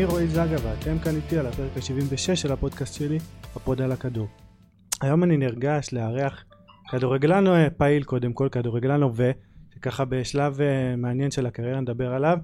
[0.00, 3.18] אני רועי זגה ואתם כאן איתי על הפרק ה-76 של הפודקאסט שלי,
[3.56, 4.26] הפוד על הכדור.
[5.00, 6.44] היום אני נרגש לארח
[6.90, 9.30] כדורגלן אה, פעיל קודם כל, כדורגלן הווה,
[9.74, 12.38] שככה בשלב אה, מעניין של הקריירה נדבר עליו.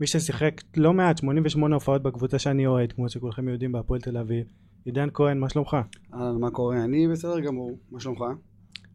[0.00, 4.46] מי ששיחק לא מעט, 88 הופעות בקבוצה שאני אוהד, כמו שכולכם יודעים, בהפועל תל אביב.
[4.84, 5.76] עידן כהן, מה שלומך?
[6.14, 6.84] אהלן, מה קורה?
[6.84, 8.24] אני בסדר גמור, מה שלומך?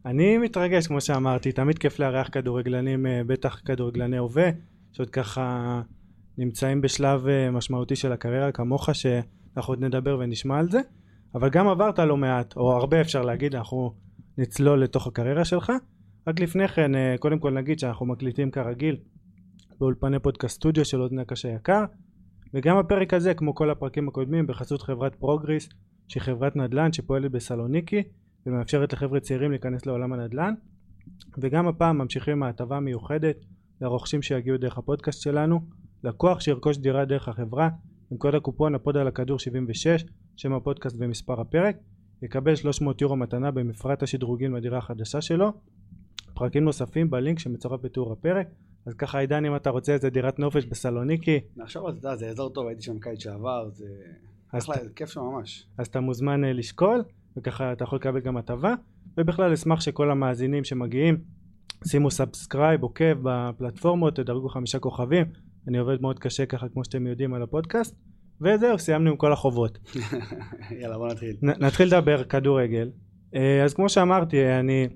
[0.06, 4.50] אני מתרגש, כמו שאמרתי, תמיד כיף לארח כדורגלנים, אה, בטח כדורגלני הווה,
[4.92, 5.80] שעוד ככה
[6.38, 10.80] נמצאים בשלב אה, משמעותי של הקריירה כמוך, שאנחנו עוד נדבר ונשמע על זה,
[11.34, 13.94] אבל גם עברת לא מעט, או הרבה אפשר להגיד, אנחנו
[14.38, 15.72] נצלול לתוך הקריירה שלך.
[16.26, 18.96] רק לפני כן, אה, קודם כל נגיד שאנחנו מקליטים כרגיל
[19.80, 21.84] באולפני פודקאסט סטודיו של אוזני הקש היקר,
[22.54, 25.68] וגם הפרק הזה, כמו כל הפרקים הקודמים, בחסות חברת פרוגריס,
[26.08, 28.02] שהיא חברת נדל"ן שפועלת בסלוניקי,
[28.46, 30.54] ומאפשרת לחבר'ה צעירים להיכנס לעולם הנדל"ן,
[31.38, 33.36] וגם הפעם ממשיכים עם ההטבה המיוחדת
[33.80, 35.60] לרוכשים שיגיעו דרך הפודקאסט שלנו,
[36.04, 37.68] לקוח שירכוש דירה דרך החברה,
[38.10, 40.04] עם קוד הקופון הפוד על הכדור 76,
[40.36, 41.76] שם הפודקאסט ומספר הפרק,
[42.22, 45.52] יקבל 300 יורו מתנה במפרט השדרוגים לדירה החדשה שלו,
[46.34, 48.46] פרקים נוספים בלינק שמצורף בתיאור הפרק,
[48.86, 52.50] אז ככה עידן אם אתה רוצה איזה דירת נופש בסלוניקי, עכשיו אתה יודע, זה אזור
[52.50, 53.86] טוב, הייתי שם קיץ שעבר, זה...
[54.50, 55.66] אחלה, ת- כיף שם ממש.
[55.78, 57.02] אז אתה מוזמן אה, לשקול,
[57.36, 58.74] וככה אתה יכול לקבל גם הטבה,
[59.18, 61.18] ובכלל אשמח שכל המאזינים שמגיעים
[61.86, 65.26] שימו subscribe, עוקב בפלטפורמות, תדרגו חמישה כוכבים,
[65.68, 67.96] אני עובד מאוד קשה ככה כמו שאתם יודעים על הפודקאסט,
[68.40, 69.78] וזהו, סיימנו עם כל החובות.
[70.80, 71.36] יאללה, בוא נתחיל.
[71.42, 72.90] נ- נתחיל לדבר כדורגל.
[73.34, 74.88] אה, אז כמו שאמרתי, אני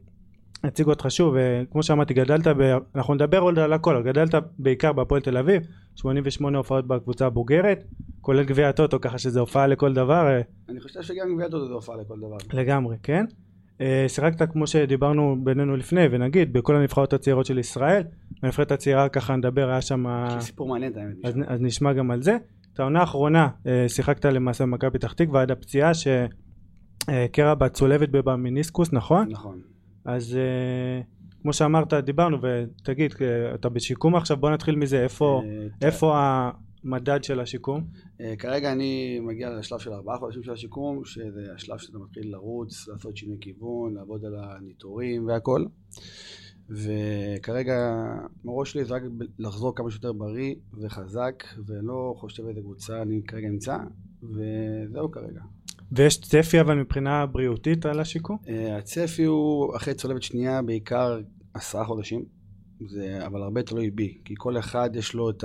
[0.67, 2.77] אציג אותך שוב, אה, כמו שאמרתי, גדלת, ב...
[2.95, 5.63] אנחנו נדבר עוד על הכל, גדלת בעיקר בהפועל תל אביב,
[5.95, 7.85] 88 הופעות בקבוצה הבוגרת,
[8.21, 11.73] כולל גביע הטוטו, ככה שזה הופעה לכל דבר, אה, אני חושב שגם גביע דודו זה
[11.75, 12.37] הופעה לכל דבר.
[12.53, 13.25] לגמרי, כן.
[13.81, 18.03] אה, שיחקת כמו שדיברנו בינינו לפני, ונגיד, בכל הנבחרות הצעירות של ישראל,
[18.43, 20.27] בנבחרת הצעירה ככה נדבר, היה שם...
[20.41, 21.17] סיפור מעניין, האמת.
[21.25, 22.37] אז, אז נשמע גם על זה.
[22.79, 29.29] את העונה האחרונה אה, שיחקת למעשה במכבי פתח תקווה עד הפציעה שקרע בצולבת במיניסקוס, נכון?
[29.31, 29.61] נכון.
[30.05, 31.03] אז אה,
[31.43, 36.41] כמו שאמרת, דיברנו, ותגיד, אה, אתה בשיקום עכשיו, בוא נתחיל מזה, איפה, אה, איפה
[36.85, 37.85] המדד של השיקום?
[38.21, 42.89] אה, כרגע אני מגיע לשלב של ארבעה חודשים של השיקום, שזה השלב שאתה מתחיל לרוץ,
[42.89, 45.65] לעשות שינוי כיוון, לעבוד על הניטורים והכל.
[46.71, 48.05] וכרגע
[48.45, 49.03] הראש שלי זה רק
[49.39, 53.77] לחזור כמה שיותר בריא וחזק, ולא חושב איזה קבוצה אני כרגע נמצא,
[54.23, 55.41] וזהו כרגע.
[55.93, 58.37] ויש צפי אבל מבחינה בריאותית על השיקום?
[58.49, 61.21] אה, הצפי הוא אחרי צולבת שנייה בעיקר
[61.55, 62.25] עשרה חודשים,
[62.87, 65.45] זה, אבל הרבה תלוי בי, כי כל אחד יש לו את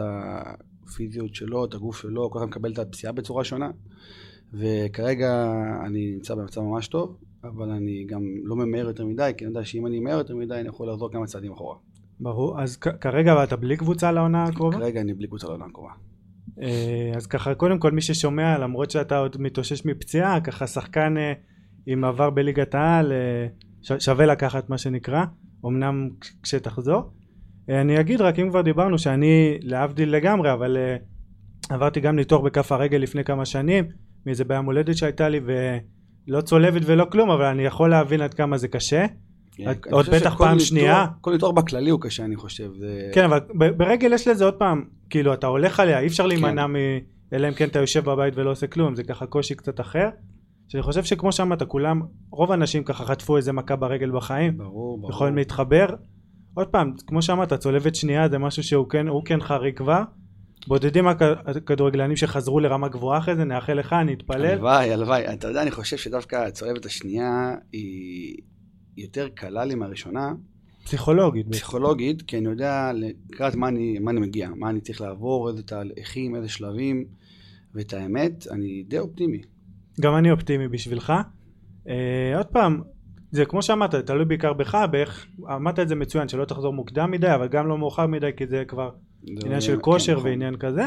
[0.93, 3.69] הפיזיות שלו, את הגוף שלו, כל אחד מקבל את הפציעה בצורה שונה,
[4.53, 5.51] וכרגע
[5.85, 9.65] אני נמצא במצב ממש טוב, אבל אני גם לא ממהר יותר מדי, כי אני יודע
[9.65, 11.75] שאם אני ממהר יותר מדי אני יכול לחזור כמה צעדים אחורה.
[12.19, 14.77] ברור, אז כרגע אתה בלי קבוצה לעונה הקרובה?
[14.77, 15.91] כרגע אני בלי קבוצה לעונה הקרובה.
[16.61, 21.33] אה, אז ככה קודם כל מי ששומע למרות שאתה עוד מתאושש מפציעה ככה שחקן אה,
[21.85, 25.25] עם עבר בליגת העל אה, שווה לקחת מה שנקרא
[25.65, 27.01] אמנם כש- כשתחזור.
[27.69, 30.96] אני אגיד רק אם כבר דיברנו שאני להבדיל לגמרי אבל אה,
[31.69, 33.85] עברתי גם ניתוח בכף הרגל לפני כמה שנים
[34.25, 35.40] מאיזה בעיה מולדת שהייתה לי
[36.28, 39.06] ולא צולבת ולא כלום אבל אני יכול להבין עד כמה זה קשה.
[39.59, 41.06] אני עוד חושב בטח פעם ניתוח- שנייה.
[41.22, 42.72] כל ניתוח בכללי הוא קשה אני חושב.
[42.79, 43.09] זה...
[43.13, 43.40] כן אבל
[43.78, 46.72] ברגל יש לזה עוד פעם כאילו אתה הולך עליה אי אפשר להימנע כן.
[46.72, 46.75] מ...
[47.34, 50.09] אלא אם כן אתה יושב בבית ולא עושה כלום זה ככה קושי קצת אחר.
[50.68, 55.09] שאני חושב שכמו שאמרת כולם רוב האנשים ככה חטפו איזה מכה ברגל בחיים ברור, ברור.
[55.12, 55.85] יכולים להתחבר.
[56.53, 60.03] עוד פעם כמו שאמרת צולבת שנייה זה משהו שהוא כן כן חריג כבר.
[60.68, 61.14] בודדים הכ-
[61.46, 64.46] הכדורגלנים שחזרו לרמה גבוהה אחרי זה נאחל לך נתפלל.
[64.46, 65.34] הלוואי, הלוואי.
[65.34, 68.38] אתה יודע, אני חושב שדווקא הצולבת השנייה היא
[68.97, 70.34] יותר קלה לי מהראשונה,
[70.84, 71.47] פסיכולוגית.
[71.52, 75.64] פסיכולוגית, כי אני יודע לקראת מה אני, מה אני מגיע, מה אני צריך לעבור, איזה
[75.64, 77.06] תהליכים, איזה שלבים,
[77.76, 79.41] ואת האמת, אני די אופטימי.
[80.02, 81.14] גם אני אופטימי בשבילך.
[81.88, 82.82] אה, עוד פעם,
[83.34, 87.35] זה כמו שאמרת, תלוי בעיקר בך, באיך, אמרת את זה מצוין, שלא תחזור מוקדם מדי,
[87.35, 88.90] אבל גם לא מאוחר מדי, כי זה כבר
[89.24, 90.26] זה- עניין של כן, כושר נכון.
[90.30, 90.84] ועניין כזה.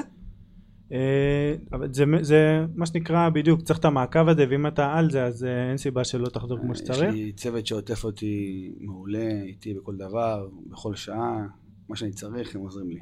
[0.93, 5.25] אה, אבל זה, זה מה שנקרא בדיוק, צריך את המעקב הזה, ואם אתה על זה,
[5.25, 7.13] אז אה, אין סיבה שלא תחזור כמו יש שצריך.
[7.15, 11.47] לי צוות שעוטף אותי מעולה, איתי בכל דבר, בכל שעה,
[11.89, 12.99] מה שאני צריך, הם עוזרים לי.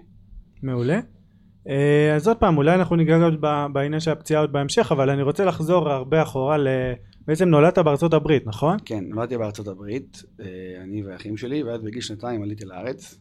[0.62, 1.00] מעולה.
[1.68, 5.22] אה, אז עוד פעם, אולי אנחנו ניגע ב- בעניין של הפציעה עוד בהמשך, אבל אני
[5.22, 6.68] רוצה לחזור הרבה אחורה ל...
[7.26, 8.76] בעצם נולדת בארצות הברית, נכון?
[8.84, 10.46] כן, נולדתי בארצות הברית, אה,
[10.82, 13.20] אני והאחים שלי, ואז בגיל שנתיים עליתי לארץ,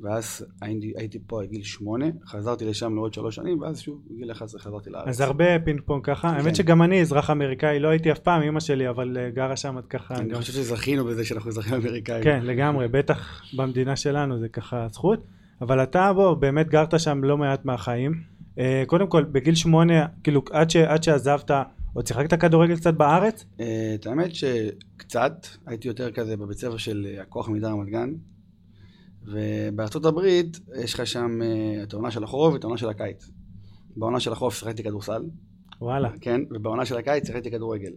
[0.00, 4.32] ואז הייתי, הייתי פה עד גיל שמונה, חזרתי לשם לעוד שלוש שנים, ואז שוב בגיל
[4.32, 5.08] 11 חזרתי לארץ.
[5.08, 6.34] אז הרבה פינג פונג ככה, כן.
[6.36, 9.76] האמת שגם אני אזרח אמריקאי, לא הייתי אף פעם, אמא שלי, אבל אה, גרה שם
[9.78, 10.14] עד ככה.
[10.14, 12.24] אני גם- חושב שזכינו בזה שאנחנו אזרחים אמריקאים.
[12.24, 15.26] כן, לגמרי, בטח במדינה שלנו זה ככה זכות.
[15.60, 18.12] אבל אתה בוא באמת גרת שם לא מעט מהחיים.
[18.58, 21.50] אה, קודם כל בגיל שמונה כאילו עד, ש, עד שעזבת
[21.94, 23.44] עוד שיחקת כדורגל קצת בארץ?
[23.60, 28.12] אה, את האמת שקצת, הייתי יותר כזה בבית ספר של אה, הכוח מידה רמת גן,
[29.22, 33.30] ובארצות הברית יש לך שם אה, את העונה של החורף ואת העונה של הקיץ.
[33.96, 35.22] בעונה של החורף שיחקתי כדורסל,
[35.80, 36.10] וואלה.
[36.20, 37.92] כן, ובעונה של הקיץ שיחקתי כדורגל.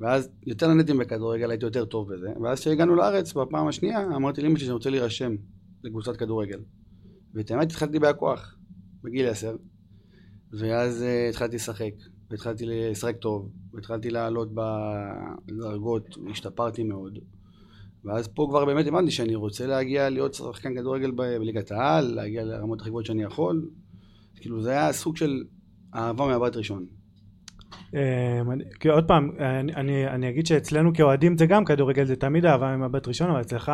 [0.00, 4.56] ואז יותר נהניתי בכדורגל, הייתי יותר טוב בזה, ואז כשהגענו לארץ בפעם השנייה, אמרתי לאמא
[4.56, 5.36] שלי שאני רוצה להירשם
[5.84, 6.60] לקבוצת כדורגל.
[7.34, 8.56] ואת האמת התחלתי בהכוח,
[9.04, 9.56] בגיל עשר,
[10.52, 11.92] ואז uh, התחלתי לשחק,
[12.32, 17.18] והתחלתי לשחק טוב, והתחלתי לעלות בדרגות, והשתפרתי מאוד.
[18.04, 22.80] ואז פה כבר באמת הבנתי שאני רוצה להגיע להיות שחקן כדורגל בליגת העל, להגיע לרמות
[22.80, 23.68] הכי גבוהות שאני יכול.
[24.36, 25.44] כאילו זה היה סוג של
[25.94, 26.86] אהבה מהבית ראשון.
[27.94, 28.40] אה,
[28.92, 29.30] עוד פעם,
[29.76, 33.72] אני, אגיד שאצלנו כאוהדים זה גם כדורגל, זה תמיד אהבה ממבט ראשון, אבל אצלך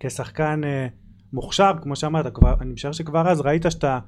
[0.00, 0.86] כשחקן אה,
[1.32, 2.26] מוכשר, כמו שאמרת,
[2.60, 3.98] אני משער שכבר אז ראית שאתה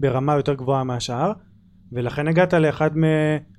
[0.00, 1.32] ברמה יותר גבוהה מהשאר,
[1.92, 3.04] ולכן הגעת לאחד מ...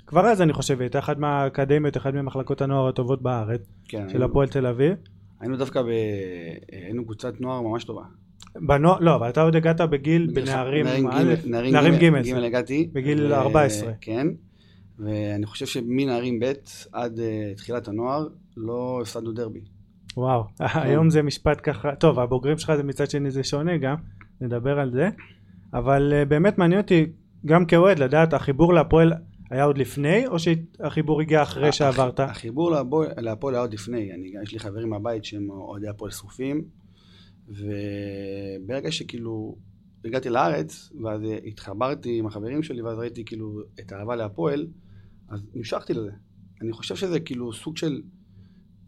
[0.07, 4.47] כבר אז אני חושב, הייתה אחת מהאקדמיות, אחת ממחלקות הנוער הטובות בארץ, כן, של הפועל
[4.47, 4.93] תל אביב.
[5.39, 5.87] היינו דווקא ב...
[6.71, 8.03] היינו קבוצת נוער ממש טובה.
[8.55, 11.07] בנוער, לא, אבל אתה עוד הגעת בגיל, בנערים, נערים
[11.45, 12.89] ג', נערים ג', הגעתי.
[12.93, 13.91] בגיל ו- 14.
[14.01, 14.27] כן.
[14.99, 16.51] ואני חושב שמנערים ב'
[16.91, 18.27] עד אה, תחילת הנוער
[18.57, 19.59] לא הפסדנו דרבי.
[20.17, 23.95] וואו, היום זה משפט ככה, טוב הבוגרים שלך זה מצד שני זה שונה גם,
[24.41, 25.09] נדבר על זה,
[25.73, 27.05] אבל uh, באמת מעניין אותי
[27.45, 29.13] גם כאוהד לדעת החיבור להפועל
[29.49, 32.19] היה עוד לפני או שהחיבור הגיע אחרי שעברת?
[32.19, 34.13] הח- החיבור להפועל- להפועל היה עוד לפני.
[34.13, 36.63] אני, יש לי חברים מהבית שהם אוהדי הפועל שרופים,
[37.47, 39.55] וברגע שכאילו
[40.05, 44.67] הגעתי לארץ, ואז התחברתי עם החברים שלי, ואז ראיתי כאילו את האהבה להפועל,
[45.29, 46.11] אז נמשכתי לזה.
[46.61, 48.01] אני חושב שזה כאילו סוג של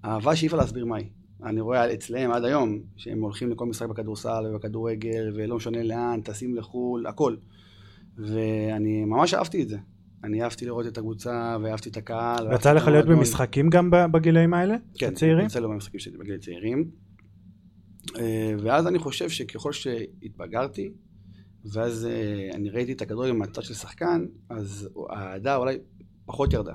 [0.06, 1.10] אהבה שאי אפשר להסביר מהי.
[1.44, 6.56] אני רואה אצלם עד היום, שהם הולכים לכל משחק בכדורסל ובכדורגל, ולא משנה לאן, טסים
[6.56, 7.36] לחו"ל, הכל.
[8.17, 9.77] ואני ממש אהבתי את זה.
[10.23, 12.53] אני אהבתי לראות את הקבוצה, ואהבתי את הקהל.
[12.53, 13.05] יצא ואהבתי לך להיות.
[13.05, 14.75] במשחקים גם בגילאים האלה?
[14.97, 15.13] כן?
[15.45, 16.91] יצא לו במשחקים שלי בגיל צעירים.
[18.17, 20.91] אה, ואז אני חושב שככל שהתבגרתי,
[21.65, 25.77] ואז אה, אני ראיתי את הכדורגל מהצד של שחקן, אז האהדה אולי
[26.25, 26.73] פחות ירדה.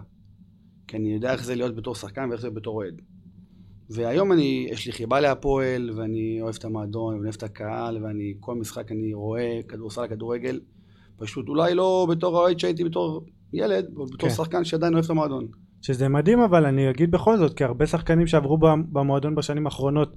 [0.88, 3.02] כי אני יודע איך זה להיות בתור שחקן ואיך זה להיות בתור אוהד.
[3.90, 8.34] והיום אני, יש לי חיבה להפועל, ואני אוהב את המועדון, ואני אוהב את הקהל, ואני,
[8.40, 10.60] כל משחק אני רואה כדורסל, כדורגל.
[11.22, 14.34] פשוט אולי לא בתור האוהד שהייתי בתור ילד, אבל בתור כן.
[14.34, 15.46] שחקן שעדיין אוהב את המועדון.
[15.82, 18.58] שזה מדהים אבל אני אגיד בכל זאת כי הרבה שחקנים שעברו
[18.92, 20.16] במועדון בשנים האחרונות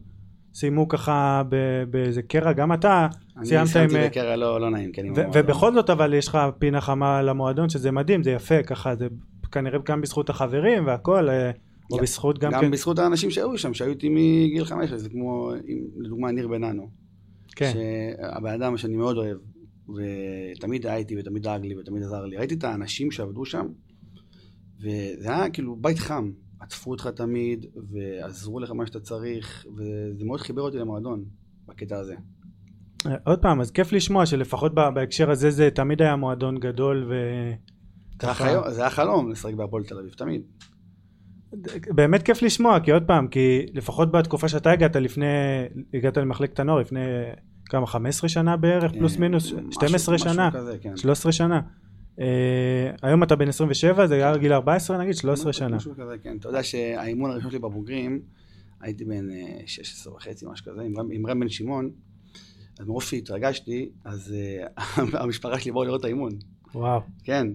[0.54, 1.42] סיימו ככה
[1.90, 3.08] באיזה קרע גם אתה
[3.38, 4.02] אני סיימת סיימתי עם...
[4.02, 5.04] אה, בקרע לא, לא נעים, כן.
[5.34, 9.08] ובכל זאת אבל יש לך פינה חמה למועדון שזה מדהים זה יפה ככה זה
[9.52, 11.52] כנראה גם בזכות החברים והכל אה,
[11.92, 15.52] או בזכות גם גם כן בזכות האנשים שהיו שם, שהיו איתי מגיל חמש, זה כמו,
[15.68, 16.90] אם- לדוגמה, ניר בננו.
[17.56, 19.38] כן שהבן אדם שאני מאוד אוהב,
[19.90, 22.38] ותמיד היה איתי ותמיד דאג לי ותמיד עזר לי.
[22.38, 23.68] ראיתי את האנשים שעבדו שם,
[24.80, 26.32] וזה היה כאילו בית חם.
[26.60, 31.26] עטפו אותך תמיד, ועזרו לך מה שאתה צריך, וזה מאוד חיבר אותי למועדון,
[31.68, 32.16] בקטע הזה.
[33.26, 37.14] עוד פעם אז כיף לשמוע שלפחות בהקשר הזה זה תמיד היה מועדון גדול ו...
[38.70, 40.42] זה היה חלום לשחק בהפועל תל אביב, תמיד.
[41.96, 45.26] באמת כיף לשמוע כי עוד פעם כי לפחות בתקופה שאתה הגעת לפני
[45.94, 47.00] הגעת למחלקת הנוער לפני
[47.66, 50.98] כמה 15 שנה בערך פלוס אה, מינוס משהו- 12 שנה משהו כזה, כן.
[50.98, 51.62] 13 שנה
[52.20, 52.26] אה,
[53.02, 56.38] היום אתה בן 27 זה היה גיל 14 נגיד 13 שנה משהו כזה, כן.
[56.40, 58.20] אתה יודע שהאימון הראשון שלי בבוגרים,
[58.82, 60.82] הייתי בן אה, 16 וחצי, משהו כזה,
[61.12, 61.90] עם רם- בן שמעון,
[62.80, 64.84] אז מרוב שהתרגשתי, אז אה,
[65.24, 66.32] המשפחה שלי באו לראות את האימון.
[66.76, 67.48] וואו כן.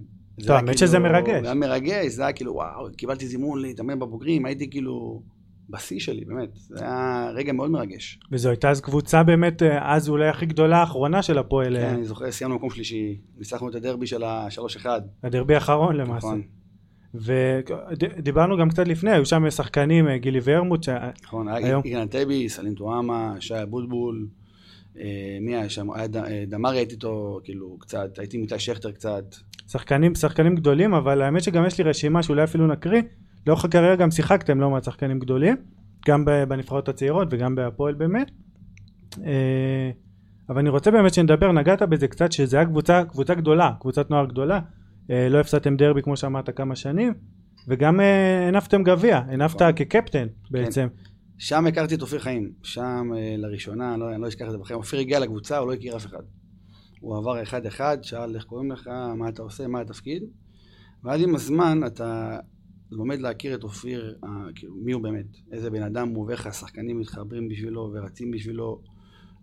[0.46, 1.40] טוב, האמת שזה מרגש.
[1.40, 5.22] זה היה מרגש, זה היה כאילו, וואו, קיבלתי זימון להתאמן בבוגרים, הייתי כאילו
[5.70, 6.48] בשיא שלי, באמת.
[6.54, 8.20] זה היה רגע מאוד מרגש.
[8.32, 11.90] וזו הייתה אז קבוצה באמת אה, אז אולי הכי גדולה האחרונה של הפועל כן, אה,
[11.90, 14.86] אני זוכר, סיימנו מקום שלישי, ניצחנו את הדרבי של ה-3-1.
[15.22, 16.42] הדרבי האחרון למעשה נכון,
[17.14, 20.88] ודיברנו גם קצת לפני היו שם שחקנים אה, גילי ורמוט
[21.22, 21.48] נכון.
[21.48, 21.82] היום.
[21.84, 24.28] יגאל טבי, סלים טועמה, שי אבוטבול,
[25.40, 25.88] מי היה שם?
[26.46, 29.24] דמרי הייתי איתו, כאילו, קצת, הייתי עם איתי שכטר קצת.
[29.68, 33.02] שחקנים שחקנים גדולים אבל האמת שגם יש לי רשימה שאולי אפילו נקריא
[33.46, 35.56] לאורך הקריירה גם שיחקתם לא מעט שחקנים גדולים
[36.08, 38.30] גם בנבחרות הצעירות וגם בהפועל באמת.
[39.24, 39.90] אה,
[40.48, 44.26] אבל אני רוצה באמת שנדבר נגעת בזה קצת שזה היה קבוצה קבוצה גדולה קבוצת נוער
[44.26, 44.60] גדולה.
[45.10, 47.14] אה, לא הפסדתם דרבי כמו שאמרת כמה שנים
[47.68, 49.72] וגם אה, הנפתם גביע הנפת נכון.
[49.76, 50.86] כקפטן בעצם.
[51.38, 55.00] שם הכרתי את אופיר חיים, שם לראשונה, לא, אני לא אשכח את זה בחיים, אופיר
[55.00, 56.22] הגיע לקבוצה, הוא לא הכיר אף אחד.
[57.00, 60.22] הוא עבר אחד-אחד, שאל איך קוראים לך, מה אתה עושה, מה התפקיד,
[61.04, 62.38] ואז עם הזמן אתה
[62.90, 66.98] לומד להכיר את אופיר, אה, כאילו, מי הוא באמת, איזה בן אדם הוא ואיך השחקנים
[66.98, 68.82] מתחברים בשבילו ורצים בשבילו,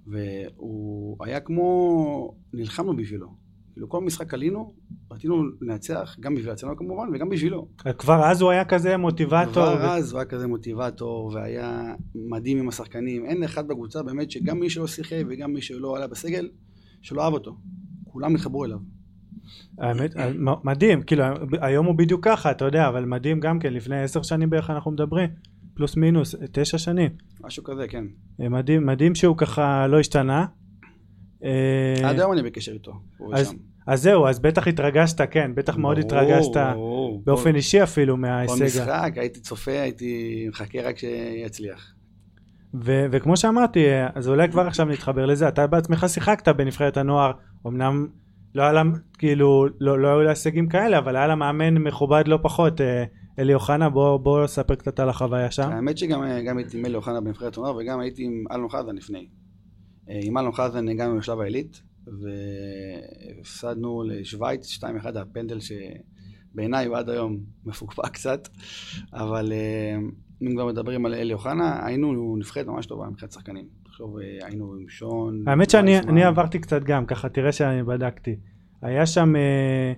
[0.07, 3.47] והוא היה כמו, נלחמנו בשבילו.
[3.73, 4.73] כאילו כל משחק עלינו,
[5.11, 7.67] רצינו לנצח, גם בשביל עצמנו כמובן, וגם בשבילו.
[7.97, 9.53] כבר אז הוא היה כזה מוטיבטור.
[9.53, 13.25] כבר ו- אז הוא היה כזה מוטיבטור, והיה מדהים עם השחקנים.
[13.25, 16.49] אין אחד בקבוצה באמת שגם מי שלא שיחק וגם מי שלא עלה בסגל,
[17.01, 17.57] שלא אהב אותו.
[18.03, 18.77] כולם התחברו אליו.
[19.79, 21.23] האמת, מ- מדהים, כאילו
[21.61, 24.91] היום הוא בדיוק ככה, אתה יודע, אבל מדהים גם כן, לפני עשר שנים בערך אנחנו
[24.91, 25.29] מדברים,
[25.73, 27.09] פלוס מינוס, תשע שנים.
[27.41, 28.03] משהו כזה, כן.
[28.41, 30.45] אה, מדהים, מדהים שהוא ככה לא השתנה.
[31.43, 32.93] אה, עד היום אני בקשר איתו.
[33.17, 33.55] הוא אז- שם.
[33.87, 37.21] אז זהו, אז בטח התרגשת, כן, בטח מאוד התרגשת, ברור.
[37.25, 38.61] באופן כל- אישי אפילו כל מההישג.
[38.61, 41.93] ה- משחק הייתי צופה, הייתי מחכה רק שיצליח.
[42.83, 47.31] ו- וכמו שאמרתי, אה, אז אולי כבר עכשיו נתחבר לזה, אתה בעצמך שיחקת בנבחרת הנוער,
[47.67, 48.07] אמנם
[48.55, 48.83] לא היה לה,
[49.17, 53.03] כאילו, לא, לא היו לה הישגים כאלה, אבל היה לה מאמן מכובד לא פחות, אה,
[53.39, 55.69] אלי אוחנה, בוא, בוא ספר קצת על החוויה שם.
[55.71, 59.27] האמת שגם גם הייתי עם אלי אוחנה בנבחרת הנוער וגם הייתי עם אלון חזן לפני.
[60.09, 61.81] אה, עם אלון חזן הגענו לשלב העילית
[63.37, 64.85] והפסדנו לשוויץ 2-1
[65.15, 68.47] הפנדל שבעיניי הוא עד היום מפוקפק קצת
[69.13, 69.97] אבל אה,
[70.41, 73.65] אם כבר מדברים על אלי אוחנה היינו נבחרת ממש טובה מבחינת שחקנים.
[73.97, 75.43] תחשוב אה, היינו עם שון.
[75.47, 78.35] האמת שאני עברתי קצת גם, ככה תראה שאני בדקתי.
[78.81, 79.93] היה שם, אה,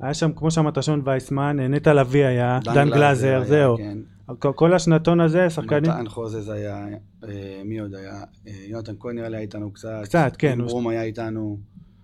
[0.00, 3.76] היה שם כמו שאמרת שון וייסמן, אה, נטע לביא היה, דן גלאזר, זהו.
[3.76, 3.98] כן.
[4.38, 6.86] כל- השנתון הזה, שחקנים, מתן חוזז היה,
[7.64, 8.20] מי עוד היה?
[8.68, 10.00] יונתן כהן נראה לי היה איתנו קצת.
[10.04, 11.58] קצת, כן, רום היה איתנו.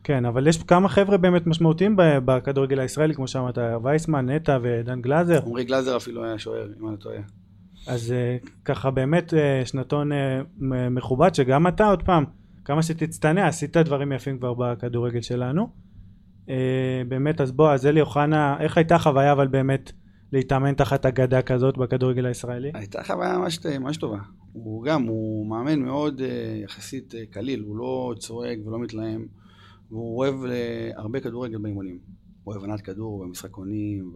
[0.05, 5.41] כן, אבל יש כמה חבר'ה באמת משמעותיים בכדורגל הישראלי, כמו שאמרת, וייסמן, נטע ודן גלאזר.
[5.47, 7.19] עמרי גלאזר אפילו היה שוער, אם אני לא טועה.
[7.87, 10.41] אז אה, ככה באמת אה, שנתון אה,
[10.91, 12.25] מכובד שגם אתה עוד פעם
[12.65, 15.83] כמה שתצטנע עשית דברים יפים כבר בכדורגל שלנו.
[17.09, 19.93] באמת אז בוא אז אלי אוחנה איך הייתה חוויה אבל באמת
[20.33, 22.71] להתאמן תחת אגדה כזאת בכדורגל הישראלי?
[22.75, 24.19] הייתה חוויה ממש, ממש טובה.
[24.53, 26.21] הוא גם, הוא מאמן מאוד
[26.65, 29.27] יחסית קליל, הוא לא צועק ולא מתלהם,
[29.91, 30.35] והוא אוהב
[30.97, 31.99] הרבה כדורגל באימונים.
[32.45, 34.13] הוא אוהב ענת כדור ומשחקונים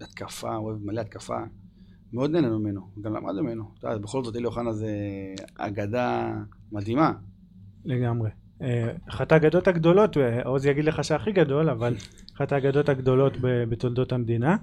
[0.00, 1.38] והתקפה, הוא אוהב מלא התקפה.
[2.12, 3.64] מאוד נהנה ממנו, גם למד ממנו.
[3.78, 4.90] אתה יודע, בכל זאת אלי אוחנה זה
[5.58, 6.34] אגדה
[6.72, 7.12] מדהימה.
[7.84, 8.30] לגמרי.
[8.62, 11.94] אה, אחת האגדות הגדולות, עוז יגיד לך שהכי גדול, אבל
[12.36, 14.56] אחת האגדות הגדולות בתולדות המדינה.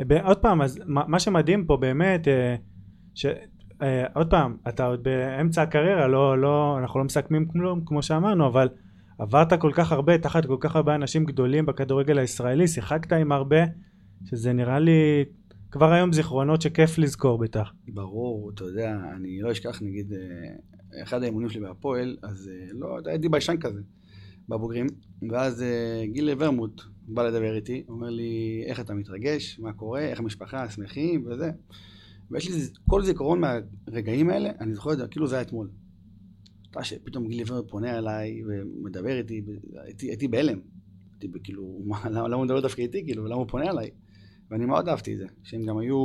[0.00, 2.56] אה, עוד פעם, אז מה שמדהים פה באמת, אה,
[3.14, 3.26] ש...
[4.14, 8.68] עוד פעם, אתה עוד באמצע הקריירה, לא, לא, אנחנו לא מסכמים כלום, כמו שאמרנו, אבל
[9.18, 13.56] עברת כל כך הרבה, תחת כל כך הרבה אנשים גדולים בכדורגל הישראלי, שיחקת עם הרבה,
[14.24, 15.24] שזה נראה לי
[15.72, 17.72] כבר היום זיכרונות שכיף לזכור בטח.
[17.88, 22.98] ברור, אתה יודע, אני לא אשכח, נגיד, אה, אחד האימונים שלי בהפועל, אז אה, לא,
[23.06, 23.80] הייתי ביישן כזה,
[24.48, 24.86] בבוגרים,
[25.30, 30.20] ואז אה, גיל ורמוט בא לדבר איתי, אומר לי, איך אתה מתרגש, מה קורה, איך
[30.20, 31.50] המשפחה, שמחים וזה.
[32.30, 32.54] ויש לי
[32.88, 35.70] כל זיכרון מהרגעים האלה, אני זוכר את זה, כאילו זה היה אתמול.
[36.70, 39.42] אתה שפתאום גיל ורמוט פונה אליי ומדבר איתי,
[39.84, 40.58] הייתי, הייתי בהלם.
[41.12, 43.90] הייתי כאילו, מה, למה, למה הוא מדבר דווקא איתי, כאילו, למה הוא פונה אליי?
[44.52, 45.96] ואני מאוד אהבתי את זה, שהם גם היו,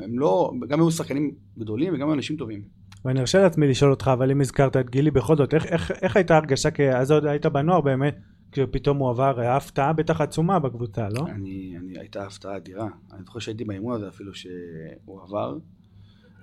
[0.00, 2.62] הם לא, גם היו שחקנים גדולים וגם היו אנשים טובים.
[3.04, 6.16] ואני ארשה לעצמי לשאול אותך, אבל אם הזכרת את גילי בכל זאת, איך, איך, איך
[6.16, 8.16] הייתה הרגשה, כי אז עוד היית בנוער באמת,
[8.52, 11.26] כשפתאום הוא עבר, היה הפתעה בטח עצומה בקבוצה, לא?
[11.26, 12.88] אני, אני, הייתה הפתעה אדירה.
[13.12, 15.58] אני זוכר שהייתי באימון הזה אפילו שהוא עבר,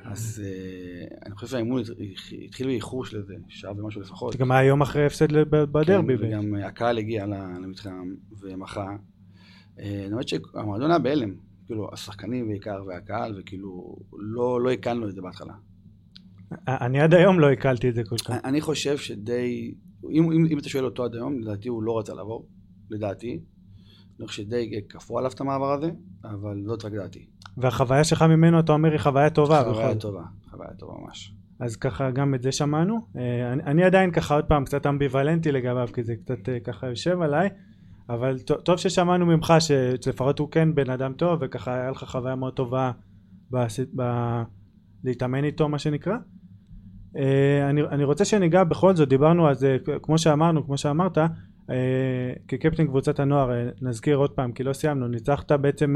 [0.05, 1.87] אז uh, אני חושב שהאימון הת-
[2.45, 4.33] התחיל באיחור של איזה שעה ומשהו לפחות.
[4.33, 6.17] זה גם היה יום אחרי הפסד בדרבי.
[6.17, 8.95] כן, וגם אה, הקהל הגיע למתחם ומחה.
[9.79, 11.33] אה, אני אומרת שהמועדון היה בהלם,
[11.65, 15.53] כאילו השחקנים בעיקר והקהל, וכאילו לא, לא הקלנו את זה בהתחלה.
[16.67, 18.31] אני עד היום לא הקלתי את זה כל כך.
[18.43, 19.73] אני חושב שדי,
[20.11, 22.47] אם, אם, אם אתה שואל אותו עד היום, לדעתי הוא לא רצה לעבור,
[22.89, 23.39] לדעתי.
[24.19, 25.91] אני חושב שדי כפו עליו את המעבר הזה,
[26.23, 27.25] אבל זאת רק דעתי.
[27.57, 29.61] והחוויה שלך ממנו, אתה אומר, היא חוויה טובה.
[29.63, 30.01] בכל חוויה זאת.
[30.01, 31.33] טובה, חוויה טובה ממש.
[31.59, 33.07] אז ככה גם את זה שמענו.
[33.17, 36.87] אה, אני, אני עדיין ככה עוד פעם קצת אמביוולנטי לגביו, כי זה קצת אה, ככה
[36.87, 37.49] יושב עליי,
[38.09, 39.53] אבל טוב ששמענו ממך
[40.01, 42.91] שלפחות הוא כן בן אדם טוב, וככה היה לך חוויה מאוד טובה
[43.51, 43.79] בס...
[43.95, 44.01] ב...
[45.03, 46.17] להתאמן איתו, מה שנקרא.
[47.17, 51.17] אה, אני, אני רוצה שניגע בכל זאת, דיברנו על זה, כמו שאמרנו, כמו שאמרת,
[51.69, 55.95] אה, כקפטן קבוצת הנוער, אה, נזכיר עוד פעם, כי לא סיימנו, ניצחת בעצם,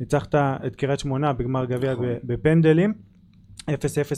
[0.00, 2.06] ניצחת את קריית שמונה בגמר גביע נכון.
[2.24, 2.94] בפנדלים,
[3.70, 3.72] 0-0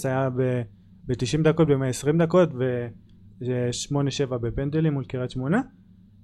[0.04, 0.62] היה ב...
[1.06, 5.60] ב-90 דקות, ב-120 דקות ו-8-7 בפנדלים מול קריית שמונה.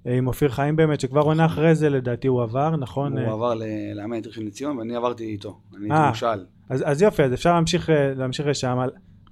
[0.07, 3.13] אה, עם אופיר חיים באמת, שכבר עונה אחרי זה לדעתי הוא עבר, נכון?
[3.13, 3.55] הוא אה, עבר
[3.95, 5.59] לאמן את ראשון לציון ואני עברתי איתו.
[5.77, 5.97] אני אה.
[5.97, 6.45] הייתי מושאל.
[6.69, 8.79] אז, אז יופי, אז אפשר להמשיך, אה, להמשיך לשם.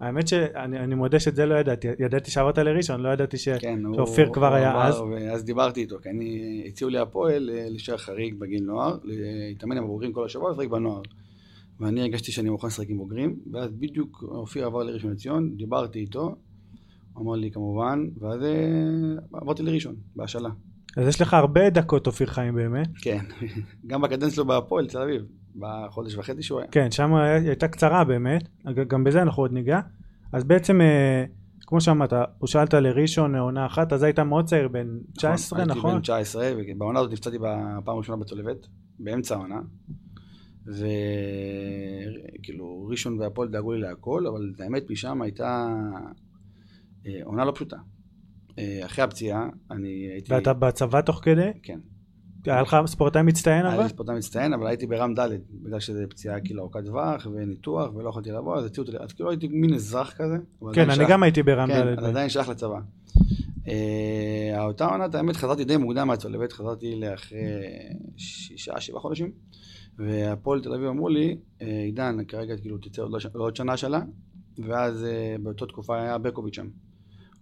[0.01, 3.49] האמת שאני אני מודה שאת זה לא ידעתי, ידעתי שעברת לראשון, לא ידעתי ש...
[3.49, 5.01] כן, הוא- שאופיר כבר הוא היה עבר, אז.
[5.01, 9.85] ואז דיברתי איתו, כי אני, הציעו לי הפועל אה, להישאר חריג בגיל נוער, להתאמן עם
[9.85, 11.03] הבוגרים כל השבוע ולשחק בנוער.
[11.81, 16.37] ואני הרגשתי שאני מוכן לשחק עם בוגרים, ואז בדיוק אופיר עבר לראשון לציון, דיברתי איתו,
[17.19, 20.51] אמר לי כמובן, ואז אה, עברתי לראשון, בהשאלה.
[20.97, 22.89] אז יש לך הרבה דקות אופיר חיים באמת.
[23.03, 23.25] כן,
[23.87, 25.23] גם בקדנציה שלו בהפועל תל אביב,
[25.57, 26.69] בחודש וחצי שהוא היה.
[26.69, 28.49] כן, שם הייתה קצרה באמת,
[28.89, 29.81] גם בזה אנחנו עוד ניגע.
[30.33, 31.25] אז בעצם, אה,
[31.67, 35.95] כמו שאמרת, הוא שאלת לראשון עונה אחת, אז היית מאוד צעיר, בן 19, הייתי נכון?
[35.95, 38.67] בן 19, ובעונה הזאת נפצעתי בפעם הראשונה בצולבת,
[38.99, 39.61] באמצע העונה.
[42.37, 45.67] וכאילו, ראשון והפועל דאגו לי להכל, אבל האמת משם הייתה
[47.25, 47.77] עונה לא פשוטה.
[48.59, 50.35] אה, אחרי הפציעה, אני הייתי...
[50.35, 51.51] ואתה בצבא תוך כדי?
[51.63, 51.81] כן.
[52.45, 53.83] היה לך ספורטאי מצטיין היה אבל?
[53.83, 58.09] לי ספורטאי מצטיין, אבל הייתי ברם ד', בגלל שזו פציעה כאילו ארוכת טווח וניתוח, ולא
[58.09, 60.37] יכולתי לבוא, אז הציעו אותי, אז כאילו הייתי מין אזרח כזה.
[60.73, 61.99] כן, אני גם הייתי ברם כן, ד'.
[61.99, 62.79] אז עדיין שייך לצבא.
[63.69, 67.39] אה, אותה עונת, האמת, חזרתי די מוקדם מהצולבת, חזרתי לאחרי
[68.17, 69.31] שישה, שבעה חודשים,
[69.99, 74.01] והפועל תל אביב אמרו לי, אה, עידן, כרגע כאילו תצא עוד לא עוד שנה שלה,
[74.59, 76.69] ואז אה, באותה תקופה היה ברקוביץ' שם.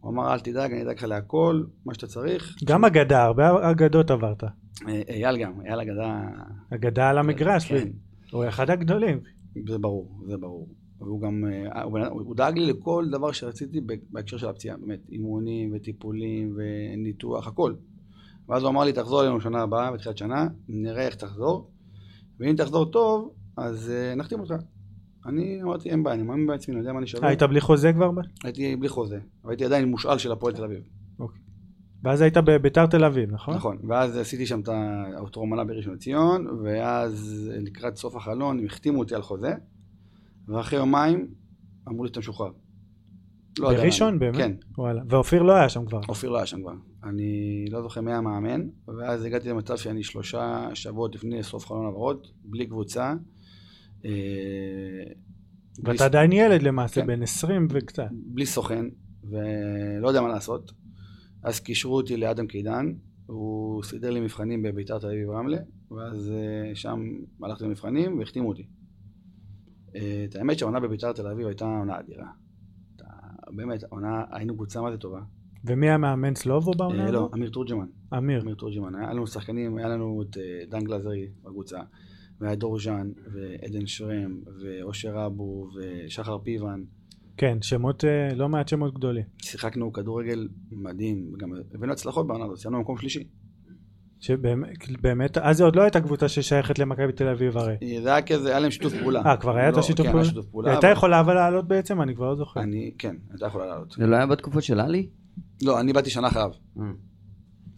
[0.03, 2.57] הוא אמר, אל תדאג, אני אדאג לך להכל, מה שאתה צריך.
[2.65, 4.45] גם אגדה, הרבה אגדות עברת.
[4.45, 6.23] אה, אייל גם, אייל אגדה...
[6.75, 7.89] אגדה על המגרש, כן,
[8.33, 9.21] הוא אחד הגדולים.
[9.69, 10.69] זה ברור, זה ברור.
[11.01, 11.45] והוא גם,
[11.75, 13.81] אה, הוא, הוא דאג לי לכל דבר שרציתי
[14.11, 17.75] בהקשר של הפציעה, באמת, אימונים וטיפולים וניתוח, הכל.
[18.49, 21.71] ואז הוא אמר לי, תחזור אלינו שנה הבאה, בתחילת שנה, נראה איך תחזור,
[22.41, 24.55] ואם תחזור טוב, אז uh, נחתים אותך.
[25.27, 27.25] אני אמרתי, אין בעיה, אני מאמין בעצמי, אני יודע מה אני שווה.
[27.25, 28.11] אה, היית בלי חוזה כבר?
[28.45, 30.83] הייתי בלי חוזה, אבל הייתי עדיין מושאל של הפועל תל אביב.
[32.05, 33.55] ואז היית בביתר תל אביב, נכון?
[33.55, 39.15] נכון, ואז עשיתי שם את האוטרומנה בראשון לציון, ואז לקראת סוף החלון הם החתימו אותי
[39.15, 39.53] על חוזה,
[40.49, 41.29] ואחרי יומיים
[41.89, 42.51] אמרו לי שאתה משוחרר.
[43.59, 44.19] לא בראשון.
[44.19, 44.37] באמת?
[44.37, 45.03] כן, וואלה.
[45.09, 46.01] ואופיר לא היה שם כבר.
[46.09, 46.75] אופיר לא היה שם כבר.
[47.05, 52.33] אני לא זוכר מי המאמן, ואז הגעתי למצב שאני שלושה שבועות לפני סוף חלון העברות,
[52.45, 53.15] בלי קבוצה.
[54.05, 55.13] אה,
[55.85, 57.07] ואתה עדיין ילד למעשה, כן.
[57.07, 58.09] בן 20 וקצת.
[58.13, 58.87] בלי סוכן,
[59.25, 60.73] ולא יודע מה לעשות.
[61.43, 62.93] אז קישרו אותי לאדם קידן,
[63.27, 65.59] הוא סידר לי מבחנים בביתר תל אביב רמלה,
[65.91, 67.01] ואז אה, שם
[67.43, 68.67] הלכתי למבחנים והחתימו אותי.
[69.97, 72.29] אה, את האמת שהעונה בביתר תל אביב הייתה עונה אדירה.
[73.55, 75.21] באמת, העונה, היינו קבוצה מה זה טובה.
[75.65, 77.35] ומי המאמן סלובו בעונה אה, לא, הזאת?
[77.35, 77.87] אמיר תורג'מן.
[78.19, 78.43] אמיר.
[78.43, 78.95] אמיר תורג'מן.
[78.95, 80.37] היה לנו שחקנים, היה לנו את
[80.69, 81.81] דן גלזרי בקבוצה,
[82.43, 86.83] והיה דור ז'אן, ועדן שרם, ואושר אבו, ושחר פיבן.
[87.37, 89.25] כן, שמות, אה, לא מעט שמות גדולים.
[89.43, 93.25] שיחקנו כדורגל מדהים, גם הבאנו הצלחות בעונה הזאת, סיימנו במקום שלישי.
[94.21, 97.77] שבאמת, באמת, אז זה עוד לא הייתה קבוצה ששייכת למכבי תל אביב הרי.
[98.03, 99.23] זה היה כזה, היה להם שיתוף פעולה.
[99.27, 100.25] אה, כבר היה את לא, השיתוף כן, פעולה?
[100.25, 100.71] היה שיתוף פעולה.
[100.71, 102.03] הייתה יכולה אבל לעלות בעצם?
[102.03, 102.61] אני כבר לא זוכר.
[102.61, 103.91] אני, כן, הייתה יכולה לעלות.
[103.91, 105.09] זה לא היה בתקופות של עלי?
[105.63, 106.51] לא, אני באתי שנה אחריו.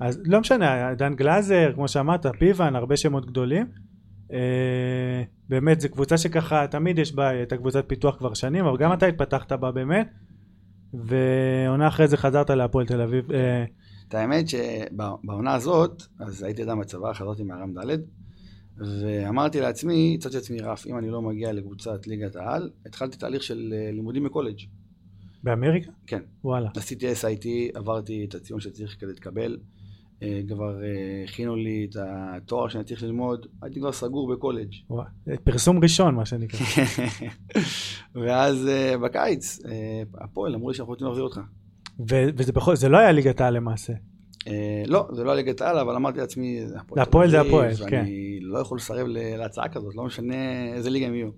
[0.00, 3.84] אז לא משנה, דן גלאזר, כמו שאמרת, פיבן, הרבה שמות גדולים.
[4.33, 8.93] אה, באמת, זו קבוצה שככה, תמיד יש בה את הקבוצת פיתוח כבר שנים, אבל גם
[8.93, 10.09] אתה התפתחת בה באמת.
[10.95, 13.33] ועונה אחרי זה חזרת להפועל תל אביב.
[13.33, 13.65] אה,
[14.09, 17.97] את האמת שבעונה הזאת, אז הייתי אדם בצבא, חזרתי מהרם ד',
[18.79, 23.75] ואמרתי לעצמי, הצעתי לעצמי רף, אם אני לא מגיע לקבוצת ליגת העל, התחלתי תהליך של
[23.77, 24.59] אה, לימודים בקולג'.
[25.43, 25.91] באמריקה?
[26.07, 26.23] כן.
[26.45, 26.71] וואלה.
[26.77, 29.59] עשיתי SIT, עברתי את הציון שצריך כדי להתקבל,
[30.49, 34.73] כבר אה, הכינו לי את התואר שאני צריך ללמוד, הייתי כבר סגור בקולג'.
[34.91, 35.05] וואו,
[35.45, 36.61] פרסום ראשון מה שנקרא.
[38.23, 41.41] ואז אה, בקיץ, אה, הפועל אמרו לי שאנחנו רוצים להחזיר אותך.
[42.09, 43.93] וזה בכל, זה לא היה ליגת העל למעשה.
[44.47, 46.61] אה, לא, זה לא היה ליגת העל, אבל אמרתי לעצמי,
[46.97, 47.97] הפועל, זה הפועל, כן.
[47.97, 49.07] ואני לא יכול לסרב
[49.39, 50.35] להצעה כזאת, לא משנה
[50.75, 51.29] איזה ליגה הם יהיו.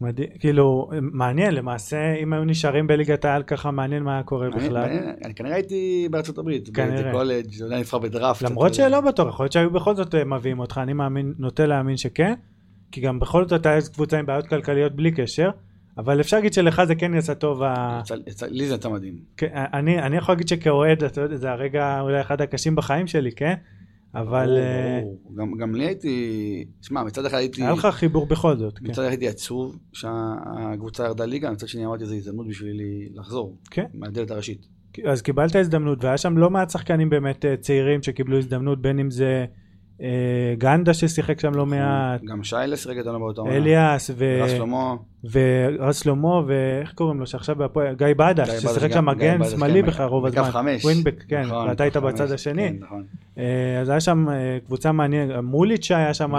[0.00, 4.66] מדהים, כאילו, מעניין, למעשה, אם היו נשארים בליגת העל ככה, מעניין מה היה קורה מעניין,
[4.68, 4.80] בכלל.
[4.86, 7.08] מעניין, אני כנראה הייתי בארצות הברית, כנראה.
[7.10, 8.42] בקולג', אולי נבחר בדראפט.
[8.42, 11.96] למרות שלא בטוח, יכול להיות שהיו בכל זאת אה, מביאים אותך, אני מאמין, נוטה להאמין
[11.96, 12.34] שכן,
[12.92, 15.50] כי גם בכל זאת אתה יש קבוצה עם בעיות כלכליות בלי קשר,
[15.98, 19.14] אבל אפשר להגיד שלך זה כן יצא טוב, ה- יצא- יצא- לי זה יצא מדהים.
[19.36, 23.32] כן, אני, אני יכול להגיד שכאוהד, אתה יודע, זה הרגע אולי אחד הקשים בחיים שלי,
[23.32, 23.54] כן?
[24.20, 25.00] אבל אה.
[25.36, 28.86] גם- גם לי הייתי, שמע, מצד אחד הייתי, היה לך חיבור בכל זאת, כן.
[28.86, 33.84] מצד אחד הייתי עצוב שהקבוצה ירדה ליגה, מצד שני אמרתי זו הזדמנות בשבילי לחזור, כן.
[33.94, 34.66] מהדלת הראשית.
[35.04, 39.10] אז קיבלת הזדמנות, והיה שם לא מעט שחקנים באמת אה, צעירים שקיבלו הזדמנות, בין אם
[39.10, 39.44] זה
[40.58, 43.56] גנדה ששיחק שם לא מעט, גם שיילה שיחק איתנו באותה עונה.
[43.56, 44.40] אליאס, ו...
[44.42, 44.94] רז שלמה.
[45.32, 50.06] ורז שלמה, ואיך קוראים לו שעכשיו בהפועל, גיא בדש, ששיחק שם מגן שמאלי כן, בכלל
[50.06, 50.84] רוב הזמן, חמש.
[50.84, 53.04] ווינבק, כן, נכון, ואתה היית בצד השני, כן, נכון.
[53.38, 53.44] אה,
[53.80, 54.34] אז היה שם אה,
[54.66, 56.32] קבוצה מעניינת, מוליץ' היה שם,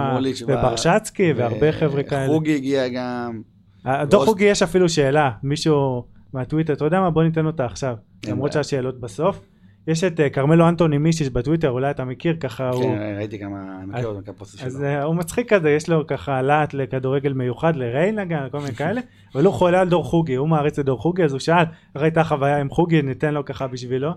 [0.47, 2.27] וברשצקי, והרבה חבר'ה כאלה.
[2.27, 3.41] חוגי הגיע גם.
[3.85, 7.95] ועוד- חוגי יש אפילו שאלה, מישהו מהטוויטר, אתה יודע מה, בוא ניתן אותה עכשיו,
[8.27, 8.51] למרות.
[8.51, 9.39] שהשאלות בסוף.
[9.87, 12.83] יש את אה, כרמלו אנטוני מישיש בטוויטר, אולי אתה מכיר, ככה הוא...
[12.83, 14.83] כן, ראיתי כמה, אני מכיר אותו, כמה פוסטים אז שלו.
[14.83, 19.01] אה, הוא מצחיק כזה, יש לו ככה להט לכדורגל מיוחד, לריינגן, כל מיני כאלה,
[19.35, 21.63] אבל הוא חולה על דור חוגי, הוא מעריץ את דור חוגי, אז הוא שאל,
[21.95, 24.09] איך הייתה חוויה עם חוגי, ניתן לו ככה בשבילו.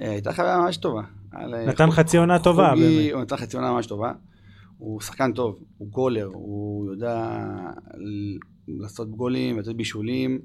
[0.00, 1.02] אה, הייתה חוויה ממש טובה.
[1.66, 3.10] נתן חצי עונה טובה, חוגי.
[3.12, 4.12] הוא נתן חצי עונה ממש טובה.
[4.78, 7.38] הוא שחקן טוב, הוא גולר, הוא יודע
[8.68, 10.38] לעשות גולים, לתת בישולים,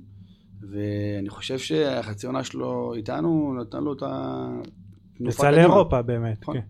[0.62, 4.48] ואני חושב שהחצי עונה שלו איתנו, נתן לו את ה...
[5.20, 5.50] יצא.
[5.50, 6.56] לאירופה באמת, נכון.
[6.56, 6.66] כן.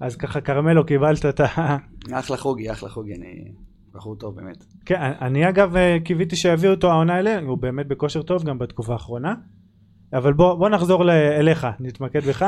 [0.00, 1.76] אז ככה כרמלו קיבלת את ה...
[2.12, 3.52] אחלה חוגי, אחלה חוגי, אני...
[3.94, 4.64] בחור טוב באמת.
[4.84, 8.92] כן, אני אגב אה, קיוויתי שיביאו אותו העונה אלינו, הוא באמת בכושר טוב גם בתקופה
[8.92, 9.34] האחרונה.
[10.12, 12.42] אבל בוא, בוא נחזור אליך, נתמקד בך.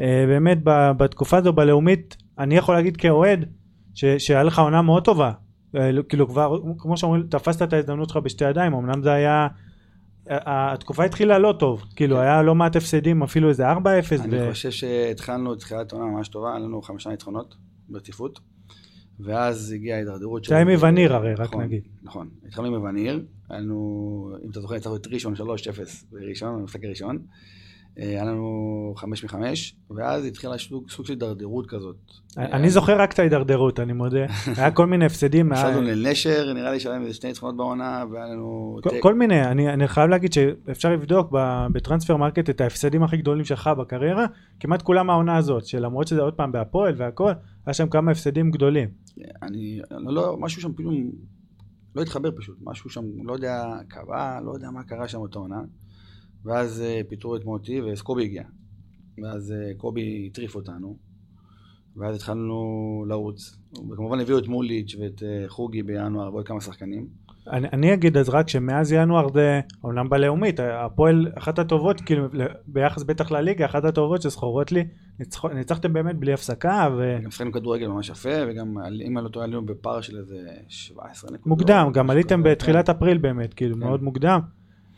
[0.00, 0.58] אה, באמת
[0.96, 3.44] בתקופה הזו בלאומית, אני יכול להגיד כאוהד,
[3.94, 5.32] שהיה לך עונה מאוד טובה.
[5.76, 9.48] אה, כאילו כבר, כמו שאומרים, תפסת את ההזדמנות שלך בשתי ידיים, אמנם זה היה...
[10.30, 12.20] התקופה התחילה לא טוב, כאילו.
[12.20, 13.76] היה לא מעט הפסדים, אפילו איזה 4-0.
[14.20, 17.54] אני חושב שהתחלנו את תחילת עונה ממש טובה, היה לנו חמישה ניצחונות
[17.88, 18.40] ברציפות,
[19.20, 21.82] ואז הגיעה ההידרדרות זה היה עם וניר הרי, רק נכון, נגיד.
[22.02, 25.38] נכון, התחלנו עם וניר, היה לנו, אם אתה זוכר, ניצחנו את ראשון 3-0
[26.12, 27.18] בראשון, במשחק הראשון,
[27.96, 28.44] היה לנו
[28.96, 31.96] חמש מחמש, ואז התחילה סוג, סוג של הידרדרות כזאת.
[32.36, 34.26] אני זוכר רק את ההידרדרות, אני מודה.
[34.56, 35.52] היה כל מיני הפסדים.
[35.52, 38.78] היה- הפסדנו לנשר, נראה לי שהיה איזה שני ניצחונות בעונה, והיה לנו...
[39.00, 41.28] כל- מיני, אני, חייב להגיד שאפשר לבדוק
[41.72, 44.26] ב Transfermarkt את ההפסדים הכי גדולים שלך בקריירה,
[44.60, 47.32] כמעט כולם העונה הזאת, שלמרות שזה עוד פעם בהפועל והכל,
[47.66, 48.88] היה שם כמה הפסדים גדולים.
[49.42, 51.10] אני, לא, לא, משהו שם פתאום
[51.94, 55.60] לא התחבר פשוט, משהו שם, לא יודע, קרה, לא יודע מה קרה שם אותה עונה.
[56.44, 58.42] ואז אה, פיטרו את מוטי וקובי הגיע.
[59.22, 60.96] ואז אה, קובי הטריף אותנו.
[61.96, 63.56] ואז התחלנו לרוץ.
[63.90, 67.08] וכמובן הביאו את מוליץ' ואת אה, חוגי בינואר ועוד כמה שחקנים.
[67.52, 72.28] אני, אני אגיד אז רק שמאז ינואר זה, אומנם בלאומית, הפועל אחת הטובות, כאילו
[72.66, 74.84] ביחס בטח לליגה, אחת הטובות שזכורות לי,
[75.18, 76.88] ניצח, ניצחתם באמת בלי הפסקה,
[77.24, 80.36] גם שחקנו כדורגל ממש יפה, וגם אם אני לא טועה עלינו בפער של איזה
[80.68, 81.46] 17 נקודות.
[81.46, 82.92] ומוקדם, גם עליתם בתחילת כן.
[82.96, 83.80] אפריל באמת, כאילו כן.
[83.80, 84.40] מאוד מוקדם.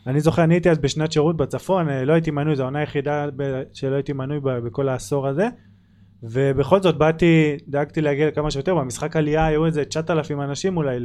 [0.07, 3.25] אני זוכר, אני הייתי אז בשנת שירות בצפון, אה, לא הייתי מנוי, זו העונה היחידה
[3.73, 5.47] שלא הייתי מנוי בכל העשור הזה.
[6.23, 10.99] ובכל זאת באתי, דאגתי להגיע לכמה שיותר, במשחק עלייה היו איזה 9,000 אנשים אולי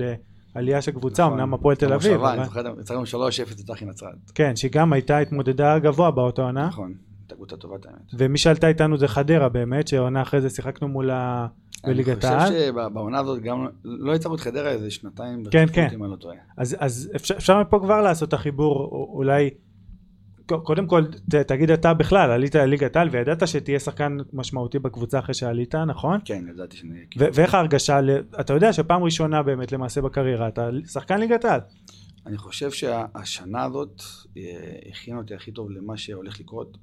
[0.55, 1.41] לעלייה של קבוצה, נכון.
[1.41, 4.31] אמנם הפועל תל אביב, אני זוכר, ניצחנו 3-0 את אחי נצרת.
[4.35, 8.01] כן, שגם הייתה התמודדה גבוה באותה עונה, נכון, הייתה קבוצה טובה את האמת.
[8.19, 11.47] ומי שעלתה איתנו זה חדרה באמת, שעונה אחרי זה שיחקנו מולה
[11.87, 12.49] בליגת אני העל.
[12.51, 15.89] חושב שבעונה הזאת גם לא הצלחנו את חדרה איזה שנתיים כן, כן.
[15.95, 16.37] אם אני לא טועה.
[16.57, 19.51] אז, אז אפשר, אפשר מפה כבר לעשות את החיבור, אולי,
[20.47, 25.35] קודם כל ת, תגיד אתה בכלל, עלית לליגת העל וידעת שתהיה שחקן משמעותי בקבוצה אחרי
[25.35, 26.21] שעלית, נכון?
[26.25, 26.99] כן, ידעתי שאני...
[27.19, 31.61] ו- ואיך ההרגשה, ל- אתה יודע שפעם ראשונה באמת למעשה בקריירה, אתה שחקן ליגת העל.
[32.27, 34.03] אני חושב שהשנה הזאת
[34.37, 34.43] אה,
[34.91, 36.79] הכינה אותי הכי טוב למה שהולך לקרות.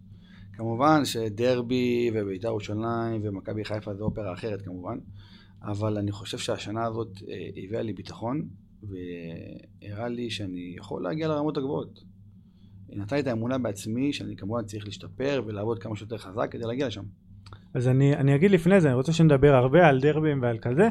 [0.60, 4.98] כמובן שדרבי ובית"ר ירושלים ומכבי חיפה זה אופרה אחרת כמובן,
[5.64, 8.42] אבל אני חושב שהשנה הזאת אה, הביאה לי ביטחון
[8.84, 12.00] והראה לי שאני יכול להגיע לרמות הגבוהות.
[12.90, 16.64] היא נתנה לי את האמונה בעצמי שאני כמובן צריך להשתפר ולעבוד כמה שיותר חזק כדי
[16.64, 17.04] להגיע לשם.
[17.74, 20.90] אז אני, אני אגיד לפני זה, אני רוצה שנדבר הרבה על דרבים ועל כזה,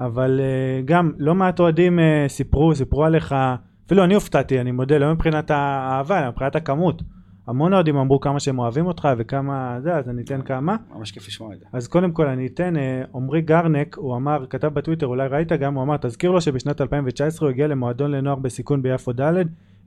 [0.00, 3.34] אבל uh, גם לא מעט אוהדים uh, סיפרו, סיפרו עליך,
[3.86, 7.02] אפילו אני הופתעתי, אני מודה, לא מבחינת האהבה, אלא מבחינת הכמות.
[7.50, 10.76] המון אוהדים אמרו כמה שהם אוהבים אותך וכמה זה, אז אני אתן כמה.
[10.90, 11.66] ממש כיף לשמוע את זה.
[11.72, 15.74] אז קודם כל אני אתן, אה, עמרי גרנק, הוא אמר, כתב בטוויטר, אולי ראית גם,
[15.74, 19.36] הוא אמר, תזכיר לו שבשנת 2019 הוא הגיע למועדון לנוער בסיכון ביפו ד',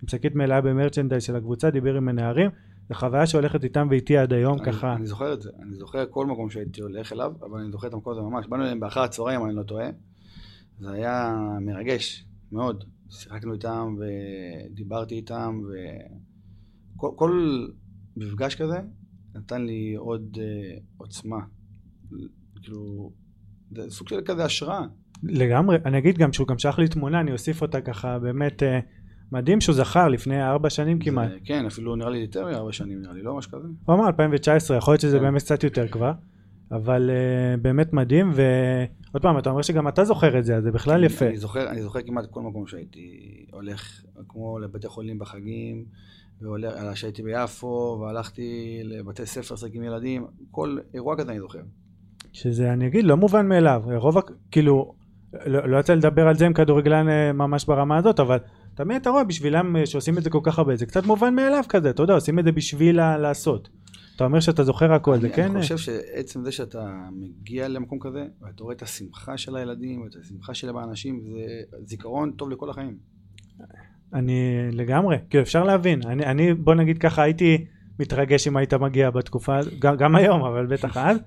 [0.02, 2.50] עם שקית מלאה במרצ'נדייז של הקבוצה, דיבר עם הנערים,
[2.90, 6.06] זו חוויה שהולכת איתם ואיתי עד היום, אני, ככה, אני זוכר את זה, אני זוכר
[6.10, 8.48] כל מקום שהייתי הולך אליו, אבל אני זוכר את המקום הזה ממש.
[8.48, 9.88] באנו אליהם באחר הצהריים, אני לא טועה.
[10.80, 12.84] זה היה מרגש מאוד.
[13.10, 16.33] שיחקנו איתם ודיברתי איתם, וכל
[17.16, 17.66] כל
[18.18, 18.78] מפגש כזה
[19.36, 21.38] נתן לי עוד uh, עוצמה.
[22.62, 23.12] כאילו,
[23.76, 24.82] זה סוג של כזה השראה.
[25.24, 28.80] לגמרי, אני אגיד גם שהוא גם שלח לי תמונה, אני אוסיף אותה ככה, באמת אה,
[29.32, 31.30] מדהים שהוא זכר לפני ארבע שנים כמעט.
[31.30, 33.68] זה, כן, אפילו נראה לי יותר מארבע שנים, נראה לי, לא משהו כזה.
[33.86, 35.24] הוא אמר 2019, יכול להיות שזה כן.
[35.24, 36.12] באמת קצת יותר כבר,
[36.72, 40.72] אבל uh, באמת מדהים, ועוד פעם, אתה אומר שגם אתה זוכר את זה, אז זה
[40.72, 41.28] בכלל אני- יפה.
[41.28, 43.20] אני זוכר, אני זוכר כמעט כל מקום שהייתי
[43.52, 45.86] הולך, כמו לבתי חולים בחגים,
[46.44, 51.60] והולך, שהייתי ביפו, והלכתי לבתי ספר לשחק עם ילדים, כל אירוע כזה אני זוכר.
[52.34, 54.18] שזה אני אגיד לא מובן מאליו רוב
[54.52, 54.94] כאילו
[55.46, 58.38] לא, לא יצא לדבר על זה עם כדורגלן אה, ממש ברמה הזאת אבל
[58.76, 61.64] תמיד אתה רואה בשבילם אה, שעושים את זה כל כך הרבה זה קצת מובן מאליו
[61.70, 63.70] כזה אתה יודע עושים את זה בשביל לעשות.
[64.16, 68.26] אתה אומר שאתה זוכר הכל זה כן אני חושב שעצם זה שאתה מגיע למקום כזה,
[68.42, 72.98] ואתה רואה את השמחה של הילדים, ואת השמחה של האנשים, זה זיכרון טוב לכל החיים.
[74.14, 77.66] אני לגמרי כאילו אפשר להבין אני, אני בוא נגיד ככה הייתי
[78.00, 81.18] מתרגש אם היית מגיע בתקופה, גם, גם היום, אבל בטח אז,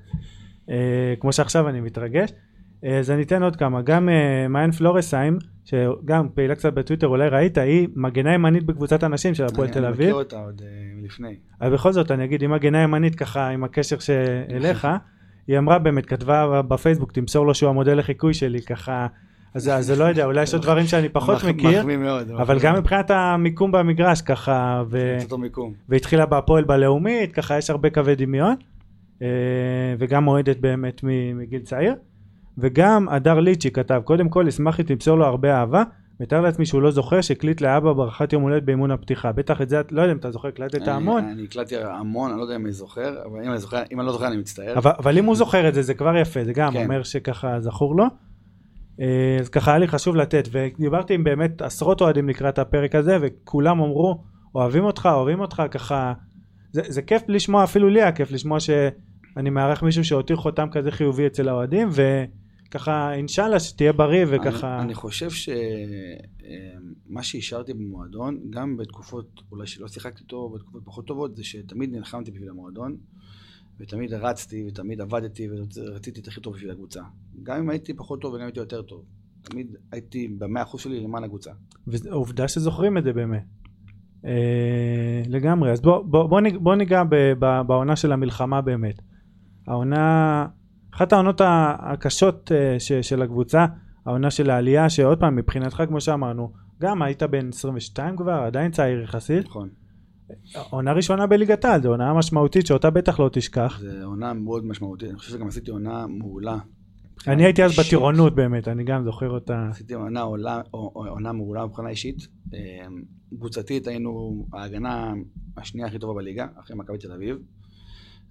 [0.71, 2.33] אה, כמו שעכשיו אני מתרגש.
[2.85, 7.29] אה, אז אני אתן עוד כמה, גם אה, מעיין פלורסהיים, שגם פעילה קצת בטוויטר, אולי
[7.29, 10.07] ראית, היא מגנה ימנית בקבוצת הנשים של הפועל תל אני אביב.
[10.07, 10.69] מכיר אותה עוד אה,
[11.03, 11.37] לפני.
[11.61, 14.89] אבל בכל זאת אני אגיד, היא מגנה ימנית ככה עם הקשר שאליך,
[15.47, 19.07] היא אמרה באמת, כתבה בפייסבוק, תמסור לו שהוא המודל לחיקוי שלי, ככה,
[19.55, 22.31] אז אז זה לא יודע, אולי יש עוד דברים שאני פחות מכיר, מאוד.
[22.31, 22.79] אבל מחמיא גם.
[22.79, 25.17] מבחינת המיקום במגרש ככה, ו...
[25.89, 28.55] והתחילה בהפועל בלאומית, ככה יש הרבה קווי דמיון,
[29.23, 29.29] אה,
[29.99, 31.01] וגם אוהדת באמת
[31.35, 31.95] מגיל צעיר,
[32.59, 35.83] וגם הדר ליצ'י כתב, קודם כל אשמח אם תמסור לו הרבה אהבה,
[36.21, 39.81] מתאר לעצמי שהוא לא זוכר שהקליט לאבא ברכת יום הולדת באימון הפתיחה, בטח את זה,
[39.91, 42.73] לא יודע אם אתה זוכר, הקלטת המון, אני הקלטתי המון, אני לא יודע אם אני
[42.73, 44.79] זוכר, אבל אם אני זוכר, אם אני לא זוכר אני מצטער.
[44.79, 46.85] אבל, אבל אם הוא זוכר את זה, זה כבר יפה, זה גם כן.
[46.85, 48.05] אומר שככה זכור לו.
[49.01, 53.19] אה, אז ככה היה לי חשוב לתת, ודיברתי עם באמת עשרות אוהדים לקראת הפרק הזה,
[53.21, 56.13] וכולם אמרו, אוהבים אותך, אוהבים אותך, ככה,
[56.73, 60.91] זה, זה כיף לשמוע, אפילו לי היה כיף לשמוע שאני מארח מישהו שהותיר חותם כזה
[60.91, 61.89] חיובי אצל האוהדים,
[62.69, 69.89] וככה אינשאללה שתהיה בריא וככה, אני, אני חושב שמה שהשארתי במועדון, גם בתקופות אולי שלא
[69.89, 72.97] שיחקתי איתו, בתקופות פחות טובות, זה שתמיד נלחמתי בשביל המועדון,
[73.81, 77.01] ותמיד רצתי, ותמיד עבדתי, ורציתי את הכי טוב בשביל הקבוצה.
[77.43, 79.05] גם אם הייתי פחות טוב וגם אם הייתי יותר טוב.
[79.43, 81.51] תמיד הייתי במאה אחוז שלי למען הקבוצה.
[81.87, 83.45] ועובדה שזוכרים את זה באמת.
[84.25, 89.01] אה, לגמרי, אז בוא, בוא, בוא, ניג- בוא ניגע ב, ב, בעונה של המלחמה באמת.
[89.67, 90.47] העונה,
[90.95, 91.41] אחת העונות
[91.79, 93.67] הקשות אה, ש, של הקבוצה,
[94.07, 99.03] העונה של העלייה, שעוד פעם מבחינתך כמו שאמרנו, גם היית בן 22 כבר, עדיין צעיר
[99.03, 99.69] יחסית, נכון.
[100.71, 103.81] עונה ראשונה בליגת העל, זו עונה משמעותית שאותה בטח לא תשכח.
[103.81, 105.11] זו עונה מאוד משמעותית.
[105.11, 106.59] אני חושב שגם עשיתי עונה מעולה.
[107.27, 107.79] אני הייתי אז.
[107.79, 109.69] בטירונות באמת, אני גם זוכר אותה.
[109.71, 112.17] עשיתי עונה, עולה, עונה מעולה מבחינה אישית.
[112.55, 112.59] אה,
[113.37, 115.13] קבוצתית היינו ההגנה
[115.57, 117.37] השנייה הכי טובה בליגה, אחרי מכבי תל אביב.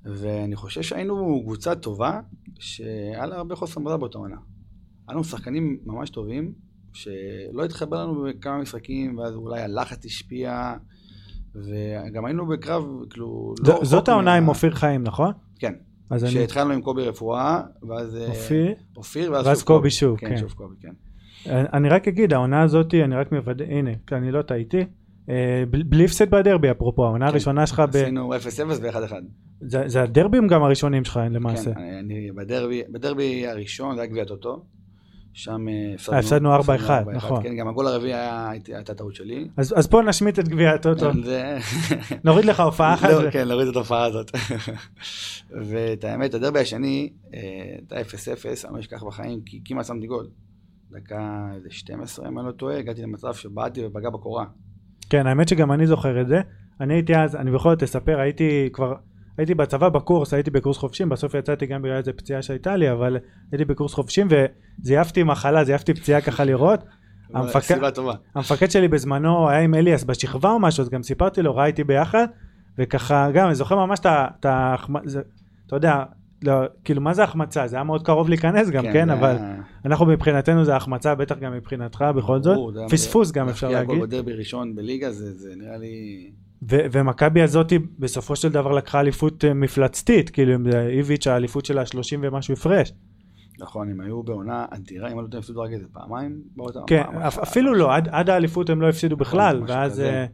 [0.06, 2.22] ואני חושב שהיינו קבוצה טובה,
[2.60, 4.38] שהיה לה הרבה חוסר מזל באותה עונה.
[5.08, 6.54] היה לנו שחקנים ממש טובים,
[6.94, 10.74] שלא התחבר לנו בכמה משחקים, ואז אולי הלחץ השפיע,
[11.56, 13.54] וגם היינו בקרב, כאילו...
[13.60, 15.32] לא ז- רחוק זאת העונה מה- עם אופיר חיים, נכון?
[15.60, 15.74] כן.
[16.10, 16.32] אז אני...
[16.32, 18.16] שהתחלנו עם קובי רפואה, ואז...
[18.16, 20.38] אה, אופיר, אופיר, ואז, ואז שוב קובי שוב, כן, כן.
[20.38, 20.94] שוב קובי, כן.
[21.74, 24.86] אני רק אגיד, העונה הזאת, אני רק מוודא, הנה, כי אני לא טעיתי,
[25.30, 27.32] אה, בלי הפסד בדרבי אפרופו, העונה כן.
[27.32, 28.38] הראשונה שלך, ב- עשינו 0-0
[28.82, 29.14] ו-1-1.
[29.62, 31.74] זה זה הדרבים גם הראשונים שלך למעשה.
[31.74, 34.64] כן, אני- אני בדרבי, בדרבי הראשון, זה היה גביע טוטו,
[35.36, 36.66] שם אה, הפסדנו 4-1, 4-1,
[37.14, 37.44] נכון.
[37.44, 38.14] כן, גם הגול הרביעי
[38.68, 39.48] הייתה טעות שלי.
[39.58, 41.12] אז פה נשמיט את גביע הטוטו,
[42.24, 43.10] נוריד לך הופעה אחת.
[43.10, 44.32] לא, כן, להוריד את התופעה הזאת.
[45.70, 50.28] ואת האמת, הדרבי השני, הייתה 0-0, אני לא אשכח בחיים, כי כמעט שמתי גול.
[50.92, 54.46] דקה איזה 12, אם אני לא טועה, הגעתי למצב שבעטתי ופגע בקורה.
[55.10, 56.42] כן, האמת שגם אני זוכר את זה.
[56.82, 58.94] אני הייתי אז, אני בכל זאת אספר, הייתי כבר,
[59.38, 63.18] הייתי בצבא בקורס, הייתי בקורס חובשים, בסוף יצאתי גם בגלל איזה פציעה שהייתה לי, אבל
[63.52, 64.28] הייתי בקורס חובשים
[64.82, 66.80] וזייפתי מחלה, זייפתי פציעה ככה לראות.
[67.92, 68.14] טובה.
[68.36, 72.26] המפקד שלי בזמנו היה עם אליאס בשכבה או משהו, אז גם סיפרתי לו, ראיתי ביחד,
[72.78, 74.76] וככה, גם, אני זוכר ממש את ה...
[75.68, 76.04] אתה יודע,
[76.44, 77.68] לא, כאילו, מה זה החמצה?
[77.68, 79.36] זה היה מאוד קרוב להיכנס גם, כן, זה אבל
[79.86, 82.58] אנחנו מבחינתנו זה החמצה, בטח גם מבחינתך בכל זאת.
[82.92, 83.98] פספוס גם אפשר להכריע להגיד.
[83.98, 86.32] גול בדרבי ראשון בליגה, זה זה נראה לי...
[86.72, 91.66] ו- ומכבי הזאתי בסופו של דבר לקחה אליפות אה, מפלצתית, כאילו, עם זה איביץ' האליפות
[91.66, 92.94] של ה-30 ומשהו הפרש.
[93.60, 96.80] נכון, הם היו בעונה אדירה, אם לא טועה, הפסידו רק איזה פעמיים באותה...
[96.88, 97.44] כן, אחת.
[97.44, 100.00] אפילו לא, עד, עד האליפות הם לא הפסידו בכלל, משהו ואז.
[100.00, 100.26] אה,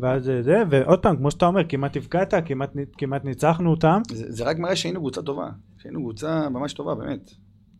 [0.00, 4.00] ואז אה, זה, ועוד פעם, כמו שאתה אומר, כמעט הפקעת, כמעט, כמעט ניצחנו אותם.
[4.10, 7.30] זה, זה רק מראה שהיינו קבוצה טובה, שהיינו קבוצה ממש טובה, באמת.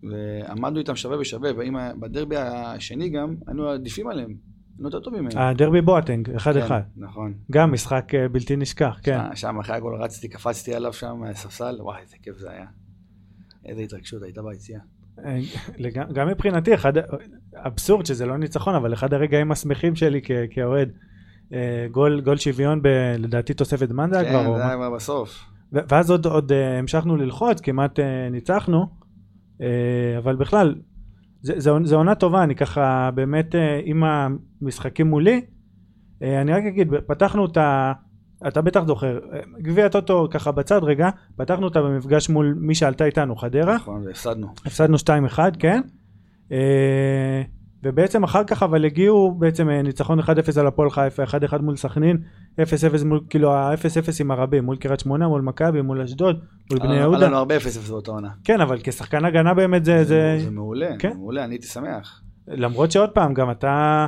[0.02, 4.34] ועמדנו איתם שווה בשווה, ואם ה- בדרבי השני גם, היינו עדיפים עליהם.
[4.76, 5.38] היינו יותר טובים מהם.
[5.38, 6.80] הדרבי בואטנג, אחד כן, אחד.
[6.96, 7.34] נכון.
[7.52, 9.20] גם משחק אה, בלתי נשכח, כן.
[9.34, 12.66] שם- אחרי הגול רצתי, קפצתי עליו שם מהספסל, וואי, איזה כיף זה היה.
[13.64, 14.80] איזה התרגשות הייתה ביציאה.
[15.24, 15.38] אה,
[16.12, 16.92] גם מבחינתי, אחד,
[17.54, 20.92] אבסורד שזה לא ניצחון, אבל אחד הרגעים השמחים שלי כאוהד,
[21.52, 22.88] אה, גול, גול שוויון ב...
[23.18, 24.66] לדעתי תוספת זמן זה היה כבר, כן, זה?
[24.68, 25.44] היה בסוף.
[25.72, 27.98] ואז עוד, עוד המשכנו ללחוץ, כמעט
[28.30, 28.86] ניצחנו,
[30.18, 30.74] אבל בכלל,
[31.84, 35.40] זה עונה טובה, אני ככה באמת אה, עם המשחקים מולי,
[36.22, 37.92] אה, אני רק אגיד, פתחנו את ה...
[38.48, 43.04] אתה בטח זוכר, אה, גביע הטוטו ככה בצד רגע, פתחנו אותה במפגש מול מי שעלתה
[43.04, 44.46] איתנו, חדרה, נכון, והפסדנו.
[44.66, 45.80] הפסדנו 2-1, כן,
[47.82, 50.24] ובעצם אחר כך אבל הגיעו בעצם ניצחון 1-0
[50.60, 52.18] על הפועל חיפה, 1-1 מול סכנין,
[52.60, 56.40] 0-0 מול, כאילו ה-0-0 עם הרבים, מול קריית שמונה, מול מכבי, מול אשדוד,
[56.70, 57.26] מול בני היה יהודה.
[57.26, 58.28] לנו הרבה 0-0 באותה עונה.
[58.44, 61.12] כן, אבל כשחקן הגנה באמת זה, זה, זה מעולה, כן.
[61.16, 62.22] מעולה, אני הייתי שמח.
[62.48, 64.06] למרות שעוד פעם, גם אתה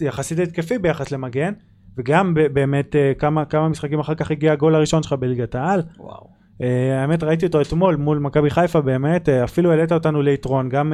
[0.00, 1.52] יחסית התקפי ביחס למגן,
[1.98, 5.82] וגם באמת אה, כמה, כמה משחקים אחר כך הגיע הגול הראשון שלך בליגת העל.
[5.98, 6.26] וואו.
[6.62, 10.92] אה, האמת ראיתי אותו אתמול מול מכבי חיפה באמת, אה, אפילו העלית אותנו ליתרון, גם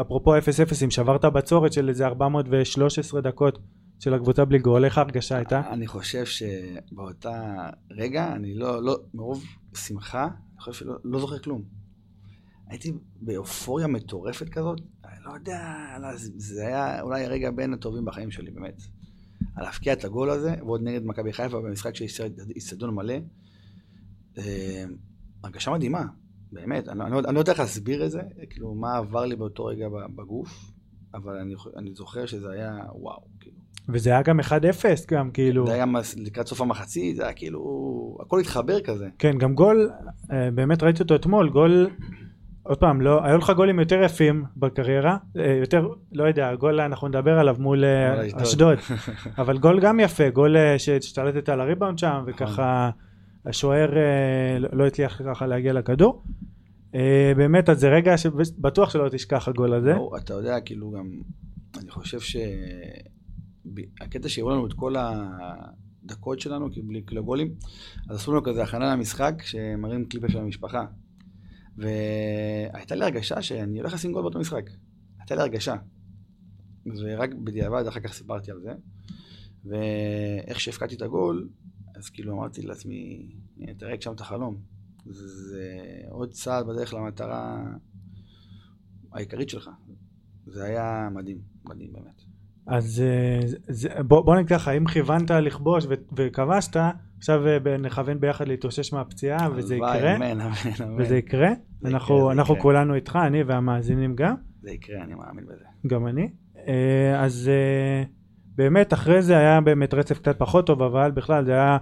[0.00, 0.40] אפרופו 0-0,
[0.84, 3.58] אם שברת בצורת של איזה 413 דקות
[4.00, 5.62] של הקבוצה בלי גול, איך ההרגשה הייתה?
[5.72, 7.56] אני חושב שבאותה
[7.90, 11.62] רגע, אני לא, לא, מרוב שמחה, אני חושב שלא לא זוכר כלום.
[12.66, 15.60] הייתי באופוריה מטורפת כזאת, אני לא יודע,
[16.00, 18.82] לא, זה- היה אולי הרגע בין הטובים בחיים שלי, באמת.
[19.56, 22.04] על להפקיע את הגול הזה, ועוד נגד מכבי חיפה במשחק של
[22.56, 23.14] איצטדיון מלא.
[24.38, 24.84] אה,
[25.44, 26.04] הרגשה מדהימה,
[26.52, 26.88] באמת.
[26.88, 29.36] אני, לא- אני, לא- אני לא יודע איך להסביר את זה, כאילו, מה עבר לי
[29.36, 30.72] באותו רגע בגוף,
[31.14, 33.59] אבל אני, אני זוכר שזה היה וואו, כאילו.
[33.92, 34.44] וזה היה גם 1-0
[35.10, 35.84] גם כאילו, זה היה
[36.16, 37.60] לקראת סוף המחצית, זה היה כאילו,
[38.20, 39.08] הכל התחבר כזה.
[39.18, 39.90] כן גם גול,
[40.32, 41.90] אה, באמת ראיתי אותו אתמול, גול,
[42.62, 47.08] עוד פעם, לא, היו לך גולים יותר יפים בקריירה, אה, יותר, לא יודע, גול אנחנו
[47.08, 48.78] נדבר עליו מול אה, אשדוד.
[49.38, 52.90] אבל גול גם יפה, גול שהשתלטת על הריבאונד שם, וככה
[53.46, 53.90] השוער
[54.60, 56.24] לא- לא הצליח ככה להגיע לכדור.
[57.36, 59.92] באמת, אז זה רגע שבטוח שלא תשכח הגול הזה.
[59.92, 61.06] לא, אתה יודע, כאילו גם,
[61.78, 62.36] אני חושב ש...
[64.00, 67.54] הקטע שהראו לנו את כל הדקות שלנו, כאילו בלי כאילו גולים,
[68.08, 70.86] אז עשו לנו כזה הכנה למשחק, שמראים קליפה של המשפחה.
[71.76, 74.70] והייתה לי הרגשה שאני הולך לשים גול באותו משחק.
[75.18, 75.74] הייתה לי הרגשה.
[76.86, 78.72] ורק בדיעבד אחר כך סיפרתי על זה.
[79.64, 81.48] ואיך שהפקדתי את הגול,
[81.94, 84.56] אז כאילו אמרתי לעצמי, "הנה, תראה שם את החלום.
[85.06, 85.70] זה
[86.10, 87.64] עוד צעד בדרך למטרה
[89.12, 89.70] העיקרית שלך.
[90.46, 92.22] זה היה מדהים, מדהים באמת.
[92.70, 96.76] אז אה, זה, בוא, בוא נגיד ככה, אם כיוונת לכבוש ו- וכבשת,
[97.18, 100.52] עכשיו אה, נכוון ביחד להתאושש מהפציעה וזה יקרה, אמן, אמן,
[100.84, 100.94] אמן.
[100.98, 101.50] וזה יקרה.
[101.80, 102.62] זה אנחנו, יקרה, אנחנו יקרה.
[102.62, 105.64] כולנו איתך, אני והמאזינים גם, זה יקרה, אני מאמין בזה.
[105.86, 106.28] גם אני.
[106.68, 107.50] אה, אז
[108.56, 111.78] באמת אחרי זה היה באמת רצף קצת פחות טוב, אבל בכלל זה היה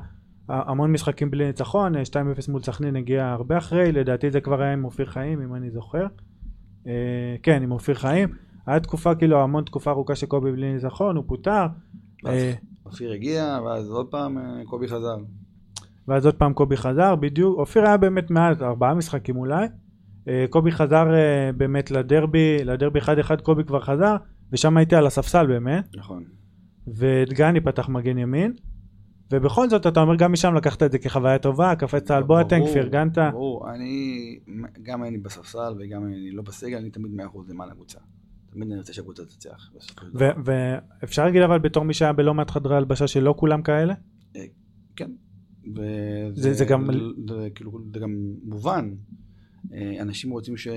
[0.48, 4.72] המון משחקים בלי ניצחון, אה, 2-0 מול סכנין הגיע הרבה אחרי, לדעתי זה כבר היה
[4.72, 6.06] עם אופיר חיים, אם אני זוכר.
[7.42, 8.47] כן, עם אופיר חיים.
[8.68, 11.66] היה תקופה, כאילו, המון תקופה ארוכה שקובי בלי ניצחון, הוא פוטר.
[12.26, 12.52] אה,
[12.86, 15.16] אופיר הגיע, ואז עוד פעם אה, קובי חזר.
[16.08, 19.66] ואז עוד פעם קובי חזר, בדיוק, אופיר היה באמת מעט, ארבעה משחקים אולי.
[20.28, 21.04] אה, קובי חזר
[21.56, 24.16] באמת לדרבי, לדרבי 1-1 קובי כבר חזר,
[24.52, 26.24] ושם הייתי על הספסל באמת, נכון.
[26.86, 28.52] ודגני פתח מגן ימין.
[29.32, 32.74] ובכל זאת אתה אומר גם משם לקחת את זה כחוויה טובה, קפצת על בואטנק, ברור,
[32.74, 34.38] פרגנת, ברור, אני,
[34.82, 37.98] גם אני בספסל וגם אני לא בסגל, אני תמיד 100% למען הקבוצה.
[38.58, 39.72] תמיד אני רוצה שהקבוצה תצליח.
[40.44, 43.94] ואפשר להגיד אבל בתור מי שהיה בלא מעט חדרי הלבשה שלא כולם כאלה?
[44.96, 45.10] כן.
[46.34, 46.88] זה- זה גם-
[47.28, 48.10] זה, כאילו, זה גם
[48.44, 48.90] מובן.
[49.72, 50.68] אה, אנשים רוצים ש...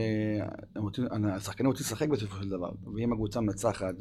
[0.75, 2.71] רוצים, השחקנים רוצים לשחק בסופו של דבר.
[2.95, 3.95] ואם הקבוצה מנצחת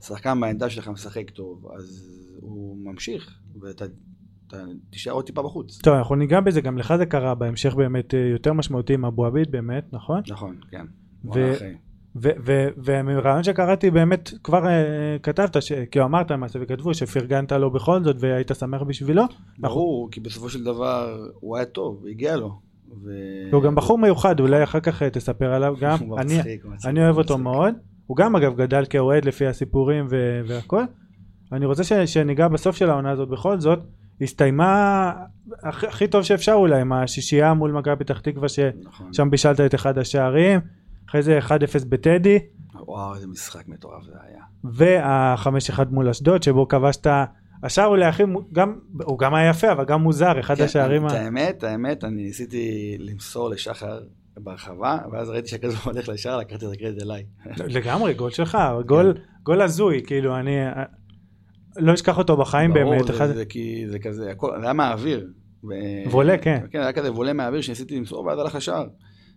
[0.00, 2.08] והשחקן בעמדה שלך משחק טוב, אז
[2.40, 3.84] הוא ממשיך, ואתה
[4.46, 4.56] אתה
[4.90, 5.78] תישאר עוד טיפה בחוץ.
[5.82, 9.26] טוב אנחנו ניגע בזה, גם לך זה קרה בהמשך באמת אה, יותר משמעותי עם אבו
[9.26, 10.20] עביד באמת, נכון?
[10.28, 10.86] נכון, כן.
[11.34, 11.52] ו-
[12.16, 14.82] ומרעיון שקראתי באמת כבר אה,
[15.22, 19.22] כתבת, ש- כאילו אמרת למעשה וכתבו שפרגנת לו בכל זאת והיית שמח בשבילו.
[19.58, 22.58] ברור, כי בסופו של דבר הוא היה טוב, הגיע לו.
[23.04, 23.10] ו-
[23.52, 25.98] הוא גם בחור מיוחד, אולי אחר כך אה, תספר עליו גם.
[26.18, 27.44] אני- מצחיק, מצחיק, אני אוהב הוא אותו מצחיק.
[27.44, 27.74] מאוד.
[28.06, 30.82] הוא גם אגב גדל כאוהד לפי הסיפורים ו- והכל.
[31.52, 33.78] אני רוצה ש- שניגע בסוף של העונה הזאת בכל זאת.
[34.20, 35.12] הסתיימה
[35.62, 38.70] הכי, הכי טוב שאפשר אולי עם השישייה מול מכבי פתח תקווה ששם
[39.12, 39.30] נכון.
[39.30, 40.60] בישלת את אחד השערים.
[41.12, 41.50] אחרי זה 1-0
[41.88, 42.38] בטדי.
[42.74, 44.42] וואו, איזה משחק מטורף זה היה.
[44.64, 47.06] והחמש אחד מול אשדוד שבו כבשת
[47.62, 48.22] השער אולי הכי
[48.52, 51.20] גם הוא גם היה יפה אבל גם מוזר אחד כן, השערים את ה...
[51.20, 54.00] האמת, האמת, אני ניסיתי למסור לשחר
[54.36, 57.24] ברחבה, ואז ראיתי שהכדור הולך לשער, לקחתי את הקרדיט אליי.
[57.58, 60.56] לגמרי גול שלך גול גול הזוי כאילו אני
[61.76, 63.26] לא אשכח אותו בחיים ברור, באמת זה- אחד...
[63.26, 65.26] זה כי זה כזה, הכל, זה היה מהאוויר.
[65.64, 66.60] ו- וולה, כן.
[66.70, 68.86] כן, היה כזה וולה מהאוויר שניסיתי למסור, ואז הלך לשער.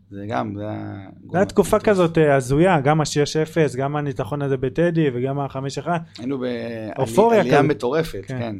[0.09, 1.07] זה גם, זה היה...
[1.31, 1.79] זו הייתה תקופה.
[1.79, 5.87] כזאת אה, הזויה גם ה-6-0 גם הניצחון הזה בטדי וגם ה-5-1
[6.19, 6.93] היינו בעלייה
[7.57, 7.69] כזאת.
[7.69, 8.39] מטורפת, כן.
[8.39, 8.55] כן.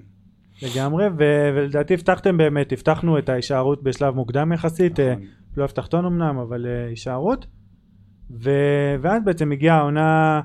[0.68, 5.26] לגמרי ו- ולדעתי הבטחתם באמת הבטחנו את ההישארות בשלב מוקדם יחסית אה, נכון.
[5.58, 7.46] לא הבטחתון אמנם אבל אה, הישארות
[8.43, 10.41] ו- ואז בעצם הגיעה העונה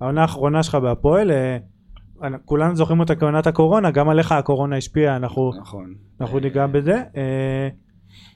[0.00, 1.30] העונה האחרונה שלך בהפועל
[2.44, 5.94] כולנו זוכרים אותה כעונת הקורונה גם עליך הקורונה השפיעה אנחנו נכון.
[6.20, 7.02] אנחנו ניגע בזה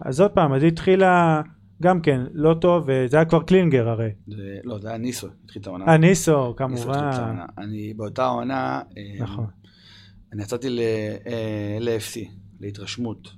[0.00, 1.42] אז עוד פעם אז היא התחילה
[1.82, 5.62] גם כן לא טוב וזה היה כבר קלינגר הרי זה- לא, זה היה ניסו, התחיל
[5.62, 5.84] את העונה.
[5.86, 7.36] אה ניסו כמובן.
[7.58, 9.46] אני באותה עונה, אה, נכון
[10.32, 10.80] אני יצאתי ל-
[11.26, 11.78] אה,
[12.60, 13.28] להתרשמות,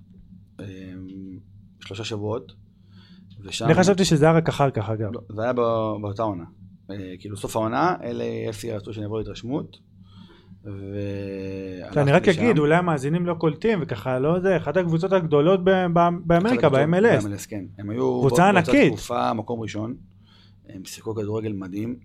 [0.61, 0.65] אה,
[1.81, 2.53] שלושה שבועות,
[3.45, 3.65] ושם...
[3.65, 5.63] אני חשבתי שזה היה רק אחר כך אגב לא, זה היה בא-
[6.03, 6.45] באותה עונה.
[6.91, 9.77] אה, כאילו סוף העונה, אלה FC רצו שאני אבוא להתרשמות,
[10.65, 12.43] והלכתי אני רק לשם.
[12.43, 15.65] אגיד, אולי המאזינים לא קולטים, וככה לא זה, אחת הקבוצות הגדולות
[16.25, 17.25] באמריקה, ב-MLS.
[17.25, 17.65] ב-MLS, כן.
[17.79, 18.93] הם היו קבוצה ענקית.
[18.93, 19.95] תקופה מקום ראשון.
[20.69, 21.97] הם שיחקו כדורגל מדהים.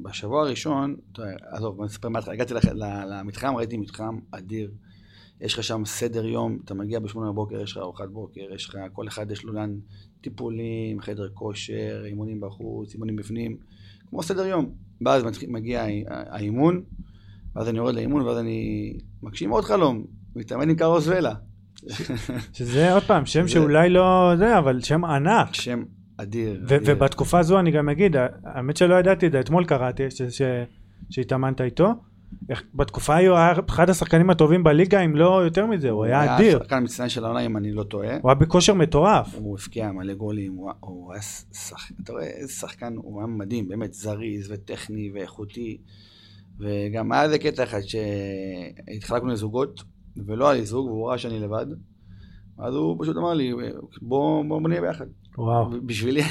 [0.00, 2.54] ובשבוע הראשון, יודע, עזוב, בוא נספר מההתחלה, הגעתי
[3.06, 4.70] למתחם, ראיתי מתחם אדיר.
[5.40, 8.78] יש לך שם סדר יום, אתה מגיע בשמונה בבוקר, יש לך ארוחת בוקר, יש לך,
[8.92, 9.74] כל אחד יש לו לאן
[10.20, 13.56] טיפולים, חדר כושר, אימונים בחוץ, אימונים בפנים,
[14.10, 14.89] כמו סדר יום.
[15.06, 16.82] ואז מגיע הא- האימון,
[17.56, 18.92] ואז אני יורד לאימון, ואז אני
[19.22, 20.04] מגשים עוד חלום,
[20.36, 21.34] מתאמן עם קארוס ולה.
[22.52, 25.54] שזה עוד פעם, שם שאולי לא זה, אבל שם ענק.
[25.54, 25.82] שם
[26.16, 26.60] אדיר.
[26.64, 26.80] אדיר.
[26.86, 30.02] ובתקופה הזו אני גם אגיד, האמת שלא ידעתי את זה, אתמול קראתי
[31.10, 31.92] שהתאמנת איתו.
[32.74, 36.56] בתקופה ההיא הוא היה אחד השחקנים הטובים בליגה, אם לא יותר מזה, הוא היה אדיר.
[36.56, 38.18] השחקן המצטיין של העונה, אם אני לא טועה.
[38.22, 39.34] הוא היה בכושר מטורף.
[39.34, 43.68] הוא הבקיע מלא גולים, הוא, הוא היה שחקן, אתה רואה איזה שחקן, הוא היה מדהים,
[43.68, 45.78] באמת זריז וטכני ואיכותי.
[46.58, 49.82] וגם היה איזה קטע אחד שהתחלקנו לזוגות,
[50.16, 51.66] ולא היה לי זוג, והוא ראה שאני לבד.
[52.58, 53.52] אז הוא פשוט אמר לי,
[54.02, 55.06] בוא, בוא נהיה ביחד.
[55.38, 55.70] וואו.
[55.86, 56.22] בשבילי,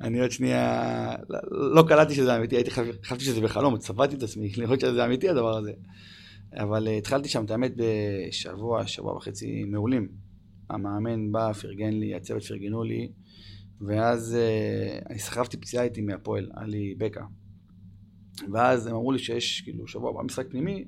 [0.00, 1.14] אני, עוד שנייה,
[1.50, 5.28] לא, קלטתי שזה אמיתי, הייתי חשב- חשבתי שזה בחלום, צבעתי את עצמי, לראות שזה אמיתי
[5.28, 5.72] הדבר הזה.
[6.56, 10.08] אבל אה, התחלתי שם, את האמת, בשבוע, שבוע וחצי מעולים.
[10.70, 13.08] המאמן בא, פרגן לי, הצוות פרגנו לי,
[13.80, 17.24] ואז אה, אני סחבתי פציעה איתי מהפועל, היה לי בקע.
[18.52, 20.84] ואז הם אמרו לי שיש כאילו שבוע הבא משחק פנימי,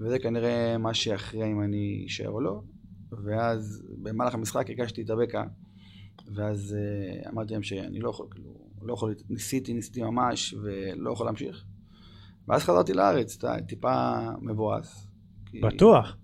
[0.00, 2.62] וזה כנראה מה שיכריע אם אני אשאר או לא.
[3.24, 5.42] ואז במהלך המשחק הגשתי את הבקע,
[6.36, 6.76] ואז
[7.24, 8.50] uh, אמרתי להם שאני לא יכול, כאילו,
[8.82, 11.64] לא יכול, ניסיתי, ניסיתי ממש, ולא יכול להמשיך.
[12.48, 15.08] ואז חזרתי לארץ, אתה טיפה מבואס.
[15.46, 16.16] כי- בטוח.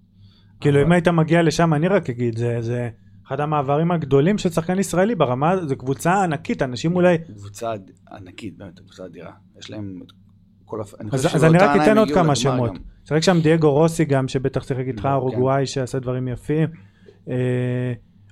[0.61, 2.91] כאילו אבל- אם היית מגיע לשם, אני רק אגיד, זה- זה
[3.27, 7.19] אחד המעברים הגדולים של שחקן ישראלי ברמה, זו קבוצה ענקית, אנשים אולי...
[7.19, 7.73] קבוצה
[8.13, 9.33] ענקית, באמת, קבוצה אדירה.
[9.59, 10.13] יש להם את
[10.65, 10.95] כל הפ...
[11.01, 12.71] אני אז אז אני רק אתן עוד כמה שמות.
[13.05, 15.09] שיחק שם דייגו רוסי גם, שבטח שיחק איתך, כן.
[15.13, 16.69] אורוגוואי שעשה דברים יפים.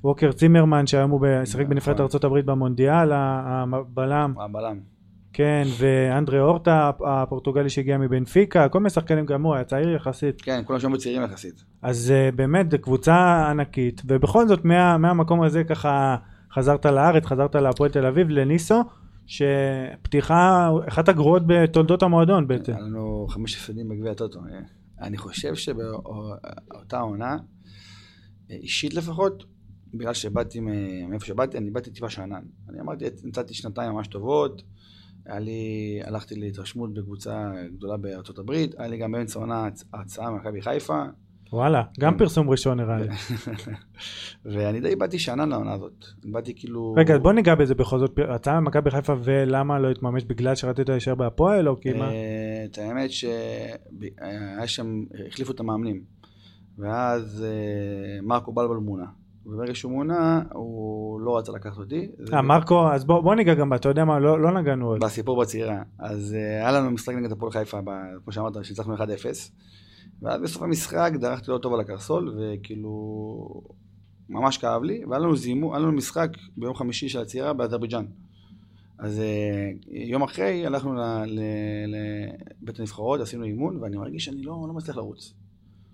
[0.04, 2.02] אה, ווקר צימרמן שהיום הוא שיחק בנבחרת נכון.
[2.02, 4.34] ארצות הברית במונדיאל, הבלם.
[4.38, 4.80] הבלם.
[5.32, 10.42] כן, ואנדרי אורטה הפורטוגלי שהגיע מבנפיקה, כל מיני שחקנים גם הוא היה צעיר יחסית.
[10.42, 11.64] כן, כולם שם צעירים יחסית.
[11.82, 16.16] אז uh, באמת זו קבוצה ענקית, ובכל זאת מה, מהמקום הזה ככה
[16.54, 18.82] חזרת לארץ, חזרת להפועל תל אביב, לניסו,
[19.26, 22.72] שפתיחה, אחת הגרועות בתולדות המועדון בעצם.
[22.72, 24.38] היה לנו חמש הפסדים בגביע הטוטו.
[24.38, 24.60] אה,
[25.00, 27.36] אני חושב שבאותה עונה,
[28.50, 29.44] אה, אישית לפחות,
[29.94, 30.60] בגלל שבאתי
[31.08, 32.42] מאיפה שבאתי, אני באתי טיפה שאנן.
[32.68, 34.62] אני אמרתי, נתתי שנתיים ממש טובות,
[35.26, 40.30] היה לי, הלכתי להתרשמות בקבוצה גדולה בארצות הברית, היה לי גם באמצע העונה הצ- הצעה
[40.30, 41.02] ממכבי חיפה,
[41.52, 42.18] וואלה, גם.
[42.18, 43.08] פרסום ראשון נראה לי.
[44.52, 46.04] ואני די באתי שאנן לעונה הזאת.
[46.24, 46.94] באתי כאילו...
[46.98, 51.14] רגע, בוא ניגע בזה בכל זאת, הצעה ממכבי חיפה ולמה לא התממש בגלל שרצית להישאר
[51.14, 52.10] בהפועל או כי מה?
[52.10, 56.02] אה, את האמת שהיה שם, החליפו את המאמנים.
[56.78, 59.06] ואז אה, מרקו בלבל מונה.
[59.46, 62.08] וברגע שהוא מונה, הוא לא רצה לקחת אותי.
[62.32, 65.04] אה, מרקו, אז בוא בוא ניגע גם בה, אתה יודע מה, לא לא נגענו עוד.
[65.04, 65.82] בסיפור בצעירה.
[65.98, 67.78] אז אה, היה לנו משחק נגד הפועל חיפה,
[68.24, 69.00] כמו שאמרת, שניצחנו 1-0.
[70.22, 72.92] ואז בסוף המשחק דרכתי לא טוב על הקרסול, וכאילו...
[74.28, 78.04] ממש כאב לי, והיה לנו זימו, היה לנו משחק ביום חמישי של הצעירה באזרבייג'אן.
[78.98, 80.94] אז אה, יום אחרי הלכנו
[82.62, 85.34] לבית הנבחרות, עשינו אימון, ואני מרגיש שאני לא, לא מצליח לרוץ.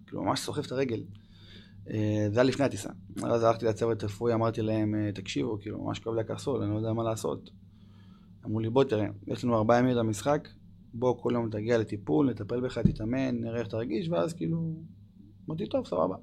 [0.07, 1.01] כאילו, ממש סוחב את הרגל.
[1.91, 2.89] אה, זה היה לפני הטיסה.
[3.23, 6.77] אז הלכתי לצוות רפואי, אמרתי להם, אה, תקשיבו, כאילו, ממש כואב לי הקרסול, אני לא
[6.77, 7.51] יודע מה לעשות.
[8.47, 10.49] אמרו לי, בוא תראה, יש לנו ארבעה ימים למשחק,
[10.95, 14.75] בוא כל יום תגיע לטיפול, נטפל בך, תתאמן, נראה איך תרגיש, ואז כאילו,
[15.49, 16.17] אמרתי, טוב, סבבה.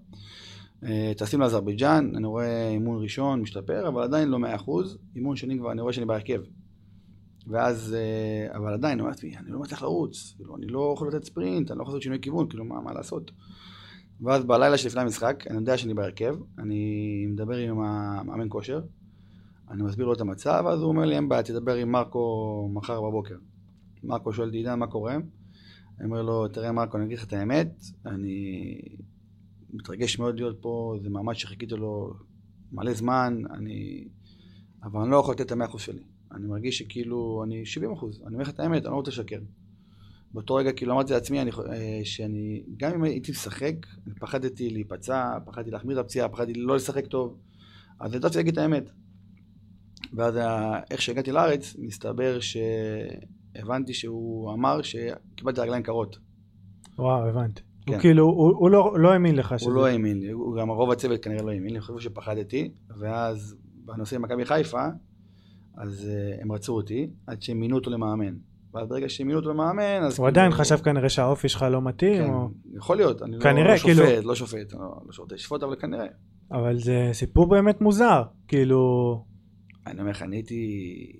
[0.83, 5.57] אה, טסים לאזרבייג'אן, אני רואה אימון ראשון משתפר, אבל עדיין לא מאה אחוז, אימון שני
[5.57, 6.41] כבר אני רואה שאני בהרכב.
[7.47, 7.95] ואז,
[8.55, 11.83] אבל עדיין, אמרתי, אני לא מצליח לרוץ, כאילו, אני לא יכול לתת ספרינט, אני לא
[11.83, 13.31] יכול לעשות שינוי כיוון, כאילו, מה, מה לעשות?
[14.21, 18.81] ואז בלילה שלפני המשחק, אני יודע שאני בהרכב, אני מדבר עם המאמן כושר,
[19.69, 23.01] אני מסביר לו את המצב, אז הוא אומר לי, אין בעיה, תדבר עם מרקו מחר
[23.01, 23.35] בבוקר.
[24.03, 25.15] מרקו שואל אותי, עידן, מה קורה?
[25.99, 28.81] אני אומר לו, תראה מרקו, אני אגיד לך את האמת, אני
[29.73, 32.13] מתרגש מאוד להיות פה, זה מעמד שחיכיתי לו
[32.71, 34.07] מלא זמן, אני...
[34.83, 36.03] אבל אני לא יכול לתת את המאה אחוז שלי.
[36.31, 39.39] אני מרגיש שכאילו, אני 70 אחוז, אני אומר לך את האמת, אני לא רוצה לשקר.
[40.35, 43.73] באותו רגע כאילו אמרתי לעצמי אני, אה, שאני, גם אם הייתי משחק,
[44.19, 47.37] פחדתי להיפצע, פחדתי להחמיר את הפציעה, פחדתי לא לשחק טוב,
[47.99, 48.89] אז ידעתי להגיד את האמת.
[50.13, 56.17] ואז ה- איך שהגעתי לארץ, מסתבר שהבנתי שהוא אמר שקיבלתי רגליים קרות.
[56.97, 57.61] וואו, הבנתי.
[57.87, 57.99] הוא כן.
[58.01, 59.69] כאילו, הוא הוא לא לא האמין לך שזה...
[59.69, 62.71] הוא לא האמין לי, הוא גם רוב הצוות כנראה לא האמין לי, הם חשבו שפחדתי,
[62.99, 63.55] ואז
[63.85, 64.85] בנושא עם מכבי חיפה,
[65.77, 68.35] אז uh, הם רצו אותי, עד שהם מינו אותו למאמן.
[68.75, 70.19] ואז ברגע שהמינו אותו למאמן, אז...
[70.19, 72.49] הוא עדיין חשב כנראה שהאופי שלך לא מתאים, כן, או...
[72.77, 76.05] יכול להיות, אני לא- לא שופט, כאילו- לא שופט, לא לא שופט לשפוט, אבל כנראה.
[76.51, 79.23] אבל זה סיפור באמת מוזר, כאילו...
[79.87, 81.11] אני אומר לך, אני הייתי,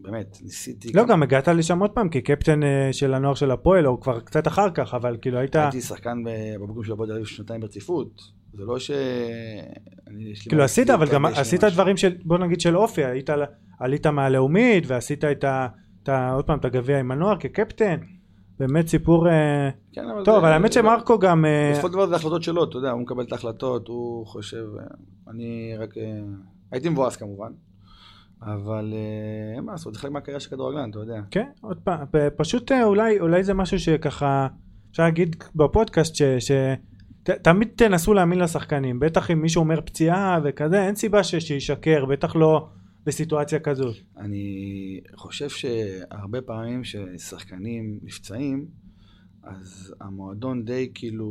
[0.00, 0.92] באמת, ניסיתי...
[0.94, 4.46] לא, גם הגעת לשם עוד פעם כקפטן אה, של הנוער של הפועל, או כבר קצת
[4.46, 5.56] אחר כך, אבל כאילו היית...
[5.56, 6.18] הייתי שחקן
[6.60, 8.38] בבוגרים של הפועל שנתיים ברציפות.
[8.54, 8.90] זה לא ש...
[10.48, 11.64] כאילו עשית, אבל גם עשית.
[11.64, 13.02] דברים של, בוא נגיד של אופי,
[13.80, 15.68] עלית מהלאומית, ועשית את ה...
[16.08, 17.96] את ה- עוד פעם את הגביע עם הנוער כקפטן,
[18.58, 19.28] באמת סיפור...
[19.28, 21.44] אה, כן, אבל טוב, אבל האמת שמרקו גם...
[21.44, 24.64] אה, בסופו של דבר זה החלטות שלו, אתה יודע, הוא מקבל את ההחלטות, הוא חושב,
[24.78, 24.84] אה,
[25.30, 25.94] אני רק,
[26.72, 27.52] הייתי מבואס כמובן,
[28.42, 28.94] אבל
[29.56, 31.20] אין מה לעשות, זה חלק מהקריירה של כדורגלן, אתה יודע.
[31.30, 32.06] כן, עוד פעם,
[32.36, 34.46] פשוט אולי, אולי זה משהו שככה,
[34.90, 36.22] אפשר להגיד בפודקאסט ש...
[36.22, 36.50] ש...
[37.22, 42.04] ת, תמיד תנסו להאמין לשחקנים, בטח אם מישהו אומר פציעה וכזה, אין סיבה ש, שישקר,
[42.04, 42.68] בטח לא
[43.08, 43.96] בסיטואציה כזאת.
[44.16, 48.66] אני חושב שהרבה פעמים ששחקנים נפצעים,
[49.42, 51.30] אז המועדון די כאילו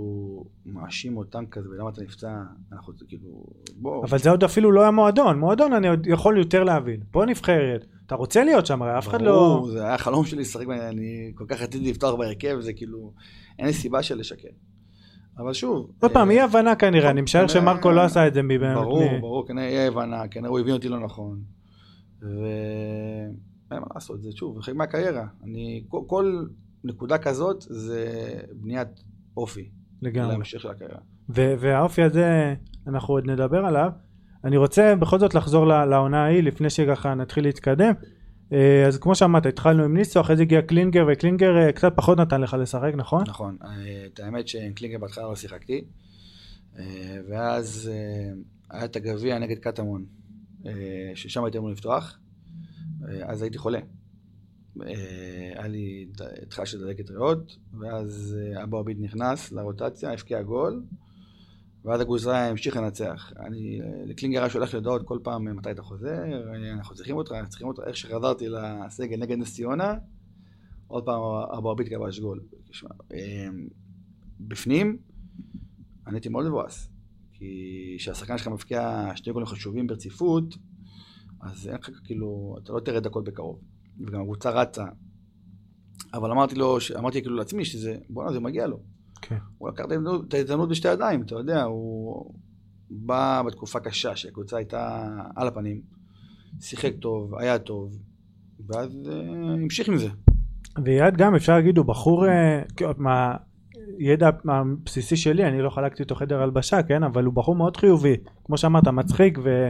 [0.66, 2.30] מאשים אותם כזה, ולמה אתה נפצע,
[2.72, 3.44] אנחנו כאילו,
[3.76, 7.00] בוא, אבל זה עוד אפילו לא היה מועדון, אני עוד יכול יותר להבין.
[7.12, 9.32] פה נבחרת, אתה רוצה להיות שם, הרי אף אחד לא...
[9.32, 13.14] ברור, זה היה חלום שלי לשחק, אני כל כך רציתי לפתוח בהרכב, זה כאילו,
[13.60, 14.50] אין לי סיבה של לשקר.
[15.38, 18.42] אבל שוב, עוד פעם, אה, אי הבנה כנראה, אני משער שמרקו לא עשה את זה
[18.42, 18.76] מבאמת.
[18.76, 21.57] ברור, ברור, כנראה אי הבנה, כנראה הוא הבין אותי לא נכון.
[22.22, 25.28] ואין מה לעשות, זה שוב, חלק מהקריירה.
[25.44, 26.46] אני, כל, כל
[26.84, 28.06] נקודה כזאת זה
[28.54, 29.04] בניית
[29.38, 29.70] אופי
[30.02, 30.32] לגמרי.
[30.32, 31.00] להמשך של הקריירה.
[31.30, 32.56] והאופי הזה,
[32.88, 33.90] אנחנו עוד נדבר עליו.
[34.44, 37.94] אני רוצה בכל זאת לחזור לעונה ההיא, לפני שככה נתחיל להתקדם.
[38.54, 42.18] אה, אז כמו שאמרת, התחלנו עם ניסו, אחרי זה הגיע קלינגר, וקלינגר אה, קצת פחות
[42.18, 43.24] נתן לך לשחק, נכון?
[43.28, 45.84] נכון, אה, את האמת שעם קלינגר בהתחלה לא שיחקתי,
[47.30, 47.92] ואז
[48.70, 50.06] היה את הגביע נגד קטמון,
[51.16, 52.20] ששם הייתי אמור לפתוח,
[53.08, 53.80] אה, אז הייתי חולה.
[54.82, 56.08] אה, היה לי
[56.42, 60.84] התחלה של דלקת ריאות, ואז אה, אבו עביד נכנס לרוטציה, הבקיע גול,
[61.86, 63.34] ואז הגוזרה המשיך לנצח.
[63.40, 66.96] אני, אה, לקלינגר היה שולח לי הודעות כל פעם אה, מתי אתה חוזר, אה, אנחנו
[66.96, 69.94] צריכים אותך, אנחנו צריכים אותך, איך שחזרתי לסגל נגד נס ציונה,
[70.88, 71.22] עוד פעם
[71.58, 72.40] אבו עביד כבש גול.
[73.14, 73.48] אה,
[74.40, 74.98] בפנים,
[76.08, 76.90] אני הייתי מאוד מבואס.
[77.40, 80.56] כי כשהשחקן שלך מבקיע שני גולים חשובים ברציפות,
[81.42, 83.60] אז אין לך כאילו, אתה לא תראה דקות בקרוב.
[84.08, 84.86] וגם הקבוצה רצה.
[86.14, 88.80] אבל אמרתי לו, אמרתי כאילו לעצמי שזה, בואנה זה מגיע לו.
[89.22, 89.38] כן.
[89.58, 89.86] הוא לקח
[90.28, 92.34] את ההזדמנות- בשתי ידיים, אתה יודע, הוא
[92.90, 95.82] בא בתקופה קשה שהקבוצה הייתה על הפנים,
[96.60, 97.98] שיחק טוב, היה טוב,
[98.68, 100.10] ואז אה, המשיך עם זה.
[100.84, 102.62] ויד גם אפשר להגיד הוא בחור אה,
[103.98, 108.16] מהידע הבסיסי שלי אני לא חלקתי איתו חדר הלבשה כן אבל הוא בחור מאוד חיובי
[108.44, 109.70] כמו שאמרת מצחיק ו,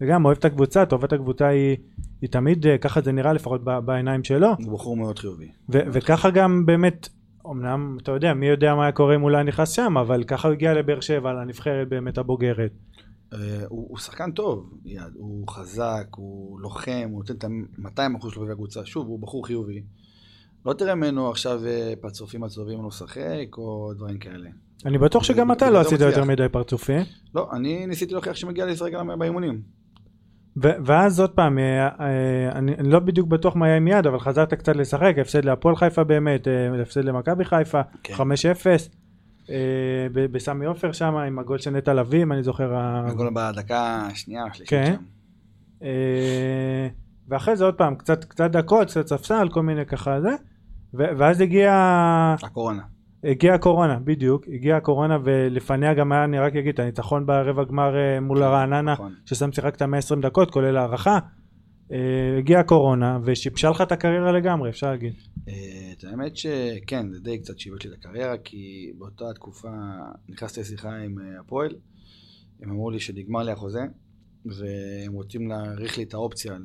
[0.00, 1.76] וגם אוהב את הקבוצה טובת הקבוצה היא,
[2.20, 5.48] היא תמיד אה, ככה זה נראה לפחות ב- בעיניים שלו הוא בחור מאוד חיובי.
[5.72, 7.08] ו, וככה גם באמת
[7.50, 10.52] אמנם אתה יודע מי יודע מה היה קורה אם היה נכנס שם אבל ככה הוא
[10.52, 12.72] הגיע לבאר שבע לנבחרת באמת הבוגרת
[13.32, 14.70] אה, הוא, הוא שחקן טוב,
[15.14, 18.84] הוא חזק, הוא לוחם, הוא נותן את ה-200% שלו בקבוצה.
[18.84, 19.82] שוב, הוא בחור חיובי.
[20.66, 24.48] לא תראה ממנו עכשיו אה, פרצופים עצובים לא לשחק, או דברים כאלה.
[24.86, 26.00] אני בטוח שגם אתה לא לא עשית.
[26.00, 27.02] יותר מדי פרצופים
[27.34, 29.62] לא, אני ניסיתי להוכיח שמגיע לשחק גם באימונים.
[30.56, 34.54] ואז עוד פעם, אה, אה, אני, לא בדיוק בטוח מה יהיה עם יד, אבל חזרת
[34.54, 36.48] קצת לשחק, הפסד להפועל חיפה באמת,
[36.82, 38.14] הפסד למכבי חיפה, כן.
[38.14, 38.18] 5-0,
[39.50, 42.76] אה, ב- בסמי עופר שם, עם הגול של נטע לביא, אם אני זוכר.
[42.76, 44.94] הגול בדקה השנייה, השלישית כן.
[45.80, 45.86] שם.
[47.28, 50.30] ואחרי זה עוד פעם, קצת דקות, קצת ספסל, כל מיני ככה זה,
[50.94, 51.72] ו- ואז הגיע...
[52.42, 52.82] הקורונה.
[53.24, 58.20] הגיעה הקורונה, בדיוק, הגיעה הקורונה ולפניה גם היה, אני רק אגיד, הניצחון ברבע גמר אה,
[58.20, 59.14] מול הרעננה, נכון.
[59.26, 61.18] ששם שיחקת 120 דקות כולל הערכה.
[61.92, 65.12] אה, הגיעה הקורונה ושיבשה לך את הקריירה לגמרי אפשר להגיד.
[65.48, 69.72] אה, את האמת שכן, זה די קצת שיבש לי את הקריירה, כי באותה תקופה
[70.28, 71.74] נכנסתי לשיחה עם הפועל,
[72.62, 73.82] הם אמרו לי שנגמר לי החוזה,
[74.44, 76.56] והם רוצים להאריך לי את האופציה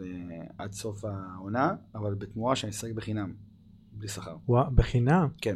[0.57, 3.33] עד סוף העונה, אבל בתמורה שאני אשחק בחינם,
[3.97, 4.35] בלי שכר.
[4.47, 5.55] וואו, בחינם כן.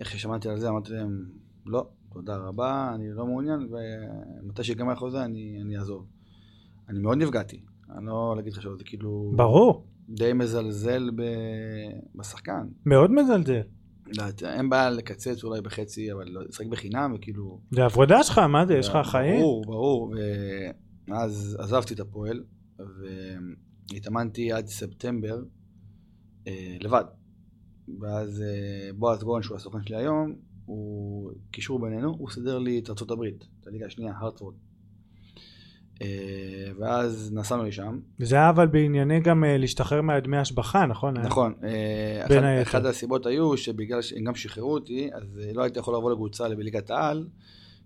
[0.00, 1.24] איך ששמעתי על זה, אמרתי להם,
[1.66, 3.68] לא, תודה רבה, אני לא מעוניין,
[4.42, 6.06] ומתי שיגמר החוזה אני, אני אעזוב.
[6.88, 7.60] אני מאוד נפגעתי,
[7.90, 9.32] אני לא להגיד לך שזה כאילו...
[9.36, 11.22] ברור די מזלזל ב...
[12.14, 12.66] בשחקן.
[12.86, 13.62] מאוד מזלזל
[14.06, 17.60] לא, אין בעיה לקצץ אולי בחצי, אבל לא- לשחק בחינם וכאילו...
[17.70, 20.14] זה עבודה שלך מה זה יש לך חיים ברור, ברור.
[21.08, 22.44] ואז עזבתי את הפועל,
[23.90, 25.42] והתאמנתי עד ספטמבר
[26.46, 27.04] אה, לבד.
[28.00, 30.34] ואז אה, בועז גורן, שהוא הסוכן שלי היום,
[30.66, 34.54] הוא קישור בינינו, הוא סידר לי את הברית, את הליגה השנייה, הרטפורד.
[36.02, 36.08] אה,
[36.78, 37.98] ואז נסענו לשם.
[38.20, 41.14] וזה היה אבל בענייני גם אה, להשתחרר מהדמי השבחה, נכון?
[41.18, 41.54] נכון.
[42.28, 42.62] בין אחד- היתר.
[42.62, 46.90] אחת הסיבות היו שבגלל שהם גם שחררו אותי, אז לא הייתי יכול לבוא לקבוצה בליגת
[46.90, 47.26] העל,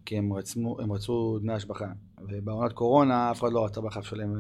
[0.05, 1.87] כי הם רצמו- הם רצו דמי השבחה.
[2.29, 4.35] ובעונת קורונה אף אחד לא רצה בכלל לשלם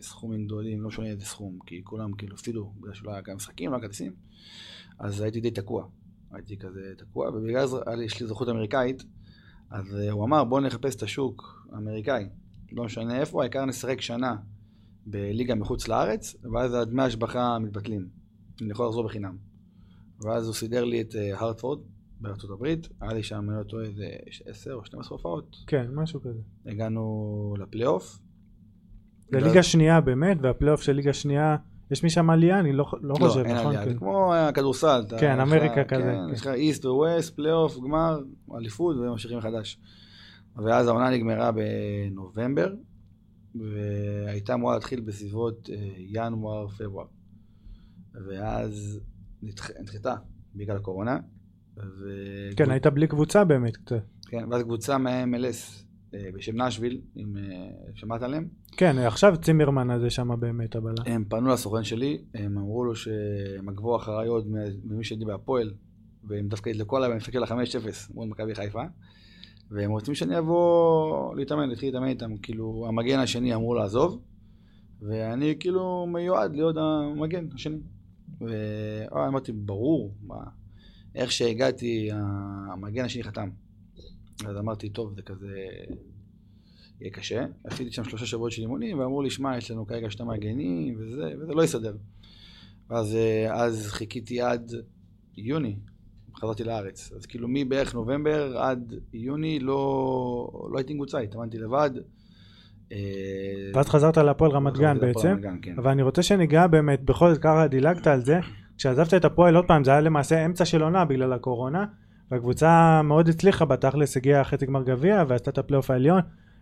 [0.00, 3.70] סכומים גדולים, לא משנה איזה סכום, כי כולם כאילו הפסידו, בגלל שלא היה גם משחקים,
[3.70, 4.12] לא היה כרטיסים.
[5.00, 5.86] אז הייתי די תקוע.
[6.32, 9.04] הייתי כזה תקוע, ובגלל זה יש לי אזרחות אמריקאית,
[9.70, 12.28] אז אה, הוא אמר בוא נחפש את השוק האמריקאי.
[12.72, 14.36] לא משנה איפה, העיקר נשחק שנה
[15.06, 18.08] בליגה מחוץ לארץ, ואז דמי ההשבחה מתבטלים.
[18.62, 19.36] אני יכול לחזור בחינם.
[20.24, 21.78] ואז הוא סידר לי את אה, הרטפורד
[22.20, 24.08] בארצות הברית, היה לי שם, אני לא טועה, איזה
[24.46, 25.56] 10 או 12 הופעות.
[25.66, 26.40] כן, משהו כזה.
[26.66, 28.18] הגענו לפלייאוף.
[29.32, 31.56] זה ליגה שנייה באמת, והפלייאוף של ליגה שנייה,
[31.90, 32.60] יש משם עלייה?
[32.60, 33.66] אני לא לא לא, חושב, אין נכון?
[33.66, 33.98] עלייה, זה כן.
[33.98, 35.02] כמו הכדורסל.
[35.06, 36.32] אתה- כן, לך- אמריקה כזה, כן.
[36.32, 38.18] יש לך East ו West, פלייאוף, גמר,
[38.56, 39.78] אליפות, וממשיכים מחדש.
[40.56, 42.74] ואז העונה נגמרה בנובמבר,
[43.54, 47.06] והייתה אמורה להתחיל בסביבות אה, ינואר, פברואר.
[48.28, 49.00] ואז
[49.42, 50.14] נדח- נדחתה
[50.54, 51.18] בגלל הקורונה.
[51.76, 52.08] ו...
[52.56, 53.76] כן, היית בלי קבוצה באמת.
[54.28, 60.10] כן, ואז קבוצה מה-MLS אה, בשם נשוויל, אם אה, שמעת עליהם, כן, עכשיו צימרמן הזה
[60.10, 60.94] שם באמת, אבל...
[61.06, 64.46] הם פנו לסוכן שלי, הם אמרו לו שהם עקבו אחריי עוד
[64.84, 65.72] ממי שהייתי בהפועל,
[66.24, 67.52] והם דווקא ידלקו עליי, ואני מסתכל על 5-0
[68.14, 68.82] מול מכבי חיפה,
[69.70, 74.22] והם רוצים שאני אבוא להתאמן, להתחיל להתאמן איתם, כאילו המגן השני אמור לעזוב,
[75.02, 77.78] ואני כאילו מיועד להיות המגן השני.
[78.40, 80.44] ואמרתי, ברור, מה,
[81.14, 82.08] איך שהגעתי,
[82.72, 83.48] המגן השני חתם.
[84.48, 85.58] אז אמרתי, טוב, זה כזה
[87.00, 87.46] יהיה קשה.
[87.64, 91.32] עשיתי שם שלושה שבועות של אימונים, ואמרו לי, שמע, יש לנו כרגע שתי מגנים, וזה,
[91.40, 91.96] וזה לא יסתדר.
[92.90, 94.72] ואז אה, אז חיכיתי עד
[95.36, 95.76] יוני,
[96.36, 97.12] חזרתי לארץ.
[97.16, 101.90] אז כאילו מבערך נובמבר עד יוני לא, לא הייתי קבוצה, התאמנתי לבד.
[102.92, 102.98] אה,
[103.74, 105.36] ואז חזרת להפועל רמת גן בעצם.
[105.62, 105.74] כן.
[105.78, 108.40] אבל אני רוצה שניגע באמת, בכל זאת ככה דילגת על זה,
[108.76, 111.86] כשעזבת את הפועל עוד פעם, זה היה למעשה אמצע של עונה בגלל הקורונה,
[112.30, 116.20] והקבוצה מאוד הצליחה בתכלס, הגיעה חצי גמר גביע ועשתה את הפלייאוף העליון.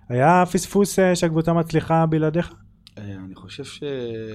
[0.09, 2.55] היה פספוס אה, שהקבוצה מצליחה בלעדיך?
[2.99, 3.83] אה, אני חושב ש...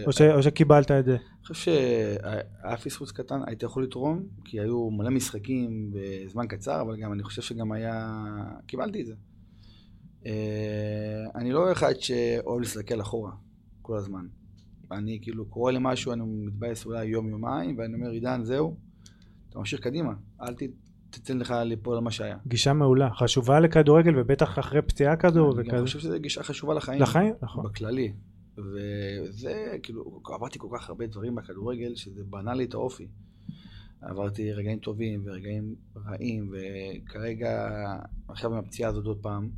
[0.06, 0.22] או, ש...
[0.22, 1.12] או שקיבלת את זה?
[1.12, 6.98] אני חושב שהיה פספוס קטן, הייתי יכול לתרום, כי היו מלא משחקים בזמן קצר, אבל
[6.98, 8.16] גם אני חושב שגם היה...
[8.68, 9.14] קיבלתי את זה.
[10.26, 10.32] אה,
[11.36, 13.32] אני לא אחד שאוהב להסתכל אחורה
[13.82, 14.26] כל הזמן.
[14.92, 18.76] אני כאילו קורא למשהו, אני מתבאס אולי יום-יומיים, ואני אומר, עידן, זהו,
[19.50, 20.83] אתה ממשיך קדימה, אל ת-
[21.14, 22.38] תתן לך ליפול על מה שהיה.
[22.48, 25.82] גישה מעולה, חשובה לכדורגל ובטח אחרי פציעה כזו אני גם וכזה.
[25.82, 27.02] חושב שזו גישה חשובה לחיים.
[27.02, 27.66] לחיים, נכון.
[27.66, 28.14] בכללי.
[28.58, 33.08] וזה, כאילו, עברתי כל כך הרבה דברים בכדורגל, שזה בנה לי את האופי.
[34.02, 37.70] עברתי רגעים טובים ורגעים רעים, וכרגע,
[38.28, 39.50] עכשיו עם הפציעה הזאת עוד פעם,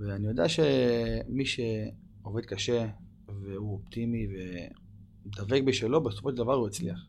[0.00, 2.86] ואני יודע שמי שעובד קשה,
[3.42, 4.26] והוא אופטימי
[5.26, 7.06] ודבק בשלו, בסופו של דבר הוא יצליח.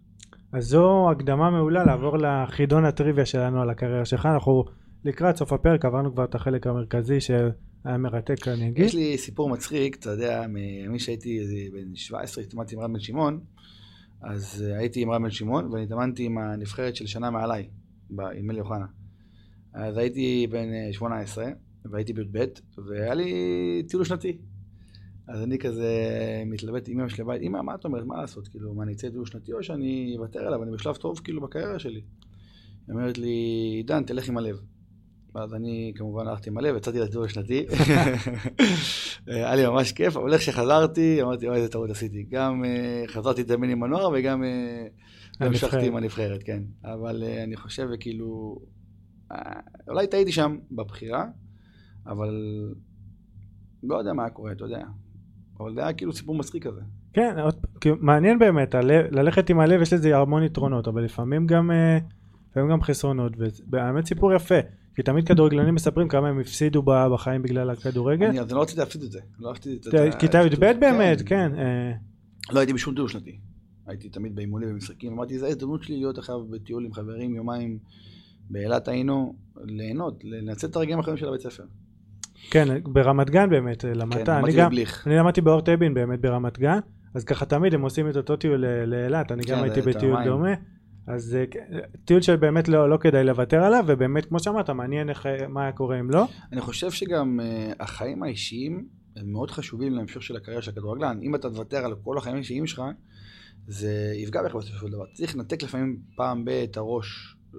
[0.51, 4.25] אז זו הקדמה מעולה לעבור לחידון הטריוויה שלנו על הקריירה שלך.
[4.25, 4.65] אנחנו
[5.05, 8.85] לקראת סוף הפרק עברנו כבר את החלק המרכזי שהיה מרתק אני אגיד.
[8.85, 11.39] יש לי סיפור מצחיק, אתה יודע, ממי שהייתי
[11.73, 13.39] בן 17, התאמנתי עם בן שמעון,
[14.21, 17.67] אז אה, הייתי עם בן שמעון, ואני התאמנתי עם הנבחרת של שנה מעליי,
[18.35, 18.85] עם אלי אוחנה.
[19.73, 21.45] אז הייתי בן אה, 18,
[21.85, 22.45] והייתי בי"ב,
[22.87, 23.33] והיה לי
[23.87, 24.37] טיול שנתי.
[25.27, 25.93] אז אני כזה
[26.45, 29.09] מתלבט עם אמא שלי בבית, אמא, מה את אומרת, מה לעשות, כאילו, מה, אני אצא
[29.09, 32.01] טיול שנתי או שאני אוותר עליו, אני בשלב טוב כאילו בקריירה שלי.
[32.87, 33.33] היא אומרת לי,
[33.77, 34.61] עידן, תלך עם הלב.
[35.35, 37.65] ואז אני כמובן הלכתי עם הלב, יצאתי לטיול השנתי.
[39.27, 42.25] היה לי ממש כיף, אבל איך שחזרתי, אמרתי, אוי, איזה טעות עשיתי.
[42.29, 44.87] גם אה, חזרתי להתאמן עם הנוער וגם אה.
[45.39, 46.63] המשכתי עם הנבחרת, כן.
[46.83, 48.59] אבל אה, אני חושב, כאילו,
[49.87, 51.25] אולי טעיתי שם בבחירה,
[52.05, 52.41] אבל
[53.83, 54.85] לא יודע מה קורה, אתה יודע.
[55.59, 56.81] אבל זה היה כאילו סיפור מצחיק כזה.
[57.13, 57.35] כן,
[57.99, 58.75] מעניין באמת,
[59.11, 61.97] ללכת עם הלב יש לזה המון יתרונות, אבל לפעמים גם, אה,
[62.51, 64.59] לפעמים גם חסרונות, ובאמת סיפור יפה,
[64.95, 68.25] כי תמיד כדורגלנים מספרים כמה הם הפסידו בחיים בגלל הכדורגל.
[68.25, 69.19] אני אז אני לא רציתי להפסיד את זה.
[69.39, 70.79] לא רציתי את כיתה י"ב כן.
[70.79, 71.51] באמת, כן.
[71.57, 71.91] אה,
[72.51, 73.39] לא הייתי בשום טיול שנתי.
[73.87, 75.13] הייתי תמיד באימונים ומשחקים.
[75.13, 77.79] אמרתי, זו ההזדמנות שלי להיות עכשיו בטיול עם חברים, יומיים
[78.49, 81.63] באילת היינו, ליהנות, לנצל את הרגעים האחרים של הבית ספר.
[82.51, 84.71] כן, ברמת גן באמת אה, למדת, כן, אני גם.
[85.05, 86.79] אני למדתי באורט אבין באמת ברמת גן,
[87.15, 90.15] אז ככה תמיד הם עושים את אותו טיול לאילת, אני גם כן, הייתי את בטיול
[90.15, 90.27] המים.
[90.27, 90.53] דומה,
[91.07, 95.47] אז אה, טיול שבאמת לא לא כדאי לוותר עליו, ובאמת כמו שאמרת, מעניין איך, אה,
[95.47, 96.25] מה היה קורה אם לא.
[96.51, 101.19] אני חושב שגם uh, החיים האישיים הם מאוד חשובים להמשך של הקריירה של הכדורגלן.
[101.21, 102.81] אם אתה תוותר על כל החיים האישיים שלך,
[103.67, 105.05] זה יפגע בך בסופו של דבר.
[105.13, 107.57] צריך לנתק לפעמים פעם ב- את הראש uh,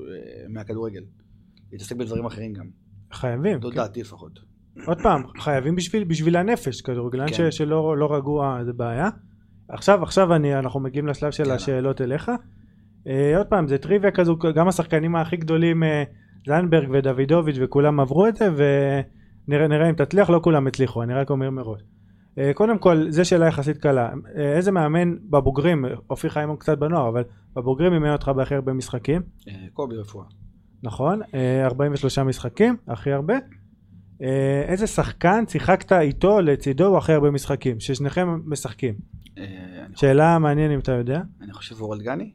[0.49, 1.03] מהכדורגל.
[1.73, 2.67] להתעסק בדברים אחרים גם.
[3.13, 3.63] חייבים.
[3.63, 4.01] זו כן.
[4.01, 4.56] לפחות.
[4.85, 7.33] עוד פעם, חייבים בשביל, בשביל הנפש, כדורגלן כן.
[7.33, 9.09] ש, שלא לא רגוע זה בעיה.
[9.69, 11.55] עכשיו, עכשיו אני, אנחנו מגיעים לשלב של יאללה.
[11.55, 12.31] השאלות אליך.
[13.07, 16.03] אה, עוד פעם, זה טריוויה כזו, גם השחקנים הכי גדולים, אה,
[16.47, 21.31] זנדברג ודוידוביץ' וכולם עברו את זה, ונראה נראה אם תצליח, לא כולם הצליחו, אני רק
[21.31, 21.81] אומר מראש.
[22.39, 24.11] אה, קודם כל, זו שאלה יחסית קלה.
[24.37, 27.25] אה, איזה מאמן בבוגרים, אופי חיימון קצת בנוער, אבל
[27.57, 30.27] בבוגרים אימן אותך בהכי הרבה משחקים, אה, קובי רפואה.
[30.83, 31.21] נכון?
[31.35, 33.35] אה, 43 משחקים, הכי הרבה.
[34.23, 37.81] אה, איזה שחקן שיחקת איתו לצידו או הכי הרבה משחקים?
[37.81, 38.95] ששניכם משחקים.
[39.39, 39.45] אה,
[39.95, 41.21] שאלה מעניין אם אתה יודע.
[41.43, 42.31] אני חושב אורל גני.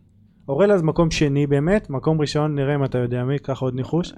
[0.47, 4.13] אורל אז מקום שני באמת, מקום ראשון נראה אם אתה יודע מי, קח עוד ניחוש.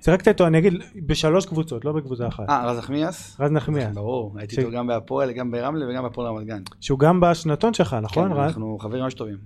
[0.00, 0.72] שיחקת איתו אני אגיד
[1.06, 2.48] בשלוש קבוצות, לא בקבוצה אחת.
[2.48, 3.40] אה, רז נחמיאס?
[3.40, 6.62] רז נחמיאס, ברור, הייתי איתו גם בהפועל, גם ברמלה וגם בהפועל רמת גן.
[6.80, 8.52] שהוא גם בשנתון שלך, נכון כן, רז?
[8.52, 9.36] אנחנו חברים ממש טובים.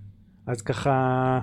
[0.46, 1.40] אז ככה,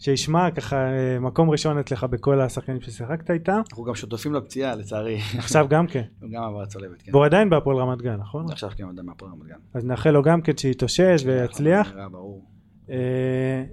[0.00, 5.18] שישמע ככה אה, מקום ראשון אצלך בכל השחקנים ששיחקת איתם, אנחנו גם שותפים לפציעה, לצערי.
[5.38, 6.02] עכשיו גם כן.
[6.20, 7.12] הוא גם עבר צולבת, כן.
[7.14, 8.50] והוא עדיין בהפועל רמת גן, נכון?
[8.50, 9.58] עכשיו כן, אדם מהפועל רמת גן.
[9.74, 11.92] אז נאחל לו גם כן שיתאושש ויצליח.
[11.92, 12.44] נראה, ברור.
[12.90, 13.64] אה,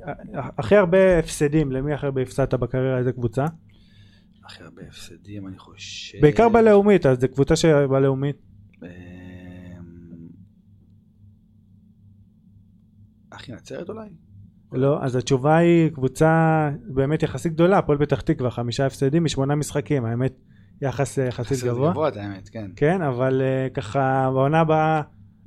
[0.57, 3.45] הכי הרבה הפסדים, למי הכי הרבה הפסדת בקריירה, איזה קבוצה?
[4.45, 6.17] הכי הרבה הפסדים, אני חושב.
[6.21, 8.37] בעיקר בלאומית, אז זו קבוצה שבלאומית.
[8.83, 8.87] אמ,
[13.29, 14.09] אחי נצרת אולי?
[14.73, 20.05] לא, אז התשובה היא קבוצה באמת יחסית גדולה, הפועל פתח תקווה, חמישה הפסדים משמונה משחקים,
[20.05, 20.33] האמת
[20.81, 21.91] יחס אה, יחסית יחסית גבוה.
[21.91, 22.71] גבוה, את האמת, כן.
[22.75, 25.01] כן, אבל אה, ככה בעונה הבאה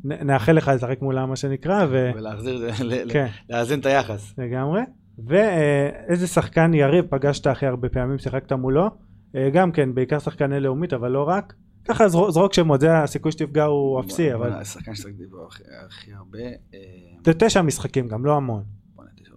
[0.05, 2.11] נאחל לך לשחק מולה מה שנקרא, ו...
[2.15, 2.71] ולהחזיר,
[3.09, 4.35] כן, לאזן את היחס.
[4.39, 4.81] לגמרי.
[5.27, 8.89] ואיזה שחקן יריב פגשת הכי הרבה פעמים, שיחקת מולו?
[9.37, 11.55] אה, גם כן, בעיקר שחקני לאומית, אבל לא רק.
[11.85, 15.47] ככה זרוק, שמות, זה הסיכוי שתפגע הוא אפסי, אבל השחקן ששחקתי בו
[15.87, 16.79] הכי- הרבה, אה,
[17.25, 18.63] זה תשע משחקים גם, לא המון.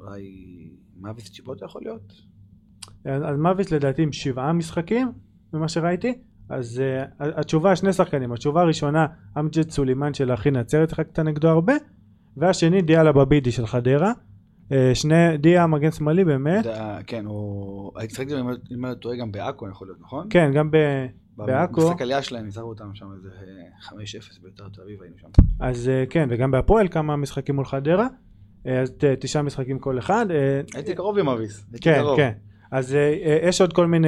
[0.04, 2.14] אולי מאביס צ'יבוטה יכול להיות?
[3.06, 5.12] אז מאביס לדעתי עם שבעה משחקים,
[5.54, 6.14] ממה שראיתי.
[6.50, 8.32] אז uh, התשובה, שני שחקנים.
[8.32, 9.06] התשובה הראשונה,
[9.40, 11.74] אמג'ד סולימן של אחי נצרת, שיחקת נגדו הרבה.
[12.38, 14.12] והשני, דיאלה בבידי של חדרה.
[14.70, 16.66] Uh, שני, דיה מגן שמאלי באמת.
[16.66, 17.92] יודע, כן, הוא...
[17.96, 20.28] הייתי שחקתי, אם אני לא טועה, גם בעכו יכול להיות, נכון?
[20.30, 20.78] כן, גם ב...
[21.38, 21.82] בעכו.
[21.82, 24.00] במשחק עלייה שלהם, ניצחנו אותם שם איזה אה,
[24.40, 25.28] 5-0 ביתר תל אביב היינו שם.
[25.60, 28.08] אז כן, וגם בהפועל כמה משחקים מול חדרה.
[28.66, 30.26] Uh, אז תשעה משחקים כל אחד.
[30.30, 31.66] Uh, הייתי קרוב עם אביס.
[31.82, 32.02] כן.
[32.18, 32.32] כן.
[32.74, 34.08] אז אה, אה, יש עוד כל מיני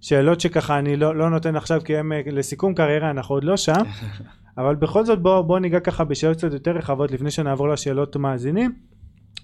[0.00, 3.56] שאלות שככה אני לא, לא נותן עכשיו כי הם אה, לסיכום קריירה אנחנו עוד לא
[3.56, 3.82] שם
[4.58, 8.74] אבל בכל זאת בוא, בוא ניגע ככה בשאלות קצת יותר רחבות לפני שנעבור לשאלות מאזינים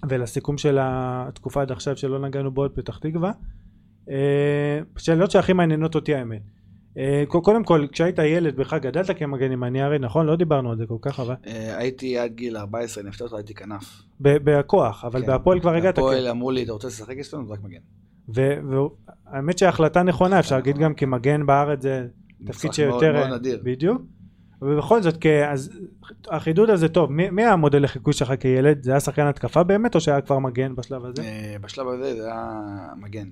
[0.09, 3.31] ולסיכום של התקופה עד עכשיו שלא נגענו בו עוד פתח תקווה.
[4.09, 6.41] אה, שאלות שהכי מעניינות אותי האמת.
[6.97, 10.85] אה, קודם כל כשהיית ילד בכלל גדלת כמגן ימני הרי נכון לא דיברנו על זה
[10.87, 14.01] כל כך אבל אה, הייתי עד גיל 14, נפטר אותו, הייתי כנף.
[14.19, 15.27] בכוח אבל כן.
[15.27, 17.49] בהפועל כבר הגעת בהפועל אמרו לי, אתה רוצה לשחק אצלנו?
[17.49, 17.79] רק מגן.
[18.27, 22.07] והאמת שההחלטה נכונה אפשר להגיד גם כי מגן בארץ זה
[22.45, 23.61] תפקיד שיותר מאוד נדיר.
[23.63, 24.01] בדיוק
[24.61, 25.25] ובכל זאת כ...
[25.25, 25.79] אז
[26.27, 29.99] החידוד הזה טוב מי, מי המודל לחיקוי שלך כילד זה היה שחקן התקפה באמת או
[30.01, 32.51] שהיה כבר מגן בשלב הזה אה, בשלב הזה זה היה
[32.97, 33.29] מגן.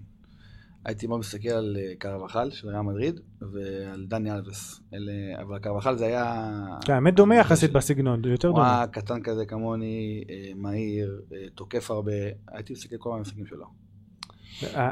[0.86, 4.80] הייתי מאוד מסתכל על אה, קרבחל של ריאל מדריד ועל דני אלבס.
[4.94, 6.54] אלה- אבל קרבחל זה היה...
[6.86, 11.50] כן, האמת דומה יחסית בסגנון יותר הוא דומה היה קטן כזה כמוני, אה, מהיר, אה,
[11.56, 12.12] תוקף הרבה.
[12.48, 13.83] הייתי מסתכל כל המשחקים שלו.
[14.76, 14.90] אה,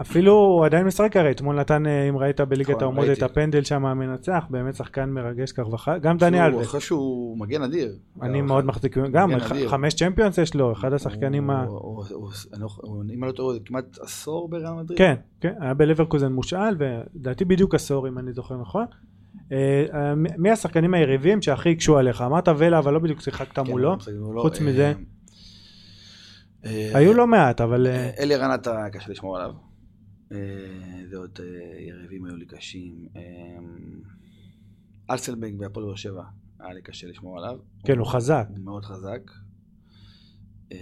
[0.00, 3.22] אפילו הוא עדיין משחק הרי אתמול נתן אה, אם ראית בליגת נכון, האומות את.
[3.22, 7.88] הפנדל שם המנצח באמת שחקן מרגש קרבחל גם דני אלבס אחרי שהוא מגן אדיר.
[8.22, 8.46] אני קרבחל.
[8.46, 9.30] מאוד מחזיק גם.
[9.66, 11.64] חמש צ'מפיונס יש לו אחד השחקנים ה...
[11.64, 12.02] לא-
[13.14, 14.98] אם אני לא טועה, כמעט עשור בריאל מדריד.
[14.98, 18.84] כן, כן, היה בלברקוזן מושאל, ולדעתי בדיוק עשור אם אני זוכר נכון.
[19.52, 22.22] אה, אה, מי השחקנים היריבים שהכי הקשו עליך?
[22.22, 23.96] אמרת ולה, אבל לא בדיוק שיחקת כן, מולו.
[24.20, 24.42] מולו.
[24.42, 24.92] חוץ אה, מזה, אה,
[26.94, 27.86] היו לא מעט, אבל...
[27.86, 29.50] אה, אה, אלי רנטה קשה לשמור עליו.
[30.32, 30.38] אה,
[31.10, 31.44] זה עוד אה,
[31.80, 33.08] יריבים היו לי קשים.
[33.16, 33.22] אה,
[35.10, 36.22] אלסלבנג בהפועל באר שבע,
[36.60, 37.58] היה לי קשה לשמור עליו.
[37.84, 38.46] כן, הוא חזק.
[38.50, 39.20] הוא מאוד חזק.
[40.72, 40.78] אה,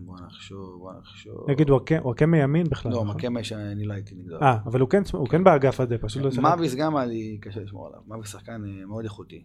[0.00, 1.50] בוא נחשוב, בוא נחשוב.
[1.50, 2.92] נגיד וואקמה מימין בכלל.
[2.92, 3.16] לא, נכון?
[3.16, 4.36] מקמה שאני לא הייתי נגדו.
[4.42, 6.42] אה, אבל הוא כן- הוא כן באגף הזה, פשוט לא שיחק.
[6.42, 8.00] מאביס גם היה לי קשה לשמור עליו.
[8.06, 9.44] מאביס שחקן אה, מאוד איכותי.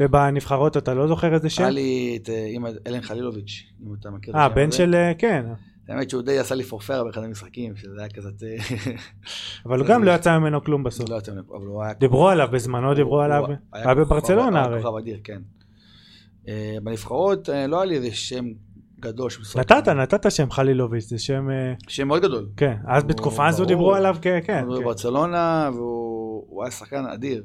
[0.00, 1.62] ובנבחרות אתה לא זוכר איזה שם?
[1.62, 4.76] היה לי את אה, אמא- אלן חלילוביץ', אם אתה מכיר את אה, השם בן הזה.
[4.76, 4.94] של...
[4.94, 5.44] אה, כן.
[5.88, 8.28] האמת שהוא די עשה לי פורפרה באחד המשחקים, שזה היה כזה...
[9.66, 11.08] אבל הוא גם לא יצא ממנו כלום בסוף.
[11.08, 11.94] לא יוצא ממנו, אבל הוא היה...
[11.94, 13.44] דיברו עליו בזמנו, דיברו עליו.
[13.72, 14.82] היה בברצלונה היה הרי.
[14.82, 15.40] כוכב אדיר, כן.
[16.48, 18.44] אה, בנבחרות אה, לא היה לי איזה שם
[19.00, 19.58] גדול שמשחק.
[19.58, 21.50] נתת, נתת שם חלילוביץ', זה שם...
[21.50, 22.48] אה, שם מאוד גדול.
[22.56, 23.64] כן, אז בתקופה הזו.
[23.64, 24.22] דיברו עליו כ...
[24.22, 24.64] כן.
[24.66, 24.82] הוא כן.
[24.82, 27.44] בברצלונה, והוא הוא היה שחקן אדיר.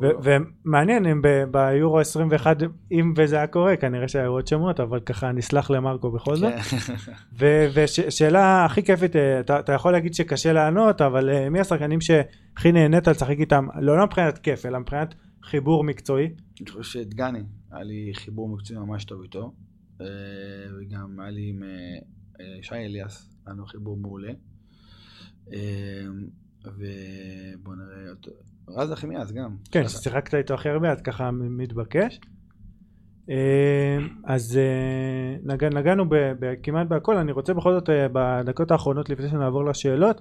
[0.00, 2.56] ומעניין אם ביורו 21
[2.92, 6.94] אם וזה היה קורה כנראה שהיו עוד שמות אבל ככה נסלח למרקו בכל זאת כן.
[7.74, 13.08] ושאלה הכי כיפית אה, אתה, יכול להגיד שקשה לענות אבל אה, מי השחקנים שהכי נהנית
[13.08, 16.28] לשחק איתם לא לא מבחינת כיף אלא מבחינת חיבור מקצועי
[16.60, 19.52] אני חושב שדגני, היה לי חיבור מקצועי ממש טוב איתו.
[20.00, 20.06] אה,
[20.80, 21.62] וגם היה לי עם
[22.62, 24.32] שי אליאס, היה לנו חיבור מעולה.
[26.64, 28.30] ובוא נראה, אותו-
[28.68, 29.56] רז אחימיאס גם.
[29.70, 29.88] כן.
[29.88, 32.20] ששיחקת איתו הכי הרבה אז ככה מתבקש
[33.30, 38.70] אה, אז אה, נגע, נגענו ב, ב, כמעט בהכל אני רוצה בכל זאת אה, בדקות
[38.70, 40.20] האחרונות לפני שנעבור לשאלות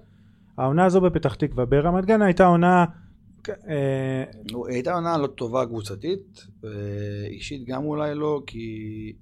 [0.57, 2.85] העונה הזו בפתח תקווה ברמת גן הייתה עונה
[4.67, 6.47] הייתה עונה לא טובה קבוצתית,
[7.29, 9.13] אישית גם אולי לא, כי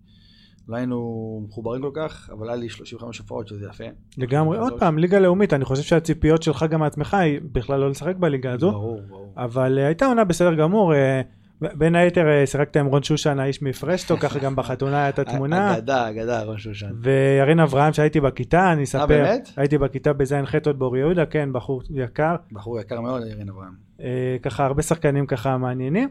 [0.72, 3.84] לא היינו מחוברים כל כך, אבל היה לי 35 הופעות שזה יפה.
[4.18, 4.80] לגמרי עוד.
[4.80, 8.72] פעם ליגה לאומית אני חושב שהציפיות שלך גם מעצמך היא בכלל לא לשחק בליגה הזו
[8.72, 9.34] ברור, ברור.
[9.38, 11.22] אבל אה, הייתה עונה בסדר גמור אה,
[11.62, 16.10] בין היתר אה, שיחקת עם רון שושן האיש מפרשטו ככה גם בחתונה הייתה תמונה אגדה,
[16.10, 16.92] אגדה, רון שושן.
[17.02, 19.50] וירין אברהם שהייתי בכיתה אני אספר באמת?
[19.58, 23.74] הייתי בכיתה בז'-ח' עוד באור יהודה כן בחור יקר בחור יקר מאוד, ירין אברהם.
[24.02, 26.10] אה, ככה הרבה שחקנים ככה מעניינים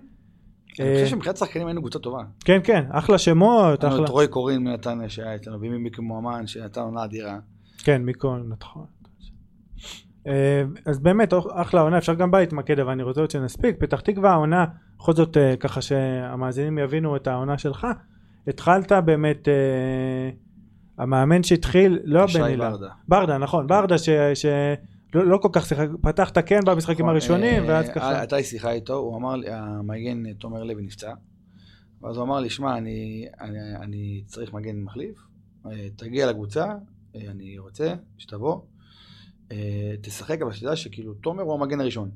[0.81, 2.22] אני אה, חושב שמבחינת שחקנים היינו קבוצה טובה.
[2.45, 6.81] כן כן אחלה שמות אחלה את רוי קורין מנתניה שהיה אצלנו, ואם מיקי מועמן שנתן
[6.81, 7.39] עונה אדירה.
[7.85, 8.87] כן מיקו נכון
[10.26, 14.01] אה, אז באמת אחלה עונה אפשר גם בה להתמקד אבל אני רוצה עוד שנספיק פתח
[14.01, 14.64] תקווה העונה
[14.99, 17.87] בכל זאת אה, ככה שהמאזינים יבינו את העונה שלך
[18.47, 20.31] התחלת באמת אה,
[20.99, 22.89] המאמן שהתחיל לא שי בן הילה ברדה.
[23.09, 24.09] ברדה נכון ברדה ש...
[25.14, 28.36] לא, לא כל כך שיחק פתחת כן במשחקים נכון, הראשונים אה, ואז אה, ככה הייתה
[28.36, 31.12] לי שיחה איתו, הוא אמר לי, המגן אה, תומר לוי נפצע.
[32.02, 35.18] ואז הוא אמר לי, שמע, אני, אני, אני צריך מגן מחליף,
[35.66, 36.64] אה, תגיע לקבוצה,
[37.16, 38.61] אה, אני רוצה שתבוא,
[39.52, 42.11] אה, תשחק, אבל שתדע שכאילו תומר הוא המגן הראשון.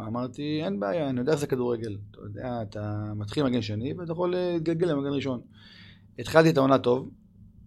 [0.00, 1.98] אמרתי, אין בעיה, אני יודע איך זה כדורגל.
[2.10, 5.40] אתה יודע, אתה מתחיל מגן שני ואתה יכול להתגלגל למגן ראשון.
[6.18, 7.10] התחלתי את העונה טוב,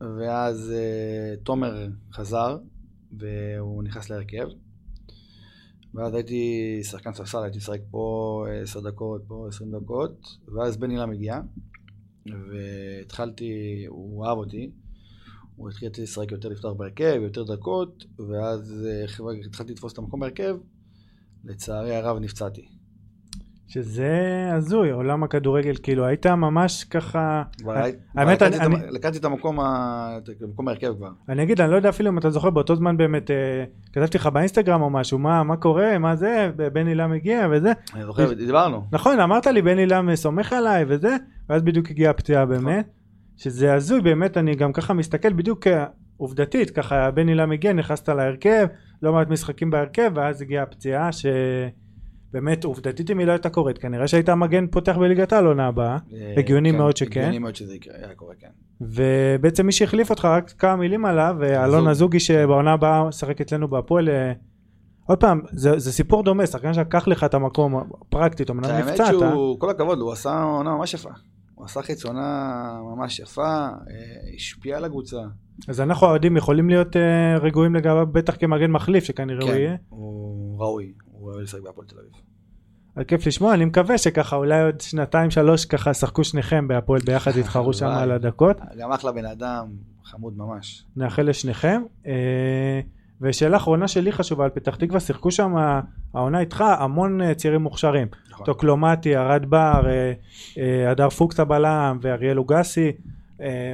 [0.02, 2.58] ואז אה, תומר חזר,
[3.12, 4.48] והוא נכנס להרכב.
[5.94, 11.06] ואז הייתי שחקן ספסל, הייתי לשחק פה 10 דקות, פה 20 דקות, ואז בן הילה
[11.06, 11.40] מגיע,
[12.26, 14.72] והתחלתי, הוא אהב אותי,
[15.56, 19.04] הוא התחיל לשחק יותר לפתוח בהרכב, יותר דקות, ואז אה,
[19.46, 20.58] התחלתי לתפוס את המקום בהרכב,
[21.44, 22.79] לצערי הרב נפצעתי.
[23.70, 24.12] שזה
[24.54, 27.44] הזוי עולם הכדורגל כאילו היית ממש ככה
[28.16, 29.60] האמת, אני- לקחתי את המקום
[30.68, 31.10] ההרכב כבר.
[31.30, 33.64] אני אגיד אני לא יודע אפילו אם אתה זוכר באותו זמן באמת אה,
[33.94, 38.34] כתבתי לך באינסטגרם או משהו מה קורה מה זה בן הילה מגיע וזה אני זוכר,
[38.34, 38.86] דיברנו.
[38.92, 41.16] נכון אמרת לי בן הילה סומך עליי וזה
[41.50, 42.88] ואז בדיוק הגיעה הפציעה באמת
[43.38, 45.86] שזה הזוי באמת אני גם ככה מסתכל בדיוק אה,
[46.18, 48.68] עובדתית ככה בן הילה מגיע נכנסת להרכב
[49.02, 51.10] לא מעט משחקים בהרכב ואז הגיעה הפציעה
[52.30, 55.98] שבאמת עובדתית אם היא לא הייתה קורית כנראה שהייתה מגן פותח בליגת העל עונה הבאה
[56.14, 57.20] אה, הגיוני כן, מאוד שכן.
[57.20, 58.50] הגיוני מאוד שזה היה קורה, כן.
[58.82, 61.90] ובעצם מי שהחליף אותך רק כמה מילים עליו אלון הזוג.
[61.90, 64.34] הזוגי שבעונה הבאה משחק אצלנו בהפועל אה,
[65.06, 69.08] עוד פעם זה, זה סיפור דומה שחקן שלקח לך את המקום פרקטית אמנם האמת נפצעת
[69.08, 71.10] שהוא, כל הכבוד, הוא עשה עונה ממש יפה.
[71.56, 73.70] הוא עשה חצי עונה ממש יפה, אה,
[74.36, 75.18] השפיע על הקבוצה.
[75.68, 79.84] אז אנחנו האוהדים יכולים להיות אה, רגועים לגביו בטח כמגן מחליף שכנראה הוא יהיה כן,
[79.90, 80.94] הוא ראוי,
[81.30, 82.12] הוא אוהב לשחק בהפועל תל אביב.
[82.96, 87.38] אז כיף לשמוע אני מקווה שככה אולי עוד שנתיים שלוש ככה שחקו שניכם בהפועל ביחד
[87.40, 87.86] יתחרו שם.
[87.86, 89.68] על הדקות גם אחלה בן אדם,
[90.04, 90.86] חמוד ממש.
[90.96, 91.82] נאחל לשניכם.
[92.08, 92.80] אה,
[93.22, 95.54] ושאלה אחרונה שלי חשובה על פתח תקווה שיחקו שם
[96.14, 98.08] העונה איתך המון אה, צעירים מוכשרים.
[98.30, 98.46] נכון.
[98.46, 99.88] טוקלומטי, ארד בר,
[100.58, 102.92] אה, הדר פוקס הבלם ואריאל אוגסי.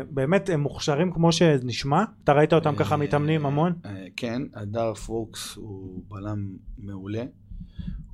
[0.09, 2.03] באמת הם מוכשרים כמו שנשמע?
[2.23, 3.73] אתה ראית אותם ככה מתאמנים המון?
[4.15, 6.47] כן, הדר פוקס הוא בלם
[6.77, 7.23] מעולה.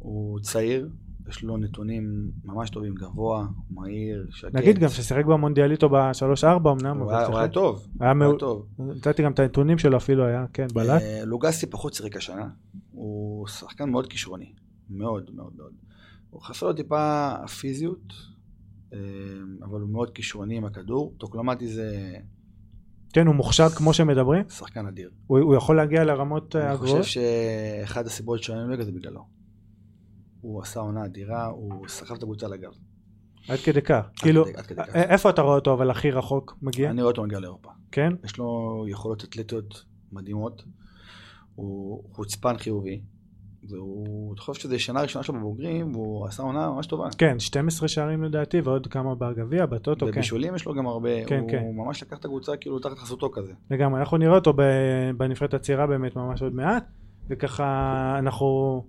[0.01, 0.89] הוא צעיר,
[1.29, 4.55] יש לו נתונים ממש טובים, גבוה, מהיר, שקט.
[4.55, 6.97] נגיד גם ששיחק במונדיאליטו בשלוש ארבע אמנם.
[6.97, 7.47] הוא היה- הוא היה.
[7.47, 7.87] טוב.
[7.99, 8.65] היה היה טוב.
[8.79, 11.01] נתתי גם את הנתונים שלו אפילו היה, כן, בלט.
[11.01, 12.49] אה, לוגסי פחות שיחק השנה.
[12.91, 14.51] הוא שחקן מאוד כישרוני.
[14.89, 15.71] מאוד מאוד מאוד.
[16.29, 18.13] הוא חסר לו טיפה הפיזיות,
[18.93, 18.97] אה,
[19.63, 21.13] אבל הוא מאוד כישרוני עם הכדור.
[21.17, 22.13] טוקלומטי זה
[23.13, 24.49] כן, הוא מוכשר כמו שמדברים.
[24.49, 25.09] שחקן אדיר.
[25.27, 27.01] הוא הוא יכול להגיע לרמות אה, אני הגבוהות.
[27.01, 27.21] חושב
[27.83, 29.40] שאחד הסיבות שלנו ליגה זה בגללו.
[30.41, 32.71] הוא עשה עונה אדירה, הוא סחב את הקבוצה על הגב.
[33.49, 34.09] עד כדי כך.
[34.15, 36.89] כאילו, עד כדי איפה אתה רואה אותו אבל הכי רחוק מגיע?
[36.89, 37.69] אני רואה אותו מגיע לאירופה.
[37.91, 38.13] כן?
[38.23, 40.63] יש לו יכולות אתלטיות מדהימות.
[41.55, 43.01] הוא חוצפן חיובי.
[43.69, 47.07] והוא, אני חושב שזו שנה ראשונה שלו בבוגרים, והוא עשה עונה ממש טובה.
[47.17, 50.11] כן, 12 שערים לדעתי ועוד כמה בגביע, בטוטו, כן.
[50.11, 51.63] ובישולים יש לו גם הרבה, כן, הוא כן.
[51.75, 53.53] ממש לקח את הקבוצה כאילו תחת חסותו כזה.
[53.71, 54.53] לגמרי, אנחנו נראה אותו
[55.17, 56.83] בנבחרת הצעירה באמת ממש עוד מעט,
[57.29, 58.83] וככה אנחנו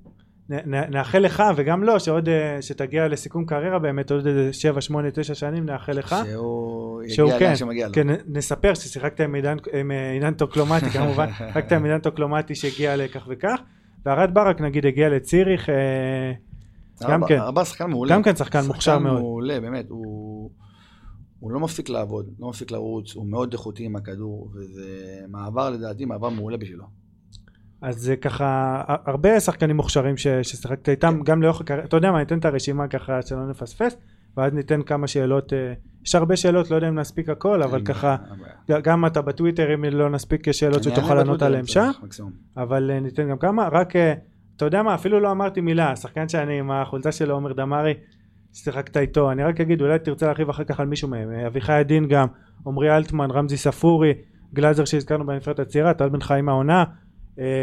[0.67, 5.35] נאחל לך וגם לו שעוד אה, שתגיע לסיכום קריירה באמת עוד איזה 7, 8, 9
[5.35, 6.17] שנים נאחל לך.
[6.31, 7.95] שהוא שהוא יגיע כן, לאן שמגיע לו.
[7.95, 12.97] כן, נספר ששיחקת עם עידן, עם אה, עידן טוקלומטי כמובן, שיחקת עם עידן טוקלומטי שהגיע
[12.97, 13.61] לכך וכך,
[14.07, 16.33] וארד ברק נגיד הגיע לציריך, אה,
[17.09, 17.39] גם כן.
[17.39, 18.15] ארבע שחקן מעולה.
[18.15, 19.13] גם כן שחקן מוכשר מאוד.
[19.13, 19.87] שחקן מעולה, באמת.
[19.89, 20.51] הוא...
[21.43, 26.05] הוא לא מפסיק לעבוד, לא מפסיק לרוץ, הוא מאוד איכותי עם הכדור, וזה מעבר לדעתי,
[26.05, 27.02] מעבר מעולה בשבילו.
[27.83, 31.23] אז זה ככה, הרבה שחקנים מוכשרים ש- ששיחקת איתם, כן.
[31.25, 33.97] גם לאורך הקריירה, אתה יודע מה, ניתן את הרשימה ככה שלא נפספס,
[34.37, 35.73] ואז ניתן כמה שאלות, אה,
[36.07, 38.17] יש הרבה שאלות, לא יודע אם נספיק הכל, אבל ככה.
[38.83, 41.91] גם אתה בטוויטר, אם לא נספיק שאלות שתוכל לענות עליהן שם.
[42.57, 44.15] אבל אה, ניתן גם כמה, רק, אה,
[44.57, 47.95] אתה יודע מה, אפילו לא אמרתי מילה, השחקן שאני עם החולצה שלו, עומר דמארי,
[48.53, 52.09] ששיחקת איתו, אני רק אגיד, אולי תרצה להרחיב אחר כך על מישהו מהם, אביחי עדין
[52.09, 52.27] גם,
[52.67, 54.13] עמרי אלטמן, רמזי ספורי,
[54.55, 56.85] גלאזר שהזכרנו בנבחרת הצעירה, טל בן חיים העונה,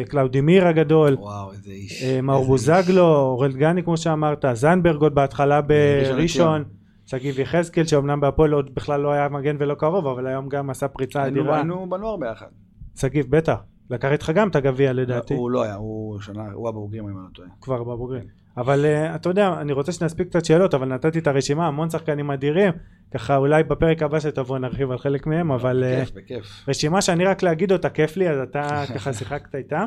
[0.10, 2.04] קלאודימיר הגדול, וואו, איזה איש.
[2.04, 6.64] אה, מאור בוזגלו, אורל דגני כמו שאמרת, זנדברג עוד בהתחלה בראשון בראשון.
[7.06, 10.88] שגיב יחזקאל שאומנם בהפועל עוד בכלל לא היה מגן ולא קרוב, אבל היום גם עשה
[10.88, 11.56] פריצה אדירה.
[11.56, 12.48] היינו בנוער ביחד.
[12.96, 17.04] שגיב בטח, לקח איתך גם את הגביע לדעתי, הוא לא היה, הוא שנה, הוא הבוגרים
[17.04, 17.48] אם אני לא טועה.
[17.62, 18.39] כבר בבוגרים.
[18.60, 22.32] אבל uh, אתה יודע, אני רוצה שנספיק קצת שאלות, אבל נתתי את הרשימה, המון שחקנים
[22.32, 22.74] אדירים,
[23.14, 26.46] ככה אולי בפרק הבא שתבוא נרחיב על חלק מהם, אבל אה, בכיף, בכיף.
[26.68, 28.62] רשימה שאני רק להגיד אותה כיף לי, אז אתה
[28.96, 29.86] ככה שיחקת איתה.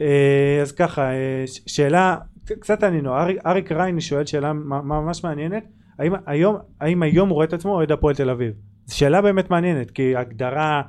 [0.00, 1.10] אה, אז ככה,
[1.46, 2.16] ש- שאלה,
[2.60, 5.64] קצת ענינו, אריק- אריק רייני שואל שאלה ממש מעניינת,
[5.98, 8.52] האם היום, האם היום הוא רואה את עצמו אוהד הפועל תל אביב?
[8.90, 10.82] שאלה באמת מעניינת, כי הגדרה,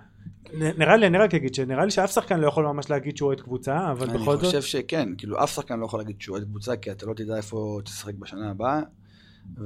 [0.54, 3.42] נראה לי, אני רק אגיד שנראה לי שאף שחקן לא יכול ממש להגיד שהוא אוהד
[3.42, 6.48] קבוצה, אבל אני בכל זאת, חושב שכן, כאילו אף שחקן לא יכול להגיד שהוא אוהד
[6.48, 8.82] קבוצה, כי אתה לא תדע איפה תשחק בשנה הבאה.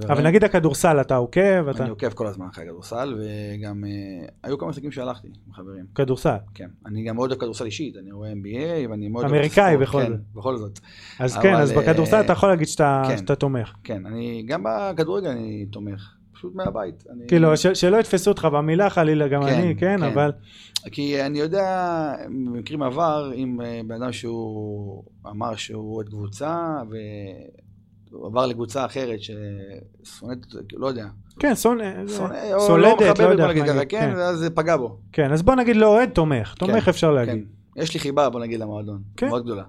[0.10, 4.58] אבל נגיד הכדורסל אתה עוקב, אתה אני עוקב כל הזמן אחרי הכדורסל, וגם אה, היו
[4.58, 5.86] כמה משחקים שהלכתי עם חברים.
[5.96, 6.70] כדורסל, כן.
[6.86, 9.24] אני גם מאוד אוהב כדורסל אישית, אני רואה NBA, ואני מאוד...
[9.24, 10.20] אוהב אמריקאי בכל כן, זאת.
[10.36, 10.80] בכל זאת.
[11.20, 13.18] אז כן, אז אה, בכדורסל אתה יכול להגיד כן.
[13.18, 13.74] שאתה תומך.
[13.84, 17.04] כן, אני גם בכדורגל אני תומך, פשוט מהבית.
[17.12, 20.04] אני- כאילו, ש- שלא יתפסו אותך במילה חלילה, גם כן, אני, כן, כן.
[20.04, 20.32] אבל
[20.92, 21.68] כי אני יודע,
[22.28, 26.76] במקרים עבר, אם אה, בן אדם שהוא אמר שהוא אוהד קבוצה,
[28.12, 30.38] והוא עבר לקבוצה אחרת ששונאת,
[30.74, 31.06] לא יודע,
[31.40, 34.18] כן, שונא, שונא, לא סולדת, מחבבת, לא יודע בוא איך נגיד להגיד, כן, כן.
[34.18, 34.98] ואז זה פגע בו.
[35.12, 36.54] כן, אז בוא נגיד לא אוהד, תומך.
[36.60, 37.14] תומך כן, אפשר כן.
[37.16, 37.46] להגיד.
[37.76, 39.02] יש לי חיבה, בוא נגיד, למועדון.
[39.18, 39.28] כן.
[39.28, 39.64] מאוד גדולה.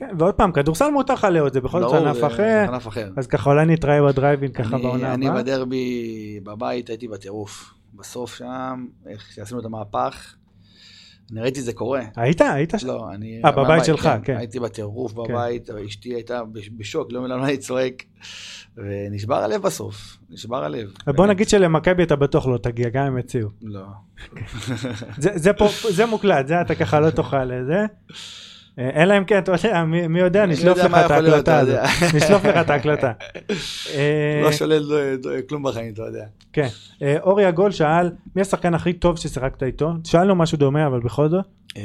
[0.00, 2.64] כן, ועוד פעם, כדורסל מותר לך לאהוד, זה בכל זאת ענף זה אחר.
[2.68, 3.10] ענף אחר.
[3.16, 5.42] אז ככה אולי נתראה בדרייבין ככה אני- בעונה אני הבאה.
[5.42, 6.00] בדרבי
[6.42, 7.70] בבית הייתי בטירוף.
[7.94, 10.34] בסוף שם, איך שעשינו את המהפך,
[11.32, 12.02] אני ראיתי את זה קורה.
[12.16, 12.40] היית?
[12.40, 12.86] היית שם?
[12.86, 13.42] לא, אני...
[13.44, 14.36] אה, בבית שלך, כן.
[14.36, 15.18] הייתי בטירוף כן.
[15.22, 18.02] בבית, אשתי הייתה בש- בשוק, לא למה אני צועק,
[18.76, 20.88] ונשבר הלב בסוף, נשבר הלב.
[21.06, 21.30] בוא באמת.
[21.30, 23.48] נגיד שלמכבי אתה בטוח לא תגיע, גם אם יציעו.
[23.62, 23.82] לא.
[25.18, 27.74] זה- זה פה- זה מוקלט, זה אתה ככה לא תוכל לזה.
[27.74, 27.84] אה,
[28.78, 31.78] אלא אם כן, אתה יודע, מי יודע, אני נשלוף לך את ההקלטה הזאת.
[32.14, 33.12] נשלוף לך את ההקלטה.
[33.94, 36.24] אה, לא שולל לא- לא- כלום בחיים, אתה יודע.
[36.52, 36.68] כן.
[37.02, 39.90] אה, אורי עגול שאל, מי השחקן הכי טוב ששיחקת איתו?
[40.04, 41.44] שאלנו משהו דומה, אבל בכל זאת.
[41.76, 41.82] אה,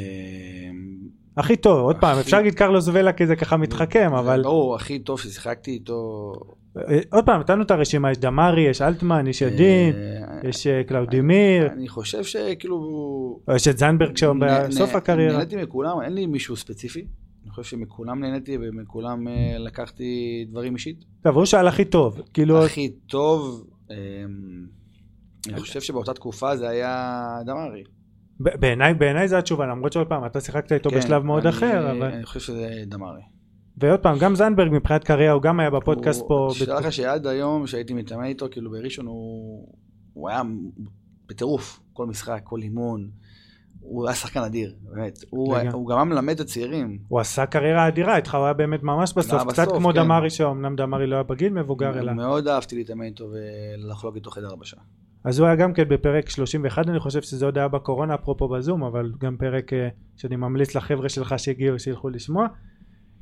[1.37, 4.99] הכי טוב, עוד פעם, אפשר להגיד קרלוס ולה כי זה ככה מתחכם, אבל ברור, הכי
[4.99, 6.33] טוב ששיחקתי איתו.
[6.77, 10.83] אה, עוד פעם, נתנו את הרשימה, יש דמארי, יש אלטמן, יש ידין, אה, יש אה,
[10.83, 13.39] קלאודימיר, אני חושב שכאילו...
[13.55, 13.77] יש את
[14.15, 15.33] שהוא נה- בסוף הקריירה.
[15.33, 17.05] נהניתי מכולם, אין לי מישהו ספציפי.
[17.43, 21.05] אני חושב שמכולם נהניתי ומכולם אה, לקחתי דברים אישית.
[21.23, 23.95] טוב, הוא שאל הכי טוב, כאילו, הכי טוב, אה,
[25.49, 27.83] אני חושב שבאותה תקופה זה היה דמארי.
[28.97, 32.11] בעיניי זו התשובה, למרות שעוד פעם, אתה שיחקת איתו כן, בשלב מאוד אחר, אבל...
[32.11, 33.21] אני חושב שזה דמארי.
[33.77, 36.49] ועוד פעם, גם זנברג מבחינת קריירה, הוא גם היה בפודקאסט הוא- פה.
[36.59, 39.67] בתקופ- לך שעד היום שהייתי מתאמן איתו, כאילו בראשון הוא
[40.13, 40.41] הוא היה
[41.27, 43.09] בטירוף, כל משחק, כל אימון.
[43.79, 45.19] הוא היה שחקן אדיר, באמת.
[45.29, 45.57] הוא.
[45.73, 46.97] הוא גם היה מלמד את הצעירים.
[47.07, 49.95] הוא עשה קריירה אדירה, איתך הוא היה באמת ממש בסוף, קצת בסוף, כמו כן.
[49.95, 52.13] דמארי, שאומנם דמארי לא היה בגיל מבוגר, אלא...
[52.13, 53.29] מאוד אהבתי להתאמן איתו
[53.77, 54.77] ולחלוק איתו חדר הלבשה.
[55.23, 58.83] אז הוא היה גם כן בפרק 31 אני חושב שזה עוד היה בקורונה אפרופו בזום
[58.83, 62.47] אבל גם פרק אה, שאני ממליץ לחבר'ה שלך שהגיעו שילכו לשמוע.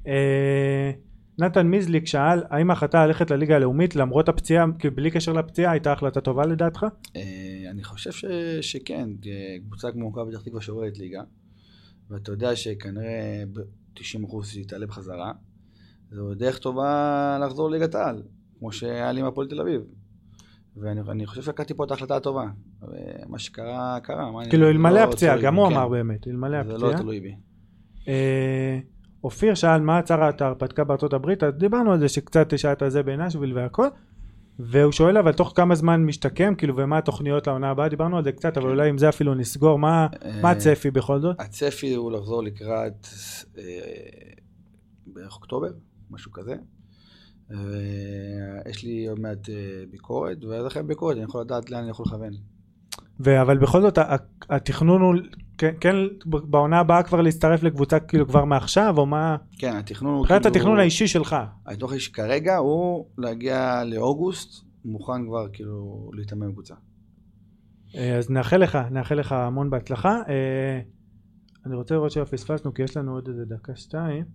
[0.08, 0.92] אה,
[1.40, 5.92] נתן מיזליק שאל האם ההחלטה ללכת לליגה הלאומית למרות הפציעה כי בלי קשר לפציעה הייתה
[5.92, 6.86] החלטה טובה לדעתך?
[7.16, 7.22] אה,
[7.70, 8.26] אני חושב ש,
[8.62, 11.22] שכן, אה, קבוצה כמו מכבי פתח תקווה שעוברת ליגה,
[12.10, 15.32] ואתה יודע שכנראה ב-90% שהיא תעלה בחזרה,
[16.12, 18.24] זו דרך טובה לחזור לליגת העל,
[18.60, 19.82] כמו שהיה לי עם הפועל תל אביב.
[20.78, 22.46] ואני אני חושב שלקחתי פה את ההחלטה הטובה.
[22.82, 24.32] ומה שקרה, קרה.
[24.32, 25.74] מה כאילו אלמלא לא הפציעה גם הוא כן.
[25.74, 27.02] אמר באמת אלמלא זה לא הפציעה.
[27.02, 27.36] תלוי בי.
[29.24, 33.04] אה, אופיר שאל מה הצהרת ההרפתקה בארצות הברית אז דיברנו על זה שקצת השעת הזה
[33.04, 33.88] בנשוויל והכל
[34.60, 38.32] והוא שואל אבל תוך כמה זמן משתקם כאילו ומה התוכניות לעונה הבאה דיברנו על זה
[38.32, 40.08] קצת אבל אולי עם זה אפילו נסגור מה
[40.42, 41.36] מה אה, הצפי בכל זאת?
[41.40, 43.08] הצפי הוא לחזור לקראת
[43.58, 43.64] אה,
[45.08, 45.68] בערך אוקטובר,
[46.10, 46.56] משהו כזה.
[47.50, 52.06] ויש לי עוד מעט אה, ביקורת, ואז אחרי הביקורת אני יכול לדעת לאן אני יכול
[52.08, 52.34] לכוון.
[53.42, 53.98] אבל בכל זאת
[54.50, 55.16] התכנון הוא
[55.64, 55.96] כן, כן
[56.26, 59.36] בעונה הבאה כבר להצטרף לקבוצה כאילו כבר מעכשיו או מה?
[59.58, 61.36] כן, התכנון הוא מבחינת התכנון האישי שלך.
[61.66, 66.74] התוכן שכרגע הוא להגיע לאוגוסט, מוכן כבר כאילו להתאמן בקבוצה.
[67.96, 70.22] אה, אז נאחל לך, נאחל לך המון בהצלחה.
[70.30, 70.80] אה,
[71.66, 74.26] אני רוצה לראות שלא פספסנו כי יש לנו עוד איזה דקה שתיים.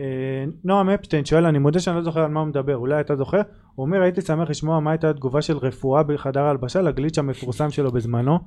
[0.00, 3.16] אה, נועם אפשטיין שואל, אני מודה שאני לא זוכר על מה הוא מדבר, אולי אתה
[3.16, 3.40] זוכר?
[3.74, 7.92] הוא אומר, הייתי שמח לשמוע מה הייתה התגובה של רפואה בחדר ההלבשה לגליץ' המפורסם שלו
[7.92, 8.38] בזמנו.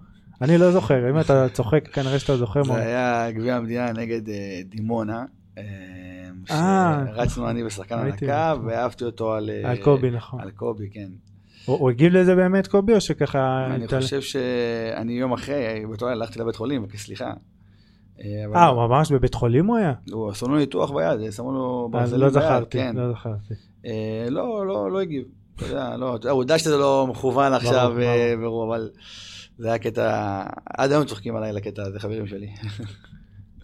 [0.42, 2.64] אני לא זוכר, אם אתה צוחק כנראה שאתה זוכר.
[2.64, 2.76] זה.
[2.76, 5.26] היה גביע המדינה נגד אה, דימונה.
[5.58, 5.64] אה,
[6.52, 7.04] אה.
[7.08, 8.10] שרצנו אני ושחקן על.
[8.10, 9.50] הקו, והעפתי אותו על...
[9.50, 10.42] אה, על קובי, נכון.
[10.42, 11.10] על קובי, כן.
[11.66, 13.68] הוא הגיב לזה באמת קובי או שככה...
[13.76, 13.88] אני?
[13.88, 17.34] חושב שאני יום אחרי, באותו לילה הלכתי לבית חולים, מבקש סליחה.
[18.22, 19.94] אה, הוא ממש בבית חולים הוא היה?
[20.12, 22.96] הוא עשו לו ניתוח ביד, שמו לו ברזלים לא ביד, זכרתי, כן.
[22.96, 23.54] לא זכרתי.
[24.30, 25.24] לא, לא, לא הגיב.
[25.56, 27.92] אתה יודע, לא, הוא יודע שזה לא מכוון עכשיו,
[28.68, 28.90] אבל
[29.60, 32.50] זה היה קטע, עד היום צוחקים עליי לקטע הזה, חברים שלי.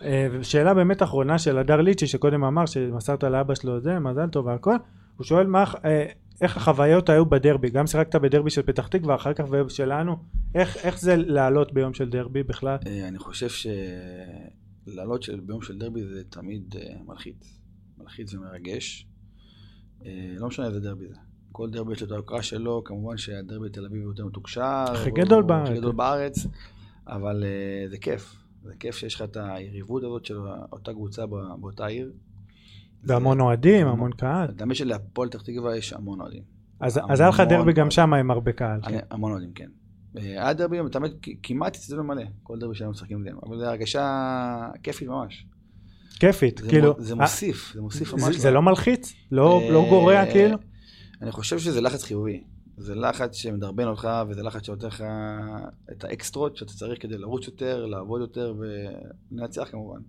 [0.02, 4.46] אה, שאלה באמת אחרונה של הדר ליצ'י שקודם אמר שמסרת לאבא שלו זה מזל טוב
[4.46, 4.76] והכל
[5.18, 6.06] הוא שואל מה אה,
[6.42, 10.16] איך החוויות היו בדרבי גם שיחקת בדרבי של פתח תקווה אחר כך ושלנו
[10.56, 13.48] איך, איך זה לעלות ביום של דרבי בכלל אה, אני חושב
[14.88, 16.76] שלעלות של- ביום של דרבי זה תמיד
[17.08, 17.60] מלחיץ.
[17.98, 19.08] מלחיץ ומרגש.
[20.40, 21.16] לא משנה איזה דרבי זה.
[21.56, 24.62] כל דרבי יש לו את היוקרה שלו, כמובן שהדרבי בתל אביב הוא יותר מתוקשר.
[24.92, 25.70] הכי גדול בארץ.
[25.70, 26.48] הכי גדול בארץ,
[27.08, 28.36] אבל אה, זה כיף.
[28.64, 30.38] זה כיף שיש לך את היריבות הזאת של
[30.72, 31.26] אותה קבוצה
[31.60, 32.12] באותה עיר.
[33.04, 36.44] והמון אוהדים המון- קהל תמיד שלהפועל פתח תקווה יש המון אוהדים.
[36.80, 37.92] אז היה לך דרבי גם.
[37.92, 39.70] שם עם הרבה קהל אני- המון אוהדים, כן.
[40.18, 40.78] אה, היה דרבי,
[41.22, 44.06] כ- כמעט אצטדיון מלא, כל דרבי שהיינו משחקים נגדם, אבל זו הרגשה
[44.84, 45.46] כיפית ממש.
[46.20, 48.36] כיפית כאילו זה אה, מוסיף, זה מוסיף ממש.
[48.36, 50.58] זה לא מלחיץ לא לא גורע כאילו
[51.26, 52.44] אני חושב שזה לחץ חיובי.
[52.78, 55.04] זה לחץ שמדרבן אותך, וזה לחץ שנותן לך
[55.92, 60.00] את האקסטרות שאתה צריך כדי לרוץ יותר, לעבוד יותר ולנצח כמובן.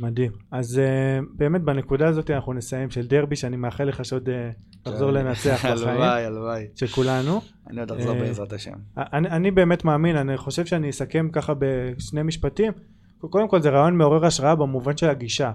[0.00, 4.50] מדהים אז אה, באמת בנקודה הזאת אנחנו נסיים של דרבי שאני מאחל לך שעוד אה,
[4.82, 6.66] תחזור לנצח בחיים הלוואי, הלוואי.
[6.74, 7.40] של כולנו
[7.70, 8.76] אני עוד אחזור אה, בעזרת השם.
[8.96, 12.72] אני, אני באמת מאמין, אני חושב שאני אסכם ככה בשני משפטים.
[13.18, 15.52] קודם כל זה רעיון מעורר השראה במובן של הגישה.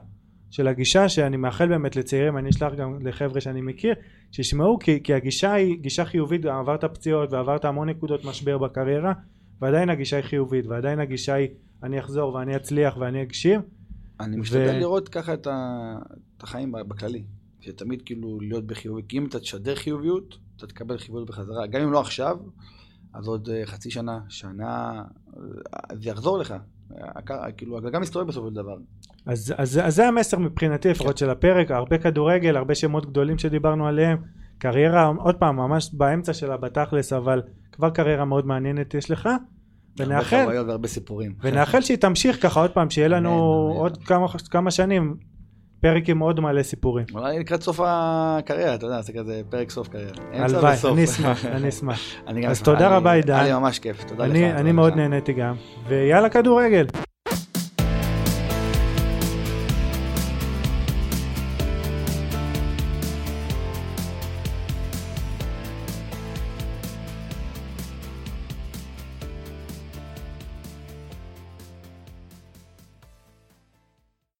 [0.51, 3.93] של הגישה שאני מאחל באמת לצעירים, אני אשלח גם לחבר'ה שאני מכיר,
[4.31, 9.13] שישמעו כי, כי הגישה היא גישה חיובית, עברת פציעות ועברת המון נקודות משבר בקריירה,
[9.61, 11.47] ועדיין הגישה היא חיובית, ועדיין הגישה היא
[11.83, 13.61] אני אחזור ואני אצליח ואני אגשים.
[14.19, 15.95] אני ו- משתדל לראות ככה את ה-
[16.37, 17.23] את החיים בכללי.
[17.59, 21.67] שתמיד כאילו להיות בחיובי, כי אם אתה תשדר חיוביות, אתה תקבל חיוביות בחזרה.
[21.67, 22.37] גם אם לא עכשיו,
[23.13, 25.01] אז עוד אה, חצי שנה, שנה,
[25.37, 26.53] אה, זה יחזור לך.
[27.57, 28.77] כאילו, הגלגל מסתובב בסופו של דבר.
[29.25, 33.87] אז, אז, אז זה המסר מבחינתי לפחות של הפרק, הרבה כדורגל, הרבה שמות גדולים שדיברנו
[33.87, 34.17] עליהם,
[34.57, 39.41] קריירה, עוד פעם, ממש באמצע שלה בתכלס, אבל כבר קריירה מאוד מעניינת יש לך, הרבה
[39.97, 41.33] ונאחל, חוויות והרבה סיפורים.
[41.41, 43.31] ונאחל שהיא תמשיך ככה עוד פעם, שיהיה לנו.
[43.75, 45.15] עוד כמה, כמה שנים
[45.81, 47.05] פרק עם עוד מלא סיפורים.
[47.15, 50.11] אולי לקראת סוף הקריירה, אתה יודע, זה כזה פרק סוף קריירה.
[50.33, 50.75] הלוואי.
[50.93, 51.99] אני אשמח, אני אשמח.
[52.47, 52.61] אז.
[52.61, 53.33] תודה רבה, עידן.
[53.33, 54.35] היה לי ממש כיף, תודה לך.
[54.35, 54.95] אני, מאוד.
[54.95, 55.55] נהניתי גם,
[55.87, 56.85] ויאללה כדורגל.